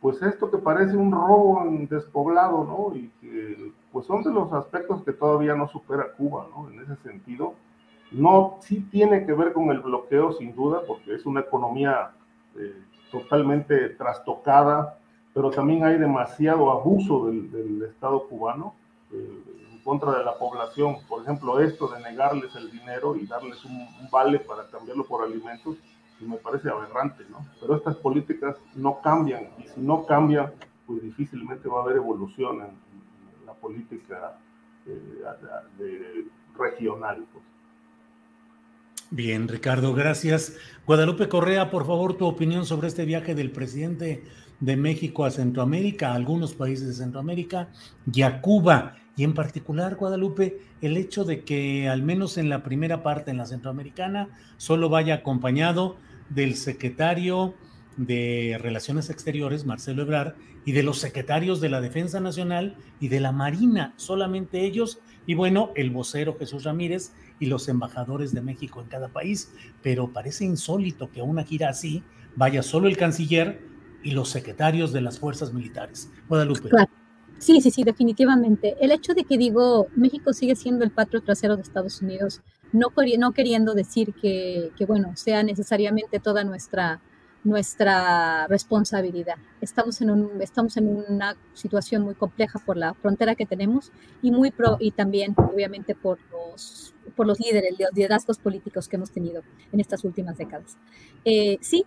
pues 0.00 0.20
esto 0.22 0.50
que 0.50 0.58
parece 0.58 0.96
un 0.96 1.12
robo 1.12 1.62
en 1.62 1.86
despoblado, 1.86 2.64
¿no? 2.64 2.96
Y 2.96 3.08
que 3.20 3.72
pues 3.92 4.06
son 4.06 4.22
de 4.22 4.32
los 4.32 4.52
aspectos 4.52 5.02
que 5.04 5.12
todavía 5.12 5.54
no 5.54 5.68
supera 5.68 6.12
Cuba, 6.16 6.48
¿no? 6.54 6.68
En 6.70 6.80
ese 6.80 6.96
sentido, 6.96 7.54
no, 8.10 8.58
sí 8.60 8.80
tiene 8.90 9.24
que 9.24 9.32
ver 9.32 9.52
con 9.52 9.70
el 9.70 9.80
bloqueo, 9.80 10.32
sin 10.32 10.54
duda, 10.54 10.82
porque 10.86 11.14
es 11.14 11.24
una 11.24 11.40
economía 11.40 12.10
eh, 12.56 12.82
totalmente 13.12 13.90
trastocada, 13.90 14.98
pero 15.34 15.50
también 15.50 15.84
hay 15.84 15.98
demasiado 15.98 16.70
abuso 16.70 17.26
del, 17.26 17.82
Estado 17.82 18.26
cubano 18.26 18.74
eh, 19.12 19.42
en 19.70 19.78
contra 19.84 20.18
de 20.18 20.24
la 20.24 20.36
población. 20.36 20.96
Por 21.06 21.22
ejemplo, 21.22 21.60
esto 21.60 21.88
de 21.88 22.00
negarles 22.00 22.56
el 22.56 22.70
dinero 22.70 23.14
y 23.14 23.26
darles 23.26 23.64
un, 23.64 23.86
vale 24.10 24.40
para 24.40 24.66
cambiarlo 24.66 25.04
por 25.04 25.22
alimentos, 25.22 25.76
me 26.20 26.36
parece 26.36 26.70
aberrante, 26.70 27.24
¿no? 27.30 27.44
Pero 27.60 27.76
estas 27.76 27.96
políticas 27.96 28.56
no 28.76 29.00
cambian, 29.00 29.48
y 29.58 29.64
si 29.64 29.80
no 29.80 30.06
cambian, 30.06 30.52
pues 30.86 31.02
difícilmente 31.02 31.68
va 31.68 31.80
a 31.80 31.82
haber 31.82 31.96
evolución 31.96 32.60
en, 32.60 32.92
la 33.44 33.54
política 33.54 34.38
eh, 34.86 36.24
regional. 36.56 37.24
Pues. 37.32 37.51
Bien, 39.14 39.46
Ricardo, 39.46 39.92
gracias. 39.92 40.56
Guadalupe 40.86 41.28
Correa, 41.28 41.70
por 41.70 41.86
favor, 41.86 42.16
tu 42.16 42.24
opinión 42.24 42.64
sobre 42.64 42.88
este 42.88 43.04
viaje 43.04 43.34
del 43.34 43.50
presidente 43.50 44.24
de 44.58 44.76
México 44.78 45.26
a 45.26 45.30
Centroamérica, 45.30 46.12
a 46.12 46.14
algunos 46.14 46.54
países 46.54 46.86
de 46.86 46.94
Centroamérica 46.94 47.68
y 48.10 48.22
a 48.22 48.40
Cuba. 48.40 48.96
Y 49.14 49.24
en 49.24 49.34
particular, 49.34 49.96
Guadalupe, 49.96 50.60
el 50.80 50.96
hecho 50.96 51.24
de 51.24 51.44
que 51.44 51.90
al 51.90 52.02
menos 52.02 52.38
en 52.38 52.48
la 52.48 52.62
primera 52.62 53.02
parte, 53.02 53.30
en 53.30 53.36
la 53.36 53.44
centroamericana, 53.44 54.30
solo 54.56 54.88
vaya 54.88 55.16
acompañado 55.16 55.98
del 56.30 56.54
secretario 56.54 57.52
de 57.98 58.58
Relaciones 58.62 59.10
Exteriores, 59.10 59.66
Marcelo 59.66 60.04
Ebrard, 60.04 60.36
y 60.64 60.72
de 60.72 60.84
los 60.84 60.98
secretarios 60.98 61.60
de 61.60 61.68
la 61.68 61.82
Defensa 61.82 62.18
Nacional 62.18 62.76
y 62.98 63.08
de 63.08 63.20
la 63.20 63.32
Marina, 63.32 63.92
solamente 63.96 64.64
ellos, 64.64 65.00
y 65.26 65.34
bueno, 65.34 65.70
el 65.76 65.90
vocero 65.90 66.36
Jesús 66.38 66.64
Ramírez 66.64 67.12
y 67.38 67.46
los 67.46 67.68
embajadores 67.68 68.32
de 68.32 68.40
México 68.40 68.80
en 68.80 68.88
cada 68.88 69.08
país, 69.08 69.52
pero 69.82 70.12
parece 70.12 70.44
insólito 70.44 71.10
que 71.10 71.20
a 71.20 71.24
una 71.24 71.44
gira 71.44 71.68
así 71.68 72.02
vaya 72.36 72.62
solo 72.62 72.88
el 72.88 72.96
canciller 72.96 73.60
y 74.02 74.12
los 74.12 74.30
secretarios 74.30 74.92
de 74.92 75.00
las 75.00 75.18
fuerzas 75.18 75.52
militares. 75.52 76.10
Guadalupe. 76.28 76.70
Sí, 77.38 77.60
sí, 77.60 77.72
sí, 77.72 77.82
definitivamente. 77.82 78.76
El 78.80 78.92
hecho 78.92 79.14
de 79.14 79.24
que 79.24 79.36
digo, 79.36 79.88
México 79.96 80.32
sigue 80.32 80.54
siendo 80.54 80.84
el 80.84 80.92
patrio 80.92 81.22
trasero 81.22 81.56
de 81.56 81.62
Estados 81.62 82.00
Unidos, 82.00 82.40
no, 82.72 82.92
no 83.18 83.32
queriendo 83.32 83.74
decir 83.74 84.14
que, 84.14 84.70
que, 84.76 84.86
bueno, 84.86 85.16
sea 85.16 85.42
necesariamente 85.42 86.20
toda 86.20 86.44
nuestra 86.44 87.00
nuestra 87.44 88.46
responsabilidad. 88.46 89.36
Estamos 89.60 90.00
en, 90.00 90.10
un, 90.10 90.40
estamos 90.40 90.76
en 90.76 90.88
una 90.88 91.36
situación 91.54 92.02
muy 92.02 92.14
compleja 92.14 92.58
por 92.58 92.76
la 92.76 92.94
frontera 92.94 93.34
que 93.34 93.46
tenemos 93.46 93.90
y, 94.22 94.30
muy 94.30 94.50
pro, 94.50 94.76
y 94.78 94.92
también, 94.92 95.34
obviamente, 95.36 95.94
por 95.94 96.18
los, 96.30 96.94
por 97.16 97.26
los 97.26 97.40
líderes, 97.40 97.72
los 97.78 97.90
liderazgos 97.94 98.38
políticos 98.38 98.88
que 98.88 98.96
hemos 98.96 99.10
tenido 99.10 99.42
en 99.72 99.80
estas 99.80 100.04
últimas 100.04 100.38
décadas. 100.38 100.76
Eh, 101.24 101.58
sí, 101.60 101.84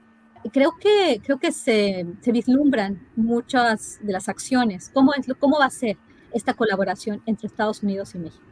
creo 0.52 0.74
que, 0.80 1.22
creo 1.24 1.40
que 1.40 1.52
se, 1.52 2.06
se, 2.22 2.32
vislumbran 2.32 3.08
muchas 3.16 4.00
de 4.02 4.12
las 4.12 4.28
acciones. 4.28 4.92
¿Cómo, 4.94 5.14
es, 5.14 5.26
¿Cómo 5.40 5.60
va 5.60 5.66
a 5.66 5.72
ser 5.72 5.98
esta 6.34 6.54
colaboración 6.54 7.22
entre 7.26 7.48
Estados 7.48 7.82
Unidos 7.82 8.14
y 8.16 8.20
México? 8.20 8.44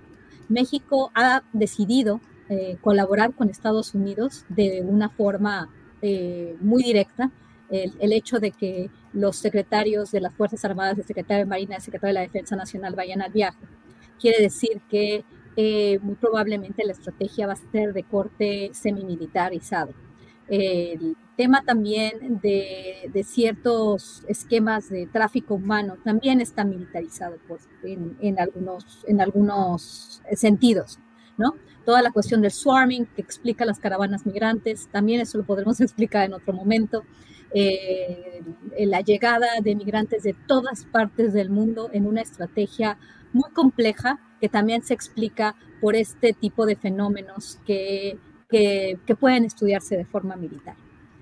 México 0.50 1.12
ha 1.16 1.44
decidido 1.54 2.22
eh, 2.50 2.78
colaborar 2.82 3.34
con 3.34 3.50
Estados 3.50 3.94
Unidos 3.94 4.46
de 4.50 4.82
una 4.82 5.10
forma 5.10 5.70
eh, 6.06 6.58
muy 6.60 6.84
directa 6.84 7.32
el, 7.70 8.12
hecho 8.12 8.40
de 8.40 8.52
que 8.52 8.90
los 9.14 9.38
secretarios 9.38 10.12
de 10.12 10.22
las 10.22 10.34
Fuerzas 10.36 10.64
Armadas, 10.66 10.98
el 10.98 11.06
secretario 11.06 11.46
de 11.46 11.50
Marina, 11.50 11.78
el 11.78 11.82
secretario 11.82 12.10
de 12.10 12.20
la 12.20 12.28
Defensa 12.28 12.56
Nacional 12.56 12.94
vayan 12.94 13.22
al 13.22 13.32
viaje. 13.32 13.58
Quiere 14.20 14.44
decir 14.44 14.82
que 14.90 15.24
eh, 15.56 16.00
muy 16.02 16.16
probablemente 16.16 16.84
la 16.86 16.92
estrategia 16.92 17.48
va 17.48 17.54
a 17.54 17.72
ser 17.72 17.94
de 17.94 18.04
corte 18.04 18.70
semimilitarizado. 18.74 19.94
El 20.50 21.16
tema 21.38 21.64
también 21.64 22.40
de, 22.42 23.10
de, 23.12 23.24
ciertos 23.24 24.24
esquemas 24.28 24.90
de 24.90 25.08
tráfico 25.08 25.56
humano 25.56 25.96
también 26.04 26.42
está 26.42 26.66
militarizado 26.66 27.38
pues, 27.48 27.70
en, 27.82 28.18
en, 28.20 28.40
algunos, 28.40 29.04
en 29.08 29.22
algunos 29.22 30.22
sentidos, 30.36 31.00
¿no? 31.38 31.56
Toda 31.86 32.02
la 32.02 32.12
cuestión 32.12 32.42
del 32.42 32.52
swarming 32.52 33.06
que 33.06 33.22
explica 33.22 33.66
las 33.66 33.80
caravanas 33.80 34.26
migrantes, 34.26 34.88
también 34.92 35.22
eso 35.22 35.38
lo 35.38 35.44
podremos 35.44 35.80
explicar 35.82 36.26
en 36.26 36.34
otro 36.34 36.54
momento. 36.54 37.04
Eh, 37.56 38.42
la 38.80 39.02
llegada 39.02 39.48
de 39.62 39.76
migrantes 39.76 40.24
de 40.24 40.36
todas 40.48 40.86
partes 40.86 41.34
del 41.34 41.52
mundo 41.52 41.90
en 41.94 42.08
una 42.08 42.22
estrategia 42.22 42.98
muy 43.32 43.52
compleja 43.52 44.20
que 44.42 44.50
también 44.50 44.82
se 44.82 44.96
explica 44.96 45.56
por 45.80 45.96
este 45.96 46.34
tipo 46.34 46.66
de 46.66 46.76
fenómenos 46.76 47.60
que, 47.66 48.18
que, 48.50 49.00
que 49.06 49.16
pueden 49.16 49.46
estudiarse 49.46 49.98
de 49.98 50.06
forma 50.06 50.36
militar. 50.36 50.76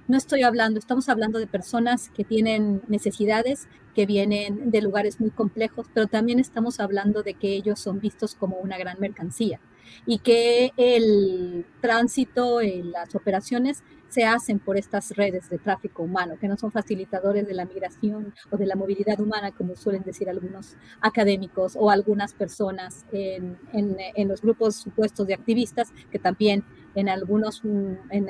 No 0.08 0.18
estoy 0.18 0.44
hablando, 0.44 0.80
estamos 0.80 1.10
hablando 1.10 1.38
de 1.38 1.48
personas 1.48 2.10
que 2.10 2.24
tienen 2.24 2.82
necesidades, 2.88 3.68
que 3.94 4.06
vienen 4.06 4.72
de 4.72 4.82
lugares 4.82 5.20
muy 5.20 5.32
complejos, 5.32 5.88
pero 5.94 6.08
también 6.08 6.40
estamos 6.40 6.80
hablando 6.80 7.24
de 7.24 7.34
que 7.34 7.50
ellos 7.50 7.80
son 7.80 8.00
vistos 8.00 8.36
como 8.36 8.58
una 8.58 8.78
gran 8.78 9.00
mercancía 9.00 9.60
y 10.06 10.20
que 10.20 10.72
el 10.78 11.66
tránsito 11.82 12.62
en 12.62 12.92
las 12.92 13.14
operaciones 13.16 13.84
se 14.12 14.26
hacen 14.26 14.60
por 14.60 14.78
estas 14.78 15.12
redes 15.16 15.50
de 15.50 15.58
tráfico 15.58 16.04
humano, 16.04 16.36
que 16.40 16.50
no 16.50 16.58
son 16.58 16.72
facilitadores 16.72 17.48
de 17.48 17.54
la 17.54 17.64
migración 17.64 18.34
o 18.50 18.58
de 18.58 18.66
la 18.66 18.76
movilidad 18.76 19.20
humana, 19.22 19.52
como 19.52 19.78
suelen 19.78 20.04
decir 20.04 20.30
algunos 20.30 20.76
académicos 21.00 21.78
o 21.80 21.90
algunas 21.90 22.34
personas 22.34 23.06
en, 23.14 23.58
en, 23.72 24.28
los 24.28 24.42
grupos 24.42 24.76
supuestos 24.76 25.28
de 25.28 25.34
activistas, 25.34 25.94
que 26.12 26.20
también 26.20 26.66
en 26.94 27.08
algunos, 27.08 27.62
en, 28.10 28.28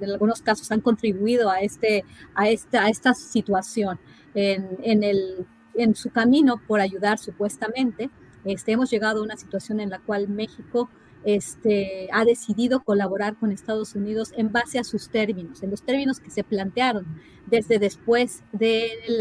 algunos 0.00 0.40
casos 0.40 0.70
han 0.72 0.80
contribuido 0.80 1.50
a, 1.50 1.60
este, 1.60 2.04
a, 2.34 2.48
esta, 2.48 2.84
a 2.84 2.88
esta 2.88 3.12
situación 3.12 4.00
en, 4.32 5.02
el, 5.02 5.46
en 5.74 5.94
su 5.94 6.08
camino 6.08 6.62
por 6.66 6.80
ayudar 6.80 7.18
supuestamente 7.18 8.08
este, 8.44 8.72
hemos 8.72 8.90
llegado 8.90 9.20
a 9.20 9.24
una 9.24 9.36
situación 9.36 9.80
en 9.80 9.90
la 9.90 9.98
cual 9.98 10.28
México 10.28 10.88
este, 11.24 12.08
ha 12.12 12.24
decidido 12.24 12.80
colaborar 12.80 13.36
con 13.36 13.52
Estados 13.52 13.94
Unidos 13.94 14.32
en 14.36 14.52
base 14.52 14.78
a 14.78 14.84
sus 14.84 15.10
términos, 15.10 15.62
en 15.62 15.70
los 15.70 15.82
términos 15.82 16.20
que 16.20 16.30
se 16.30 16.44
plantearon 16.44 17.06
desde 17.46 17.78
después 17.78 18.42
del 18.52 19.20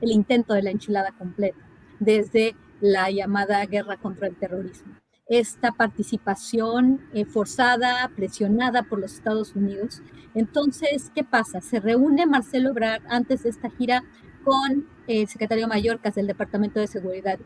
el 0.00 0.10
intento 0.10 0.54
de 0.54 0.62
la 0.62 0.70
enchilada 0.70 1.12
completa, 1.12 1.58
desde 2.00 2.56
la 2.80 3.10
llamada 3.10 3.64
guerra 3.66 3.96
contra 3.96 4.26
el 4.26 4.36
terrorismo. 4.36 4.94
Esta 5.28 5.72
participación 5.72 7.02
eh, 7.12 7.26
forzada, 7.26 8.10
presionada 8.16 8.84
por 8.84 8.98
los 8.98 9.12
Estados 9.12 9.54
Unidos. 9.54 10.02
Entonces, 10.34 11.12
¿qué 11.14 11.22
pasa? 11.22 11.60
Se 11.60 11.80
reúne 11.80 12.24
Marcelo 12.24 12.70
Ebrard 12.70 13.02
antes 13.08 13.42
de 13.42 13.50
esta 13.50 13.68
gira 13.68 14.04
con 14.42 14.88
el 15.08 15.26
secretario 15.26 15.66
mayor 15.66 16.00
del 16.00 16.26
Departamento 16.26 16.78
de 16.78 16.86
Seguridad 16.86 17.38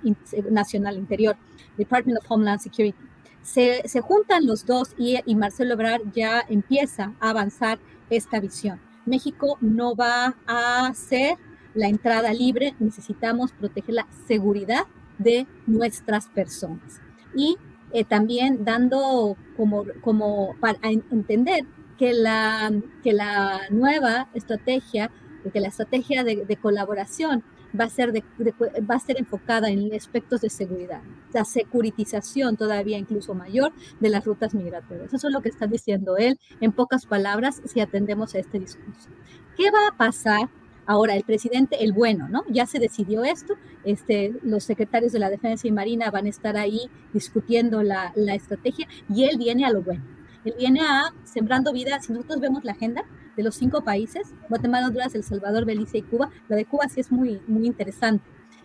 Nacional 0.51 0.97
Interior, 0.97 1.37
Department 1.79 2.19
of 2.19 2.31
Homeland 2.31 2.61
Security. 2.61 2.99
Se, 3.43 3.89
se 3.89 4.01
juntan 4.01 4.47
los 4.47 4.67
dos 4.67 4.95
y, 4.99 5.19
y, 5.25 5.35
Marcelo 5.35 5.75
Ebrard 5.75 6.03
ya 6.13 6.45
empieza 6.49 7.13
a 7.21 7.31
avanzar 7.31 7.79
esta 8.11 8.39
visión. 8.41 8.81
México 9.07 9.59
no 9.61 9.97
va 9.97 10.37
a 10.47 10.87
hacer 10.87 11.39
la 11.75 11.89
entrada 11.89 12.33
libre, 12.33 12.75
necesitamos 12.79 13.53
proteger 13.53 13.95
la 13.95 14.07
seguridad 14.27 14.85
de 15.19 15.47
nuestras 15.67 16.27
personas. 16.29 17.01
Y 17.35 17.57
eh, 17.93 18.05
también 18.05 18.65
dando 18.65 19.37
como, 19.57 19.85
como 20.03 20.55
para 20.61 20.79
entender 20.83 21.65
que 21.99 22.13
la, 22.13 22.73
que 23.03 23.13
la 23.13 23.61
nueva 23.71 24.29
estrategia, 24.35 25.11
que 25.53 25.61
la 25.61 25.69
estrategia 25.69 26.25
de, 26.25 26.45
de 26.45 26.57
colaboración 26.57 27.43
va 27.79 27.85
a 27.85 27.91
ser, 27.91 28.13
va 28.15 28.95
a 28.95 29.01
ser 29.01 29.19
enfocada 29.19 29.71
en 29.71 29.95
aspectos 29.95 30.41
de 30.41 30.51
seguridad, 30.51 31.03
la 31.33 31.45
securitización 31.45 32.57
todavía 32.57 32.99
incluso 32.99 33.35
mayor 33.35 33.73
de 34.01 34.09
las 34.11 34.25
rutas 34.25 34.55
migratorias. 34.55 35.13
Eso 35.13 35.29
es 35.29 35.33
lo 35.33 35.41
que 35.41 35.49
está 35.49 35.67
diciendo 35.67 36.17
él 36.17 36.39
en 36.61 36.73
pocas 36.73 37.07
palabras 37.07 37.63
si 37.65 37.81
atendemos 37.81 38.35
a 38.35 38.39
este 38.39 38.59
discurso. 38.59 39.09
¿Qué 39.57 39.71
va 39.71 39.89
a 39.89 39.97
pasar? 39.97 40.49
Ahora, 40.85 41.15
el 41.15 41.23
presidente, 41.23 41.85
el 41.85 41.93
bueno, 41.93 42.29
¿no? 42.29 42.43
Ya 42.49 42.67
se 42.67 42.81
decidió 42.81 43.23
esto, 43.23 43.55
este, 43.85 44.35
los 44.43 44.65
secretarios 44.65 45.13
de 45.13 45.21
la 45.21 45.31
Defensa 45.31 45.69
y 45.69 45.73
Marina 45.73 46.11
van 46.11 46.27
a 46.27 46.29
estar 46.29 46.57
ahí 46.57 46.91
discutiendo 47.13 47.83
la, 47.83 48.13
la 48.17 48.35
estrategia 48.35 48.89
y 49.09 49.25
él 49.25 49.39
viene 49.39 49.65
a 49.65 49.71
lo 49.71 49.83
bueno. 49.83 50.03
Él 50.45 50.55
viene 50.59 50.81
a 50.81 51.15
sembrando 51.23 51.73
vida. 51.73 52.01
Si 52.01 52.13
nosotros 52.13 52.41
vemos 52.41 52.65
la 52.65 52.73
agenda, 52.73 53.05
de 53.37 53.43
los 53.43 53.55
cinco 53.55 53.83
países, 53.83 54.35
Guatemala, 54.49 54.87
Honduras, 54.87 55.15
El 55.15 55.25
Salvador, 55.25 55.65
Belice 55.65 55.99
y 55.99 56.03
Cuba. 56.03 56.31
La 56.49 56.57
de 56.57 56.65
Cuba 56.65 56.89
sí 56.89 57.01
es 57.01 57.11
muy, 57.11 57.41
muy 57.47 57.67
interesante. 57.67 58.25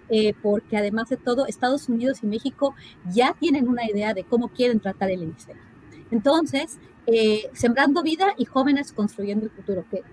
Eh, 0.09 0.33
porque 0.41 0.77
además 0.77 1.09
de 1.09 1.17
todo, 1.17 1.47
Estados 1.47 1.89
Unidos 1.89 2.19
y 2.23 2.27
México 2.27 2.73
ya 3.11 3.35
tienen 3.37 3.67
una 3.67 3.85
idea 3.85 4.13
de 4.13 4.23
cómo 4.23 4.47
quieren 4.47 4.79
tratar 4.79 5.11
el 5.11 5.23
hemisferio. 5.23 5.61
Entonces, 6.11 6.77
eh, 7.07 7.49
sembrando 7.53 8.03
vida 8.03 8.33
y 8.37 8.45
jóvenes 8.45 8.93
construyendo 8.93 9.45
el 9.45 9.51
futuro, 9.51 9.85
que 9.91 10.03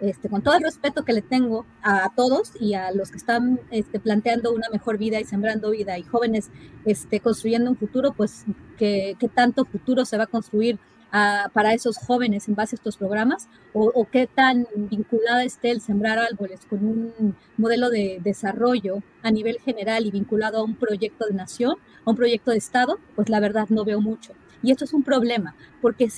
este, 0.00 0.28
con 0.28 0.42
todo 0.42 0.56
el 0.56 0.62
respeto 0.62 1.04
que 1.04 1.12
le 1.12 1.22
tengo 1.22 1.66
a, 1.82 2.10
todos 2.14 2.52
y 2.58 2.74
a 2.74 2.90
los 2.92 3.10
que 3.10 3.18
están 3.18 3.60
este, 3.70 4.00
planteando 4.00 4.52
una 4.52 4.68
mejor 4.70 4.98
vida 4.98 5.20
y 5.20 5.24
sembrando 5.24 5.70
vida 5.70 5.98
y 5.98 6.02
jóvenes 6.02 6.50
este, 6.84 7.20
construyendo 7.20 7.70
un 7.70 7.76
futuro, 7.76 8.12
pues 8.12 8.44
qué 8.78 9.16
tanto 9.34 9.66
futuro 9.66 10.06
se 10.06 10.16
va 10.16 10.24
a 10.24 10.26
construir 10.26 10.78
para 11.10 11.74
esos 11.74 11.98
jóvenes 11.98 12.48
en 12.48 12.54
base 12.54 12.74
a 12.74 12.78
estos 12.78 12.96
programas 12.96 13.48
o, 13.72 14.06
qué 14.10 14.26
tan 14.26 14.66
vinculada 14.74 15.44
esté 15.44 15.70
el 15.70 15.80
sembrar 15.80 16.18
árboles 16.18 16.60
con 16.68 16.84
un 16.84 17.36
modelo 17.56 17.90
de 17.90 18.20
desarrollo 18.22 19.02
a 19.22 19.30
nivel 19.30 19.58
general 19.60 20.06
y 20.06 20.10
vinculado 20.10 20.58
a 20.58 20.64
un 20.64 20.74
proyecto 20.74 21.26
de 21.26 21.34
nación, 21.34 21.76
a 22.04 22.10
un 22.10 22.16
proyecto 22.16 22.52
de 22.52 22.58
Estado, 22.58 22.98
pues 23.16 23.28
la 23.28 23.40
verdad 23.40 23.66
no 23.68 23.84
veo 23.84 24.00
mucho. 24.00 24.32
Y 24.62 24.70
esto 24.70 24.84
es 24.84 24.92
un 24.92 25.02
problema, 25.02 25.54
porque 25.80 26.08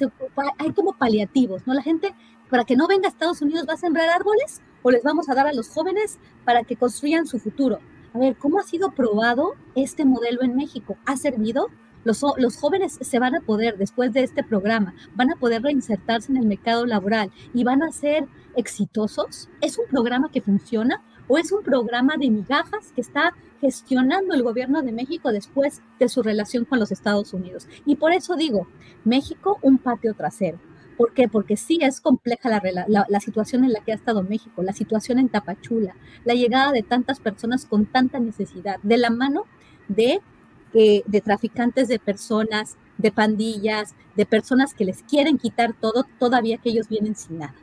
hay 0.59 0.73
como 0.73 0.95
paliativos, 0.95 1.67
¿no? 1.67 1.75
La 1.75 1.83
gente, 1.83 2.15
para 2.51 2.65
que 2.65 2.77
no 2.77 2.89
venga 2.89 3.07
a 3.07 3.11
Estados 3.11 3.41
Unidos, 3.41 3.67
va 3.69 3.75
a 3.75 3.77
sembrar 3.77 4.09
árboles 4.09 4.61
o 4.83 4.91
les 4.91 5.03
vamos 5.03 5.29
a 5.29 5.35
dar 5.35 5.47
a 5.47 5.53
los 5.53 5.69
jóvenes 5.69 6.19
para 6.45 6.65
que 6.65 6.77
construyan 6.77 7.27
su 7.27 7.39
futuro. 7.39 7.79
A 8.15 8.19
ver, 8.19 8.37
¿cómo 8.37 8.59
ha 8.59 8.63
sido 8.65 8.91
probado 8.91 9.55
este 9.75 10.05
modelo 10.05 10.43
en 10.43 10.57
México? 10.57 10.97
¿Ha 11.07 11.17
servido? 11.17 11.69
Los, 12.05 12.57
jóvenes 12.57 12.99
se 13.01 13.19
van 13.19 13.37
a 13.37 13.41
poder, 13.41 13.79
después 13.79 14.13
de 14.13 14.23
este 14.23 14.43
programa, 14.43 14.95
van 15.15 15.31
a 15.31 15.37
poder 15.37 15.63
reinsertarse 15.63 16.33
en 16.33 16.39
el 16.39 16.47
mercado 16.47 16.85
laboral 16.87 17.31
y 17.55 17.65
van 17.65 17.83
a 17.83 17.93
ser 17.93 18.27
exitosos. 18.57 19.49
¿Es 19.61 19.79
un 19.79 19.87
programa 19.87 20.31
que 20.31 20.41
funciona 20.41 21.03
o 21.29 21.39
es 21.39 21.53
un 21.53 21.63
programa 21.63 22.17
de 22.19 22.31
migajas 22.31 22.93
que 22.95 23.01
está 23.01 23.35
gestionando 23.61 24.35
el 24.35 24.43
gobierno 24.43 24.83
de 24.83 24.93
México 24.93 25.31
después 25.31 25.81
de 26.01 26.09
su 26.09 26.23
relación 26.23 26.65
con 26.65 26.81
los 26.81 26.91
Estados 26.91 27.33
Unidos? 27.33 27.69
Y 27.87 27.97
por 27.97 28.13
eso 28.13 28.37
digo, 28.37 28.67
México 29.05 29.59
un 29.63 29.79
patio 29.79 30.15
trasero. 30.15 30.59
¿Por 30.97 31.15
qué? 31.15 31.29
Porque 31.29 31.57
sí 31.57 31.79
es 31.81 32.01
compleja 32.01 32.49
la, 32.49 33.07
la, 33.09 33.21
situación 33.21 33.65
en 33.65 33.73
la 33.73 33.81
que 33.81 33.93
ha 33.93 33.95
estado 33.95 34.23
México, 34.23 34.63
la 34.63 34.73
situación 34.73 35.19
en 35.19 35.29
Tapachula, 35.29 35.97
la 36.25 36.35
llegada 36.35 36.71
de 36.71 36.83
tantas 36.83 37.19
personas 37.19 37.65
con 37.65 37.87
tanta 37.87 38.21
necesidad, 38.21 38.79
de 38.83 38.99
la 38.99 39.11
mano 39.11 39.45
de 39.89 40.21
de 40.73 41.21
traficantes 41.23 41.89
de 41.89 41.99
personas, 41.99 42.77
de 42.99 43.13
pandillas, 43.13 43.95
de 44.17 44.27
personas 44.27 44.75
que 44.75 44.85
les 44.85 45.03
quieren 45.03 45.39
quitar 45.39 45.75
todo, 45.79 46.07
todavía 46.19 46.59
que 46.59 46.71
ellos 46.71 46.89
vienen 46.89 47.15
sin 47.15 47.39
nada. 47.39 47.55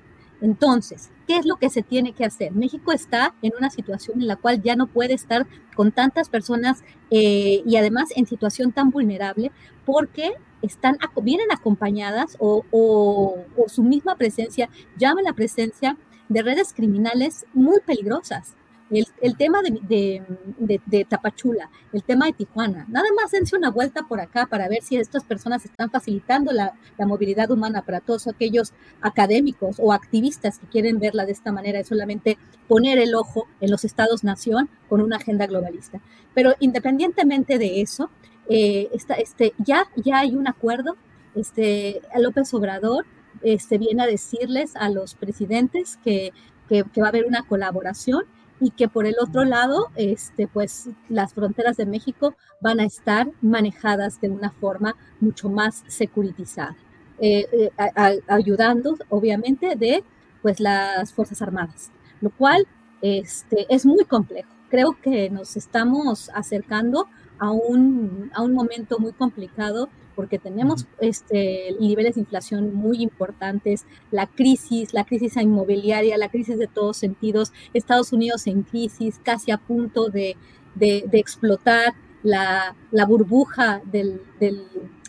Entonces, 0.41 1.09
¿qué 1.27 1.37
es 1.37 1.45
lo 1.45 1.57
que 1.57 1.69
se 1.69 1.81
tiene 1.81 2.13
que 2.13 2.23
hacer? 2.23 2.53
México 2.53 2.91
está 2.91 3.33
en 3.41 3.51
una 3.57 3.69
situación 3.69 4.21
en 4.21 4.27
la 4.27 4.37
cual 4.37 4.61
ya 4.61 4.75
no 4.75 4.87
puede 4.87 5.13
estar 5.13 5.45
con 5.75 5.91
tantas 5.91 6.29
personas 6.29 6.83
eh, 7.11 7.61
y 7.65 7.75
además 7.75 8.09
en 8.15 8.25
situación 8.25 8.71
tan 8.71 8.89
vulnerable 8.89 9.51
porque 9.85 10.31
están, 10.61 10.97
vienen 11.23 11.51
acompañadas 11.51 12.37
o 12.39 12.63
su 13.67 13.83
misma 13.83 14.15
presencia 14.15 14.69
llama 14.97 15.21
la 15.21 15.33
presencia 15.33 15.97
de 16.29 16.41
redes 16.41 16.73
criminales 16.73 17.45
muy 17.53 17.79
peligrosas 17.85 18.55
el, 18.91 19.37
tema 19.37 19.59
de, 19.61 21.05
Tapachula, 21.07 21.69
el 21.93 22.03
tema 22.03 22.25
de 22.25 22.33
Tijuana, 22.33 22.85
nada 22.89 23.07
más 23.15 23.31
dense 23.31 23.55
una 23.55 23.69
vuelta 23.69 24.03
por 24.07 24.19
acá 24.19 24.47
para 24.47 24.67
ver 24.67 24.81
si 24.81 24.97
estas 24.97 25.23
personas 25.23 25.63
están 25.65 25.91
facilitando 25.91 26.51
la, 26.51 26.73
movilidad 26.97 27.49
humana 27.51 27.83
para 27.83 27.99
todos 28.01 28.27
aquellos 28.27 28.73
académicos 29.01 29.77
o 29.79 29.93
activistas 29.93 30.59
que 30.59 30.67
quieren 30.67 30.99
verla 30.99 31.25
de 31.25 31.31
esta 31.31 31.51
manera, 31.51 31.79
es 31.79 31.87
solamente 31.87 32.37
poner 32.67 32.99
el 32.99 33.15
ojo 33.15 33.47
en 33.61 33.71
los 33.71 33.85
estados-nación 33.85 34.69
con 34.87 35.01
una 35.01 35.17
agenda 35.17 35.47
globalista. 35.47 36.01
Pero 36.33 36.53
independientemente 36.59 37.57
de 37.57 37.81
eso, 37.81 38.09
eh, 38.49 38.89
este, 38.91 39.53
ya, 39.59 39.87
ya 39.95 40.19
hay 40.19 40.35
un 40.35 40.47
acuerdo, 40.47 40.97
este, 41.35 42.01
López 42.17 42.53
Obrador 42.53 43.05
este, 43.41 43.77
viene 43.77 44.03
a 44.03 44.07
decirles 44.07 44.75
a 44.75 44.89
los 44.89 45.15
presidentes 45.15 45.97
que, 46.03 46.33
que 46.67 46.83
va 47.01 47.07
a 47.07 47.09
haber 47.09 47.25
una 47.25 47.43
colaboración 47.43 48.25
y 48.59 48.71
que 48.71 48.87
por 48.87 49.05
el 49.05 49.15
otro 49.19 49.45
lado, 49.45 49.87
este, 49.95 50.47
pues 50.47 50.89
las 51.07 51.33
fronteras 51.33 51.77
de 51.77 51.85
México 51.85 52.35
van 52.61 52.79
a 52.79 52.85
estar 52.85 53.29
manejadas 53.41 54.19
de 54.19 54.29
una 54.29 54.51
forma 54.51 54.95
mucho 55.19 55.49
más 55.49 55.83
securitizada, 55.87 56.75
eh, 57.19 57.47
eh, 57.51 57.69
ayudando 58.27 58.97
obviamente 59.09 59.75
de 59.75 60.03
pues 60.41 60.59
las 60.59 61.13
Fuerzas 61.13 61.41
Armadas, 61.41 61.91
lo 62.21 62.29
cual 62.29 62.67
este, 63.01 63.65
es 63.73 63.85
muy 63.85 64.05
complejo. 64.05 64.49
Creo 64.69 64.97
que 65.01 65.29
nos 65.29 65.57
estamos 65.57 66.29
acercando 66.33 67.07
a 67.39 67.51
un, 67.51 68.29
a 68.33 68.41
un 68.41 68.53
momento 68.53 68.99
muy 68.99 69.13
complicado 69.13 69.89
porque 70.19 70.37
tenemos 70.37 70.85
este, 70.99 71.77
niveles 71.79 72.15
de 72.15 72.19
inflación 72.19 72.75
muy 72.75 73.01
importantes, 73.01 73.85
la 74.11 74.27
crisis, 74.27 74.93
la 74.93 75.05
crisis 75.05 75.37
inmobiliaria, 75.37 76.17
la 76.17 76.27
crisis 76.27 76.59
de 76.59 76.67
todos 76.67 76.97
sentidos, 76.97 77.53
Estados 77.73 78.11
Unidos 78.11 78.45
en 78.45 78.63
crisis, 78.63 79.21
casi 79.23 79.51
a 79.51 79.57
punto 79.57 80.09
de, 80.09 80.35
de, 80.75 81.07
explotar 81.13 81.93
la, 82.21 82.75
la 82.91 83.05
burbuja 83.05 83.81
del, 83.85 84.21
del, 84.41 84.67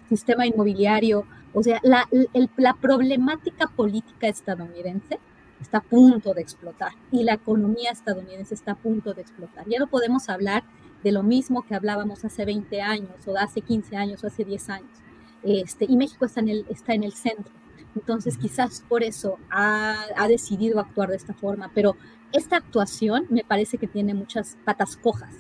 sistema 0.09 0.47
inmobiliario, 0.47 1.25
o 1.55 1.65
sea, 1.65 1.81
la, 1.83 2.09
la 2.57 2.75
problemática 2.75 3.67
política 3.67 4.29
estadounidense 4.29 5.19
está 5.61 5.79
a 5.79 5.83
punto 5.83 6.35
de 6.35 6.43
explotar 6.43 6.93
y 7.11 7.25
la 7.25 7.35
economía 7.35 7.91
estadounidense 7.91 8.55
está 8.55 8.73
a 8.73 8.77
punto 8.77 9.13
de 9.13 9.23
explotar. 9.23 9.69
Ya 9.69 9.81
no 9.81 9.89
podemos 9.89 10.29
hablar 10.29 10.63
de 11.03 11.13
lo 11.13 11.23
mismo 11.23 11.63
que 11.63 11.75
hablábamos 11.75 12.25
hace 12.25 12.45
20 12.45 12.81
años 12.83 13.27
o 13.27 13.37
hace 13.37 13.61
15 13.61 13.97
años 13.97 14.23
o 14.23 14.27
hace 14.27 14.45
10 14.45 14.71
años. 14.71 14.91
Este, 15.43 15.87
y 15.89 15.97
México 15.97 16.27
está 16.27 16.41
en, 16.41 16.49
el, 16.51 16.67
está 16.69 16.95
en 16.95 17.05
el 17.05 17.13
centro. 17.13 17.53
Entonces 17.97 18.37
quizás 18.37 18.85
por 18.89 19.03
eso 19.03 19.39
ha, 19.51 20.05
ha, 20.17 20.29
decidido 20.29 20.79
actuar 20.79 21.09
de 21.09 21.17
esta 21.17 21.35
forma, 21.35 21.71
pero 21.75 21.97
esta 22.33 22.57
actuación 22.57 23.27
me 23.31 23.43
parece 23.43 23.79
que 23.79 23.89
tiene 23.89 24.15
muchas 24.15 24.57
patas 24.65 24.97
cojas, 24.97 25.35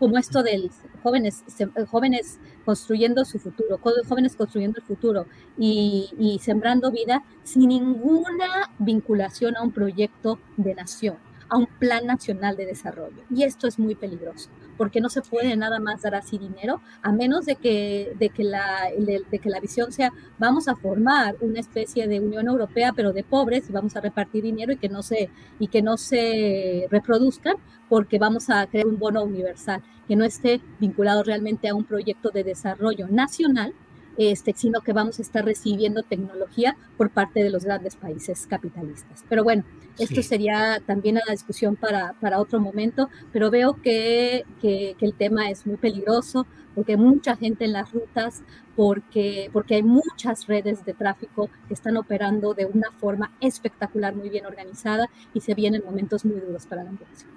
como 0.00 0.18
esto 0.18 0.42
de 0.42 0.70
jóvenes, 1.04 1.44
jóvenes 1.88 2.40
construyendo 2.64 3.24
su 3.24 3.38
futuro, 3.38 3.78
jóvenes 3.78 4.34
construyendo 4.34 4.80
el 4.80 4.84
futuro 4.84 5.26
y, 5.56 6.10
y 6.18 6.40
sembrando 6.40 6.90
vida 6.90 7.22
sin 7.44 7.68
ninguna 7.68 8.72
vinculación 8.80 9.56
a 9.56 9.62
un 9.62 9.70
proyecto 9.70 10.40
de 10.56 10.74
nación, 10.74 11.16
a 11.48 11.56
un 11.56 11.66
plan 11.66 12.06
nacional 12.06 12.56
de 12.56 12.66
desarrollo. 12.66 13.22
Y 13.30 13.44
esto 13.44 13.68
es 13.68 13.78
muy 13.78 13.94
peligroso 13.94 14.50
porque 14.76 15.00
no 15.00 15.08
se 15.08 15.22
puede 15.22 15.56
nada 15.56 15.80
más 15.80 16.02
dar 16.02 16.14
así 16.14 16.38
dinero, 16.38 16.80
a 17.02 17.12
menos 17.12 17.46
de 17.46 17.56
que, 17.56 18.14
de 18.18 18.30
que, 18.30 18.44
la, 18.44 18.90
de, 18.98 19.38
que 19.38 19.50
la 19.50 19.60
visión 19.60 19.92
sea, 19.92 20.10
vamos 20.38 20.68
a 20.68 20.76
formar 20.76 21.36
una 21.40 21.60
especie 21.60 22.08
de 22.08 22.20
Unión 22.20 22.48
Europea, 22.48 22.92
pero 22.94 23.12
de 23.12 23.24
pobres, 23.24 23.68
y 23.68 23.72
vamos 23.72 23.96
a 23.96 24.00
repartir 24.00 24.42
dinero 24.42 24.72
y 24.72 24.76
que 24.76 24.88
no 24.88 25.02
se, 25.02 25.30
y 25.58 25.68
que 25.68 25.82
no 25.82 25.96
se 25.96 26.86
reproduzcan, 26.90 27.56
porque 27.88 28.18
vamos 28.18 28.50
a 28.50 28.66
crear 28.66 28.86
un 28.86 28.98
bono 28.98 29.22
universal 29.22 29.82
que 30.06 30.16
no 30.16 30.24
esté 30.24 30.60
vinculado 30.80 31.22
realmente 31.22 31.68
a 31.68 31.74
un 31.74 31.84
proyecto 31.84 32.30
de 32.30 32.44
desarrollo 32.44 33.08
nacional, 33.08 33.74
este, 34.16 34.54
sino 34.56 34.80
que 34.80 34.92
vamos 34.92 35.18
a 35.18 35.22
estar 35.22 35.44
recibiendo 35.44 36.02
tecnología 36.02 36.76
por 36.96 37.10
parte 37.10 37.42
de 37.42 37.50
los 37.50 37.64
grandes 37.64 37.96
países 37.96 38.46
capitalistas. 38.46 39.24
Pero 39.28 39.44
bueno, 39.44 39.64
esto 39.98 40.22
sería 40.22 40.80
también 40.86 41.16
una 41.16 41.32
discusión 41.32 41.76
para, 41.76 42.14
para 42.20 42.40
otro 42.40 42.60
momento, 42.60 43.08
pero 43.32 43.50
veo 43.50 43.80
que, 43.80 44.44
que, 44.60 44.96
el 45.00 45.14
tema 45.14 45.50
es 45.50 45.66
muy 45.66 45.76
peligroso 45.76 46.46
porque 46.74 46.92
hay 46.92 46.98
mucha 46.98 47.36
gente 47.36 47.64
en 47.64 47.72
las 47.72 47.92
rutas, 47.92 48.42
porque, 48.74 49.48
porque 49.52 49.76
hay 49.76 49.82
muchas 49.82 50.46
redes 50.46 50.84
de 50.84 50.94
tráfico 50.94 51.48
que 51.68 51.74
están 51.74 51.96
operando 51.96 52.54
de 52.54 52.64
una 52.64 52.90
forma 52.98 53.32
espectacular, 53.40 54.14
muy 54.16 54.28
bien 54.28 54.46
organizada 54.46 55.08
y 55.32 55.40
se 55.40 55.54
vienen 55.54 55.82
momentos 55.84 56.24
muy 56.24 56.40
duros 56.40 56.66
para 56.66 56.82
la 56.82 56.90
población. 56.90 57.30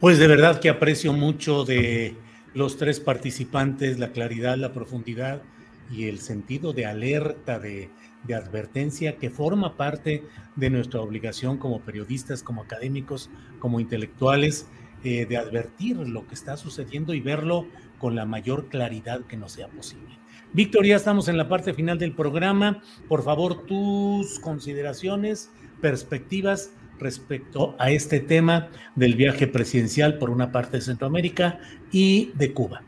Pues 0.00 0.18
de 0.18 0.26
verdad 0.26 0.60
que 0.60 0.68
aprecio 0.68 1.12
mucho 1.12 1.64
de 1.64 2.16
los 2.54 2.76
tres 2.76 2.98
participantes 2.98 3.98
la 3.98 4.10
claridad, 4.10 4.56
la 4.56 4.72
profundidad 4.72 5.42
y 5.90 6.08
el 6.08 6.18
sentido 6.20 6.72
de 6.72 6.86
alerta, 6.86 7.58
de, 7.58 7.90
advertencia 8.34 9.18
que 9.18 9.30
forma 9.30 9.76
parte 9.76 10.24
de 10.56 10.68
nuestra 10.68 11.00
obligación 11.00 11.58
como 11.58 11.80
periodistas, 11.80 12.42
como 12.42 12.62
académicos, 12.62 13.30
como 13.60 13.78
intelectuales, 13.78 14.66
eh, 15.04 15.26
de 15.26 15.36
advertir 15.36 15.96
lo 15.96 16.26
que 16.26 16.34
está 16.34 16.56
sucediendo 16.56 17.14
y 17.14 17.20
verlo 17.20 17.66
con 18.00 18.16
la 18.16 18.26
mayor 18.26 18.66
claridad 18.68 19.20
que 19.26 19.36
nos 19.36 19.52
sea 19.52 19.68
posible. 19.68 20.18
Víctor, 20.52 20.86
ya 20.86 20.96
estamos 20.96 21.28
en 21.28 21.36
la 21.36 21.48
parte 21.48 21.72
final 21.72 21.98
del 21.98 22.14
programa. 22.14 22.82
Por 23.08 23.22
favor, 23.22 23.64
tus 23.66 24.40
consideraciones, 24.40 25.50
perspectivas 25.80 26.72
respecto 26.98 27.76
a 27.78 27.90
este 27.90 28.20
tema 28.20 28.70
del 28.94 29.14
viaje 29.14 29.46
presidencial 29.46 30.18
por 30.18 30.30
una 30.30 30.52
parte 30.52 30.78
de 30.78 30.82
Centroamérica 30.82 31.60
y 31.92 32.32
de 32.34 32.52
Cuba. 32.52 32.82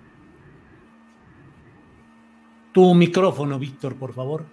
Tu 2.72 2.94
micrófono, 2.94 3.58
Víctor, 3.58 3.96
por 3.96 4.12
favor. 4.12 4.46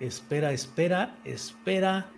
Espera, 0.00 0.52
espera, 0.52 1.16
espera. 1.24 2.10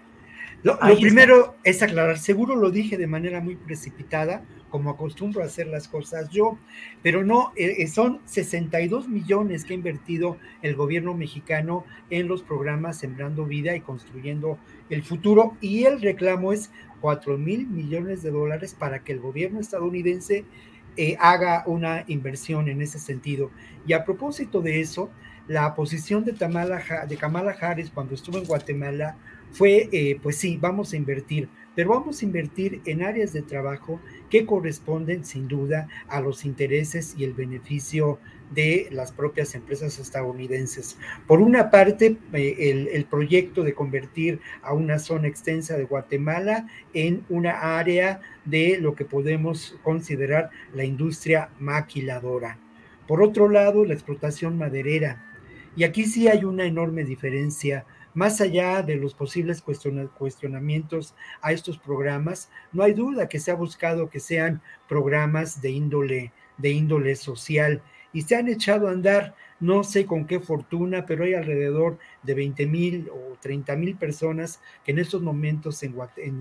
Lo, 0.62 0.78
primero 0.78 1.56
es 1.64 1.82
aclarar, 1.82 2.18
seguro 2.18 2.54
lo 2.54 2.70
dije 2.70 2.96
de 2.96 3.08
manera 3.08 3.40
muy 3.40 3.56
precipitada 3.56 4.44
como 4.70 4.90
acostumbro 4.90 5.42
a 5.42 5.46
hacer 5.46 5.66
las 5.66 5.88
cosas 5.88 6.30
yo, 6.30 6.56
pero 7.02 7.24
no, 7.24 7.52
eh, 7.56 7.74
eh, 7.78 7.88
son 7.88 8.20
62 8.24 9.08
millones 9.08 9.64
que 9.64 9.74
ha 9.74 9.76
invertido 9.76 10.38
el 10.62 10.76
gobierno 10.76 11.14
mexicano 11.14 11.84
en 12.08 12.26
los 12.26 12.42
programas 12.42 12.98
Sembrando 12.98 13.44
Vida 13.44 13.76
y 13.76 13.80
Construyendo 13.80 14.56
el 14.88 15.02
Futuro, 15.02 15.56
y 15.60 15.84
el 15.84 16.00
reclamo 16.00 16.52
es 16.52 16.70
4 17.00 17.36
mil 17.36 17.66
millones 17.66 18.22
de 18.22 18.30
dólares 18.30 18.74
para 18.78 19.04
que 19.04 19.12
el 19.12 19.20
gobierno 19.20 19.60
estadounidense 19.60 20.44
eh, 20.96 21.16
haga 21.20 21.64
una 21.66 22.04
inversión 22.06 22.68
en 22.68 22.82
ese 22.82 22.98
sentido. 22.98 23.50
Y 23.86 23.92
a 23.92 24.04
propósito 24.04 24.60
de 24.60 24.80
eso, 24.80 25.10
la 25.48 25.74
posición 25.74 26.24
de, 26.24 26.32
de 26.32 27.16
Kamala 27.16 27.56
Harris 27.60 27.90
cuando 27.90 28.14
estuvo 28.14 28.38
en 28.38 28.44
Guatemala 28.44 29.16
fue, 29.52 29.88
eh, 29.92 30.18
pues 30.22 30.36
sí, 30.36 30.56
vamos 30.60 30.92
a 30.92 30.96
invertir, 30.96 31.48
pero 31.74 31.90
vamos 31.90 32.22
a 32.22 32.24
invertir 32.24 32.80
en 32.86 33.02
áreas 33.02 33.32
de 33.32 33.42
trabajo 33.42 34.00
que 34.30 34.46
corresponden 34.46 35.24
sin 35.24 35.48
duda 35.48 35.88
a 36.08 36.20
los 36.20 36.44
intereses 36.44 37.14
y 37.16 37.24
el 37.24 37.34
beneficio 37.34 38.18
de 38.54 38.88
las 38.90 39.12
propias 39.12 39.54
empresas 39.54 39.98
estadounidenses. 39.98 40.98
Por 41.26 41.40
una 41.40 41.70
parte, 41.70 42.16
eh, 42.32 42.88
el, 42.92 43.04
proyecto 43.04 43.62
de 43.62 43.74
convertir 43.74 44.40
a 44.62 44.72
una 44.72 44.98
zona 44.98 45.28
extensa 45.28 45.76
de 45.76 45.84
Guatemala 45.84 46.66
en 46.94 47.24
una 47.28 47.78
área 47.78 48.20
de 48.44 48.78
lo 48.80 48.94
que 48.94 49.04
podemos 49.04 49.76
considerar 49.82 50.50
la 50.74 50.84
industria 50.84 51.50
maquiladora. 51.58 52.58
Por 53.06 53.22
otro 53.22 53.48
lado, 53.48 53.84
la 53.84 53.94
explotación 53.94 54.56
maderera. 54.56 55.24
Y 55.76 55.84
aquí 55.84 56.04
sí 56.04 56.28
hay 56.28 56.44
una 56.44 56.64
enorme 56.64 57.04
diferencia 57.04 57.86
más 58.14 58.40
allá 58.40 58.82
de 58.82 58.96
los 58.96 59.14
posibles 59.14 59.62
cuestionamientos 59.62 61.14
a 61.40 61.52
estos 61.52 61.78
programas, 61.78 62.50
no 62.72 62.82
hay 62.82 62.92
duda 62.92 63.28
que 63.28 63.40
se 63.40 63.50
ha 63.50 63.54
buscado 63.54 64.10
que 64.10 64.20
sean 64.20 64.60
programas 64.86 65.62
de 65.62 65.70
índole, 65.70 66.32
de 66.58 66.70
índole 66.70 67.16
social 67.16 67.82
y 68.12 68.22
se 68.22 68.36
han 68.36 68.48
echado 68.48 68.88
a 68.88 68.92
andar, 68.92 69.34
no 69.60 69.84
sé 69.84 70.06
con 70.06 70.26
qué 70.26 70.40
fortuna, 70.40 71.06
pero 71.06 71.24
hay 71.24 71.34
alrededor 71.34 71.98
de 72.22 72.34
20 72.34 72.66
mil 72.66 73.10
o 73.10 73.36
30 73.40 73.76
mil 73.76 73.96
personas 73.96 74.60
que 74.84 74.92
en 74.92 74.98
estos 74.98 75.22
momentos 75.22 75.82
en, 75.82 75.94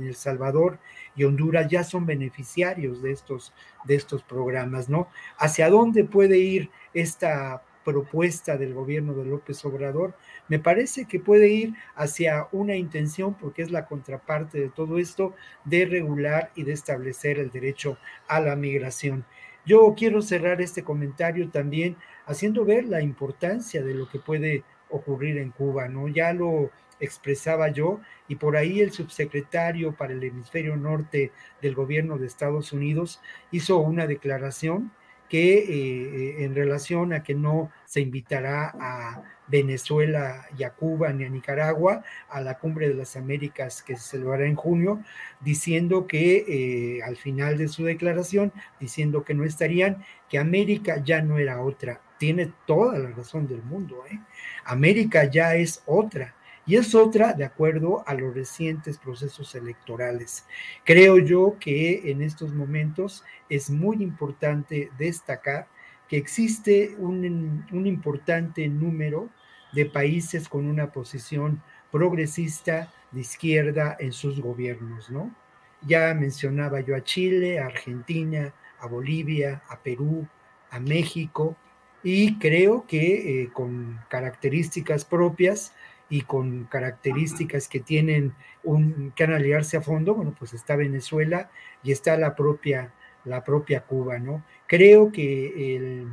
El 0.03 0.15
Salvador 0.15 0.79
y 1.15 1.23
Honduras 1.23 1.67
ya 1.67 1.83
son 1.83 2.05
beneficiarios 2.05 3.01
de 3.01 3.11
estos, 3.11 3.53
de 3.85 3.95
estos 3.95 4.23
programas, 4.23 4.89
¿no? 4.89 5.07
¿Hacia 5.37 5.69
dónde 5.69 6.03
puede 6.03 6.37
ir 6.37 6.69
esta 6.93 7.63
propuesta 7.85 8.57
del 8.57 8.73
gobierno 8.73 9.13
de 9.13 9.25
López 9.25 9.63
Obrador? 9.65 10.15
me 10.51 10.59
parece 10.59 11.05
que 11.05 11.17
puede 11.17 11.47
ir 11.47 11.75
hacia 11.95 12.49
una 12.51 12.75
intención, 12.75 13.35
porque 13.35 13.61
es 13.61 13.71
la 13.71 13.85
contraparte 13.85 14.59
de 14.59 14.67
todo 14.67 14.97
esto, 14.97 15.33
de 15.63 15.85
regular 15.85 16.51
y 16.55 16.63
de 16.63 16.73
establecer 16.73 17.39
el 17.39 17.51
derecho 17.51 17.97
a 18.27 18.41
la 18.41 18.57
migración. 18.57 19.23
Yo 19.65 19.93
quiero 19.95 20.21
cerrar 20.21 20.61
este 20.61 20.83
comentario 20.83 21.49
también 21.49 21.95
haciendo 22.25 22.65
ver 22.65 22.85
la 22.85 23.01
importancia 23.01 23.83
de 23.83 23.93
lo 23.93 24.09
que 24.09 24.19
puede 24.19 24.63
ocurrir 24.89 25.37
en 25.37 25.51
Cuba, 25.51 25.87
¿no? 25.87 26.07
Ya 26.07 26.33
lo 26.33 26.71
expresaba 26.99 27.69
yo 27.69 27.99
y 28.27 28.35
por 28.35 28.55
ahí 28.55 28.79
el 28.79 28.91
subsecretario 28.91 29.93
para 29.93 30.13
el 30.13 30.23
hemisferio 30.23 30.77
norte 30.77 31.31
del 31.61 31.75
gobierno 31.75 32.17
de 32.17 32.27
Estados 32.27 32.73
Unidos 32.73 33.19
hizo 33.51 33.79
una 33.79 34.07
declaración 34.07 34.91
que 35.31 35.59
eh, 35.59 35.63
eh, 35.69 36.43
en 36.43 36.53
relación 36.53 37.13
a 37.13 37.23
que 37.23 37.33
no 37.33 37.71
se 37.85 38.01
invitará 38.01 38.75
a 38.77 39.23
Venezuela 39.47 40.45
y 40.57 40.63
a 40.63 40.71
Cuba 40.71 41.13
ni 41.13 41.23
a 41.23 41.29
Nicaragua 41.29 42.03
a 42.27 42.41
la 42.41 42.59
cumbre 42.59 42.89
de 42.89 42.95
las 42.95 43.15
Américas 43.15 43.81
que 43.81 43.95
se 43.95 44.09
celebrará 44.09 44.45
en 44.45 44.57
junio, 44.57 45.01
diciendo 45.39 46.05
que 46.05 46.43
eh, 46.49 47.03
al 47.03 47.15
final 47.15 47.57
de 47.57 47.69
su 47.69 47.85
declaración, 47.85 48.51
diciendo 48.77 49.23
que 49.23 49.33
no 49.33 49.45
estarían, 49.45 50.03
que 50.27 50.37
América 50.37 51.01
ya 51.01 51.21
no 51.21 51.37
era 51.37 51.61
otra. 51.61 52.01
Tiene 52.17 52.51
toda 52.67 52.99
la 52.99 53.11
razón 53.11 53.47
del 53.47 53.63
mundo. 53.63 54.03
¿eh? 54.11 54.19
América 54.65 55.23
ya 55.23 55.55
es 55.55 55.81
otra 55.85 56.35
y 56.65 56.75
es 56.75 56.93
otra 56.95 57.33
de 57.33 57.43
acuerdo 57.43 58.03
a 58.07 58.13
los 58.13 58.33
recientes 58.33 58.97
procesos 58.97 59.55
electorales. 59.55 60.45
Creo 60.83 61.17
yo 61.17 61.57
que 61.59 62.11
en 62.11 62.21
estos 62.21 62.53
momentos 62.53 63.23
es 63.49 63.69
muy 63.69 64.01
importante 64.03 64.91
destacar 64.97 65.67
que 66.07 66.17
existe 66.17 66.95
un, 66.97 67.65
un 67.71 67.87
importante 67.87 68.67
número 68.67 69.29
de 69.73 69.85
países 69.85 70.49
con 70.49 70.67
una 70.67 70.91
posición 70.91 71.61
progresista 71.91 72.91
de 73.11 73.21
izquierda 73.21 73.95
en 73.99 74.11
sus 74.11 74.39
gobiernos, 74.39 75.09
¿no? 75.09 75.33
Ya 75.81 76.13
mencionaba 76.13 76.81
yo 76.81 76.95
a 76.95 77.03
Chile, 77.03 77.59
a 77.59 77.65
Argentina, 77.65 78.53
a 78.79 78.87
Bolivia, 78.87 79.63
a 79.67 79.79
Perú, 79.79 80.27
a 80.69 80.79
México, 80.79 81.55
y 82.03 82.37
creo 82.39 82.85
que 82.87 83.43
eh, 83.43 83.49
con 83.53 83.99
características 84.09 85.05
propias 85.05 85.73
y 86.11 86.23
con 86.23 86.65
características 86.65 87.69
que 87.69 87.79
tienen 87.79 88.35
un, 88.63 89.13
que 89.15 89.23
aliarse 89.23 89.77
a 89.77 89.81
fondo, 89.81 90.13
bueno, 90.13 90.35
pues 90.37 90.53
está 90.53 90.75
Venezuela 90.75 91.49
y 91.83 91.93
está 91.93 92.17
la 92.17 92.35
propia, 92.35 92.93
la 93.23 93.45
propia 93.45 93.85
Cuba, 93.85 94.19
¿no? 94.19 94.43
Creo 94.67 95.13
que 95.13 95.77
el, 95.77 96.07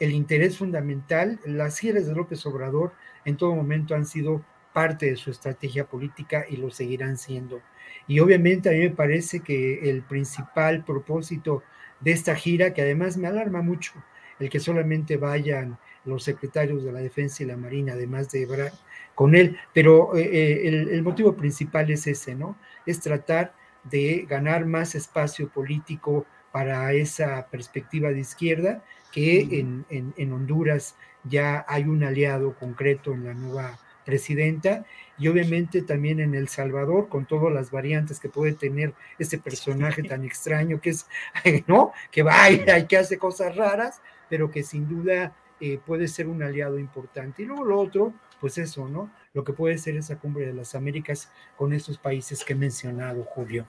el 0.00 0.12
interés 0.12 0.56
fundamental, 0.56 1.38
las 1.44 1.78
giras 1.78 2.06
de 2.06 2.14
López 2.14 2.46
Obrador 2.46 2.94
en 3.26 3.36
todo 3.36 3.54
momento 3.54 3.94
han 3.94 4.06
sido 4.06 4.42
parte 4.72 5.04
de 5.04 5.16
su 5.16 5.30
estrategia 5.30 5.84
política 5.84 6.46
y 6.48 6.56
lo 6.56 6.70
seguirán 6.70 7.18
siendo. 7.18 7.60
Y 8.06 8.20
obviamente 8.20 8.70
a 8.70 8.72
mí 8.72 8.78
me 8.78 8.90
parece 8.90 9.40
que 9.40 9.90
el 9.90 10.02
principal 10.02 10.82
propósito 10.82 11.62
de 12.00 12.12
esta 12.12 12.34
gira, 12.34 12.72
que 12.72 12.80
además 12.80 13.18
me 13.18 13.28
alarma 13.28 13.60
mucho, 13.60 13.92
el 14.38 14.48
que 14.48 14.60
solamente 14.60 15.18
vayan 15.18 15.78
los 16.06 16.22
secretarios 16.24 16.84
de 16.84 16.92
la 16.92 17.00
Defensa 17.00 17.42
y 17.42 17.46
la 17.46 17.56
Marina, 17.56 17.92
además 17.92 18.30
de 18.30 18.42
Ebrard, 18.42 18.72
con 19.14 19.34
él, 19.34 19.58
pero 19.72 20.16
eh, 20.16 20.22
eh, 20.22 20.68
el, 20.68 20.88
el, 20.88 21.02
motivo 21.02 21.34
principal 21.34 21.90
es 21.90 22.06
ese, 22.06 22.34
¿no? 22.34 22.56
Es 22.84 23.00
tratar 23.00 23.54
de 23.84 24.26
ganar 24.28 24.66
más 24.66 24.94
espacio 24.94 25.48
político 25.48 26.26
para 26.56 26.92
esa 26.94 27.46
perspectiva 27.50 28.08
de 28.08 28.20
izquierda 28.20 28.82
que 29.12 29.60
en, 29.60 30.32
Honduras 30.32 30.96
ya 31.24 31.64
hay 31.68 31.84
un 31.84 32.02
aliado 32.02 32.54
concreto 32.54 33.12
en 33.12 33.24
la 33.24 33.34
nueva 33.34 33.78
presidenta 34.04 34.84
y 35.18 35.28
obviamente 35.28 35.82
también 35.82 36.20
en 36.20 36.34
El 36.34 36.48
Salvador 36.48 37.08
con 37.08 37.26
todas 37.26 37.52
las 37.52 37.70
variantes 37.70 38.20
que 38.20 38.28
puede 38.28 38.52
tener 38.52 38.94
este 39.18 39.38
personaje 39.38 40.02
tan 40.02 40.24
extraño 40.24 40.80
que 40.80 40.90
es, 40.90 41.06
¿no? 41.66 41.92
Que 42.10 42.22
va 42.22 42.50
y 42.50 42.86
que 42.86 42.96
hace 42.96 43.18
cosas 43.18 43.56
raras, 43.56 44.00
pero 44.28 44.50
que 44.50 44.62
sin 44.62 44.88
duda 44.88 45.34
eh, 45.60 45.78
puede 45.84 46.08
ser 46.08 46.28
un 46.28 46.42
aliado 46.42 46.78
importante. 46.78 47.42
Y 47.42 47.46
luego 47.46 47.64
lo 47.64 47.80
otro, 47.80 48.14
pues 48.40 48.58
eso, 48.58 48.88
¿no? 48.88 49.10
Lo 49.34 49.44
que 49.44 49.52
puede 49.52 49.78
ser 49.78 49.96
esa 49.96 50.18
cumbre 50.18 50.46
de 50.46 50.52
las 50.52 50.74
Américas 50.74 51.30
con 51.56 51.72
estos 51.72 51.98
países 51.98 52.44
que 52.44 52.52
he 52.52 52.56
mencionado, 52.56 53.24
Julio. 53.24 53.66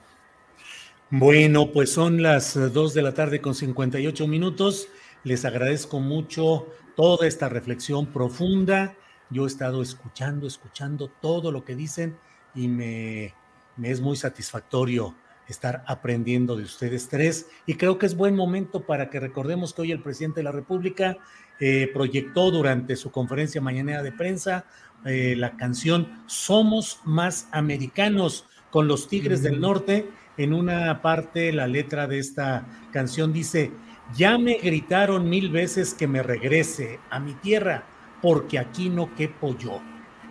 Bueno, 1.10 1.72
pues 1.72 1.90
son 1.90 2.22
las 2.22 2.54
dos 2.72 2.92
de 2.92 3.00
la 3.00 3.14
tarde 3.14 3.40
con 3.40 3.54
58 3.54 4.28
minutos. 4.28 4.88
Les 5.24 5.44
agradezco 5.44 6.00
mucho 6.00 6.66
toda 6.96 7.26
esta 7.26 7.48
reflexión 7.48 8.06
profunda. 8.12 8.94
Yo 9.30 9.44
he 9.44 9.46
estado 9.46 9.80
escuchando, 9.82 10.46
escuchando 10.46 11.08
todo 11.08 11.50
lo 11.50 11.64
que 11.64 11.74
dicen 11.74 12.18
y 12.54 12.68
me, 12.68 13.34
es 13.82 14.00
muy 14.00 14.16
satisfactorio 14.16 15.14
estar 15.48 15.82
aprendiendo 15.86 16.56
de 16.56 16.64
ustedes 16.64 17.08
tres. 17.08 17.48
Y 17.64 17.74
creo 17.74 17.98
que 17.98 18.06
es 18.06 18.16
buen 18.16 18.36
momento 18.36 18.84
para 18.84 19.08
que 19.08 19.20
recordemos 19.20 19.72
que 19.72 19.82
hoy 19.82 19.92
el 19.92 20.02
presidente 20.02 20.40
de 20.40 20.44
la 20.44 20.52
República 20.52 21.16
eh, 21.60 21.90
proyectó 21.92 22.50
durante 22.50 22.96
su 22.96 23.10
conferencia 23.10 23.60
mañanera 23.60 24.02
de 24.02 24.12
prensa 24.12 24.64
eh, 25.04 25.34
la 25.36 25.56
canción 25.56 26.22
Somos 26.26 27.00
más 27.04 27.48
americanos 27.52 28.46
con 28.70 28.88
los 28.88 29.08
Tigres 29.08 29.42
del 29.42 29.60
Norte. 29.60 30.08
En 30.36 30.52
una 30.52 31.00
parte, 31.02 31.52
la 31.52 31.66
letra 31.66 32.06
de 32.06 32.18
esta 32.18 32.66
canción 32.92 33.32
dice, 33.32 33.72
ya 34.14 34.38
me 34.38 34.54
gritaron 34.54 35.28
mil 35.28 35.50
veces 35.50 35.94
que 35.94 36.06
me 36.06 36.22
regrese 36.22 37.00
a 37.10 37.18
mi 37.18 37.34
tierra, 37.34 37.84
porque 38.22 38.58
aquí 38.58 38.88
no 38.88 39.14
quepo 39.14 39.56
yo. 39.58 39.80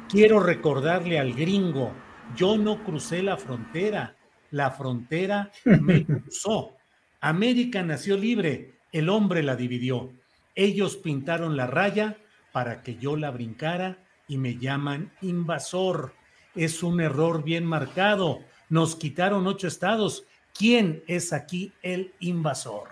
Quiero 0.09 0.39
recordarle 0.39 1.19
al 1.19 1.33
gringo, 1.33 1.93
yo 2.35 2.57
no 2.57 2.83
crucé 2.83 3.21
la 3.21 3.37
frontera, 3.37 4.15
la 4.51 4.71
frontera 4.71 5.51
me 5.65 6.05
cruzó. 6.05 6.77
América 7.19 7.83
nació 7.83 8.17
libre, 8.17 8.75
el 8.91 9.09
hombre 9.09 9.43
la 9.43 9.55
dividió. 9.55 10.11
Ellos 10.57 10.97
pintaron 10.97 11.55
la 11.55 11.67
raya 11.67 12.17
para 12.51 12.81
que 12.81 12.95
yo 12.95 13.15
la 13.15 13.29
brincara 13.29 13.99
y 14.27 14.39
me 14.39 14.57
llaman 14.57 15.11
invasor. 15.21 16.13
Es 16.55 16.81
un 16.81 16.99
error 16.99 17.43
bien 17.43 17.63
marcado. 17.63 18.39
Nos 18.67 18.95
quitaron 18.95 19.45
ocho 19.45 19.67
estados. 19.67 20.25
¿Quién 20.57 21.03
es 21.05 21.31
aquí 21.31 21.73
el 21.83 22.11
invasor? 22.21 22.85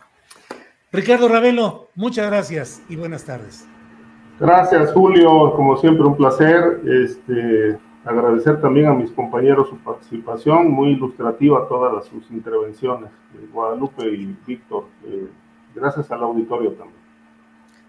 Ricardo 0.91 1.27
Ravelo, 1.27 1.89
muchas 1.95 2.27
gracias 2.27 2.83
y 2.87 2.97
buenas 2.97 3.25
tardes. 3.25 3.67
Gracias, 4.39 4.91
Julio. 4.93 5.51
Como 5.55 5.75
siempre, 5.77 6.05
un 6.05 6.15
placer. 6.15 6.81
Este, 6.85 7.79
agradecer 8.03 8.61
también 8.61 8.85
a 8.89 8.93
mis 8.93 9.09
compañeros 9.09 9.69
su 9.69 9.77
participación, 9.77 10.69
muy 10.69 10.91
ilustrativa 10.91 11.67
todas 11.67 12.05
sus 12.05 12.29
intervenciones, 12.29 13.09
Guadalupe 13.51 14.05
y 14.05 14.37
Víctor. 14.45 14.85
Eh, 15.03 15.29
gracias 15.73 16.11
al 16.11 16.21
auditorio 16.21 16.73
también. 16.73 17.04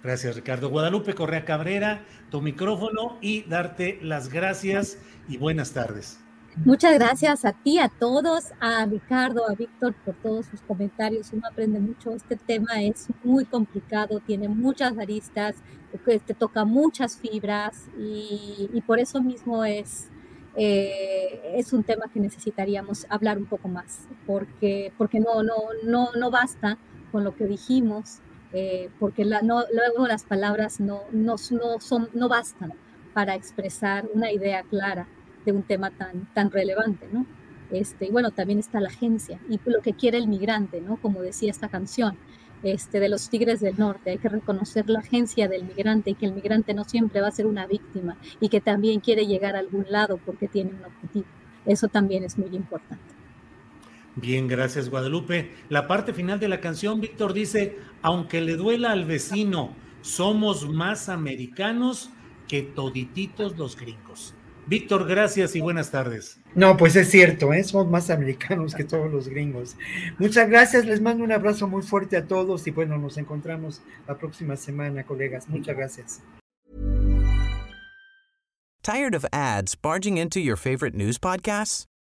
Gracias, 0.06 0.36
Ricardo. 0.36 0.70
Guadalupe 0.70 1.14
Correa 1.16 1.44
Cabrera, 1.44 2.04
tu 2.30 2.40
micrófono 2.40 3.18
y 3.20 3.42
darte 3.42 3.98
las 4.02 4.28
gracias 4.28 4.98
y 5.28 5.36
buenas 5.36 5.72
tardes. 5.72 6.20
Muchas 6.64 6.94
gracias 6.94 7.44
a 7.44 7.52
ti, 7.52 7.80
a 7.80 7.88
todos, 7.88 8.52
a 8.60 8.86
Ricardo, 8.86 9.50
a 9.50 9.56
Víctor 9.56 9.96
por 10.04 10.14
todos 10.14 10.46
sus 10.46 10.60
comentarios. 10.60 11.32
Uno 11.32 11.48
aprende 11.50 11.80
mucho. 11.80 12.12
Este 12.12 12.36
tema 12.36 12.80
es 12.84 13.08
muy 13.24 13.46
complicado, 13.46 14.20
tiene 14.20 14.48
muchas 14.48 14.96
aristas, 14.96 15.56
te 16.04 16.34
toca 16.34 16.64
muchas 16.64 17.16
fibras 17.16 17.88
y, 17.98 18.80
por 18.86 19.00
eso 19.00 19.20
mismo 19.20 19.64
es, 19.64 20.06
eh, 20.54 21.54
es 21.56 21.72
un 21.72 21.82
tema 21.82 22.04
que 22.14 22.20
necesitaríamos 22.20 23.06
hablar 23.08 23.38
un 23.38 23.46
poco 23.46 23.66
más, 23.66 24.06
porque, 24.24 24.92
porque 24.96 25.18
no, 25.18 25.42
no, 25.42 25.56
no, 25.82 26.10
no 26.16 26.30
basta 26.30 26.78
con 27.10 27.24
lo 27.24 27.34
que 27.34 27.46
dijimos, 27.46 28.20
eh, 28.58 28.88
porque 28.98 29.26
luego 29.26 30.06
las 30.08 30.24
palabras 30.24 30.80
no, 30.80 31.02
no, 31.12 31.34
no, 31.50 31.78
son, 31.78 32.08
no 32.14 32.26
bastan 32.26 32.72
para 33.12 33.34
expresar 33.34 34.08
una 34.14 34.32
idea 34.32 34.62
clara 34.62 35.06
de 35.44 35.52
un 35.52 35.62
tema 35.62 35.90
tan, 35.90 36.32
tan 36.32 36.50
relevante, 36.50 37.06
¿no? 37.12 37.26
Este, 37.70 38.06
y 38.06 38.10
bueno, 38.10 38.30
también 38.30 38.58
está 38.58 38.80
la 38.80 38.88
agencia 38.88 39.38
y 39.50 39.60
lo 39.66 39.82
que 39.82 39.92
quiere 39.92 40.16
el 40.16 40.26
migrante, 40.26 40.80
¿no? 40.80 40.96
Como 40.96 41.20
decía 41.20 41.50
esta 41.50 41.68
canción, 41.68 42.16
este, 42.62 42.98
de 42.98 43.10
los 43.10 43.28
Tigres 43.28 43.60
del 43.60 43.76
Norte, 43.76 44.12
hay 44.12 44.18
que 44.18 44.30
reconocer 44.30 44.88
la 44.88 45.00
agencia 45.00 45.48
del 45.48 45.64
migrante 45.64 46.12
y 46.12 46.14
que 46.14 46.24
el 46.24 46.32
migrante 46.32 46.72
no 46.72 46.84
siempre 46.84 47.20
va 47.20 47.28
a 47.28 47.32
ser 47.32 47.44
una 47.46 47.66
víctima 47.66 48.16
y 48.40 48.48
que 48.48 48.62
también 48.62 49.00
quiere 49.00 49.26
llegar 49.26 49.54
a 49.54 49.58
algún 49.58 49.84
lado 49.90 50.18
porque 50.24 50.48
tiene 50.48 50.70
un 50.70 50.82
objetivo. 50.82 51.26
Eso 51.66 51.88
también 51.88 52.24
es 52.24 52.38
muy 52.38 52.56
importante. 52.56 53.15
Bien, 54.16 54.48
gracias 54.48 54.88
Guadalupe. 54.88 55.50
La 55.68 55.86
parte 55.86 56.14
final 56.14 56.40
de 56.40 56.48
la 56.48 56.60
canción, 56.60 57.00
Víctor 57.02 57.34
dice, 57.34 57.76
aunque 58.00 58.40
le 58.40 58.56
duela 58.56 58.92
al 58.92 59.04
vecino, 59.04 59.76
somos 60.00 60.68
más 60.68 61.10
americanos 61.10 62.10
que 62.48 62.62
todititos 62.62 63.56
los 63.58 63.76
gringos. 63.76 64.34
Víctor, 64.66 65.06
gracias 65.06 65.54
y 65.54 65.60
buenas 65.60 65.90
tardes. 65.90 66.40
No, 66.54 66.76
pues 66.76 66.96
es 66.96 67.10
cierto, 67.10 67.52
¿eh? 67.52 67.62
somos 67.62 67.88
más 67.88 68.10
americanos 68.10 68.74
que 68.74 68.84
todos 68.84 69.12
los 69.12 69.28
gringos. 69.28 69.76
Muchas 70.18 70.48
gracias, 70.48 70.86
les 70.86 71.00
mando 71.00 71.22
un 71.22 71.30
abrazo 71.30 71.68
muy 71.68 71.82
fuerte 71.82 72.16
a 72.16 72.26
todos 72.26 72.66
y 72.66 72.70
bueno, 72.70 72.98
nos 72.98 73.18
encontramos 73.18 73.82
la 74.08 74.16
próxima 74.16 74.56
semana, 74.56 75.04
colegas. 75.04 75.48
Muchas 75.48 75.76
gracias. 75.76 76.22
Tired 78.82 79.14
of 79.14 79.26
ads 79.32 79.74
barging 79.74 80.16
into 80.16 80.40
your 80.40 80.56
favorite 80.56 80.94
news 80.94 81.18
podcasts? 81.18 81.86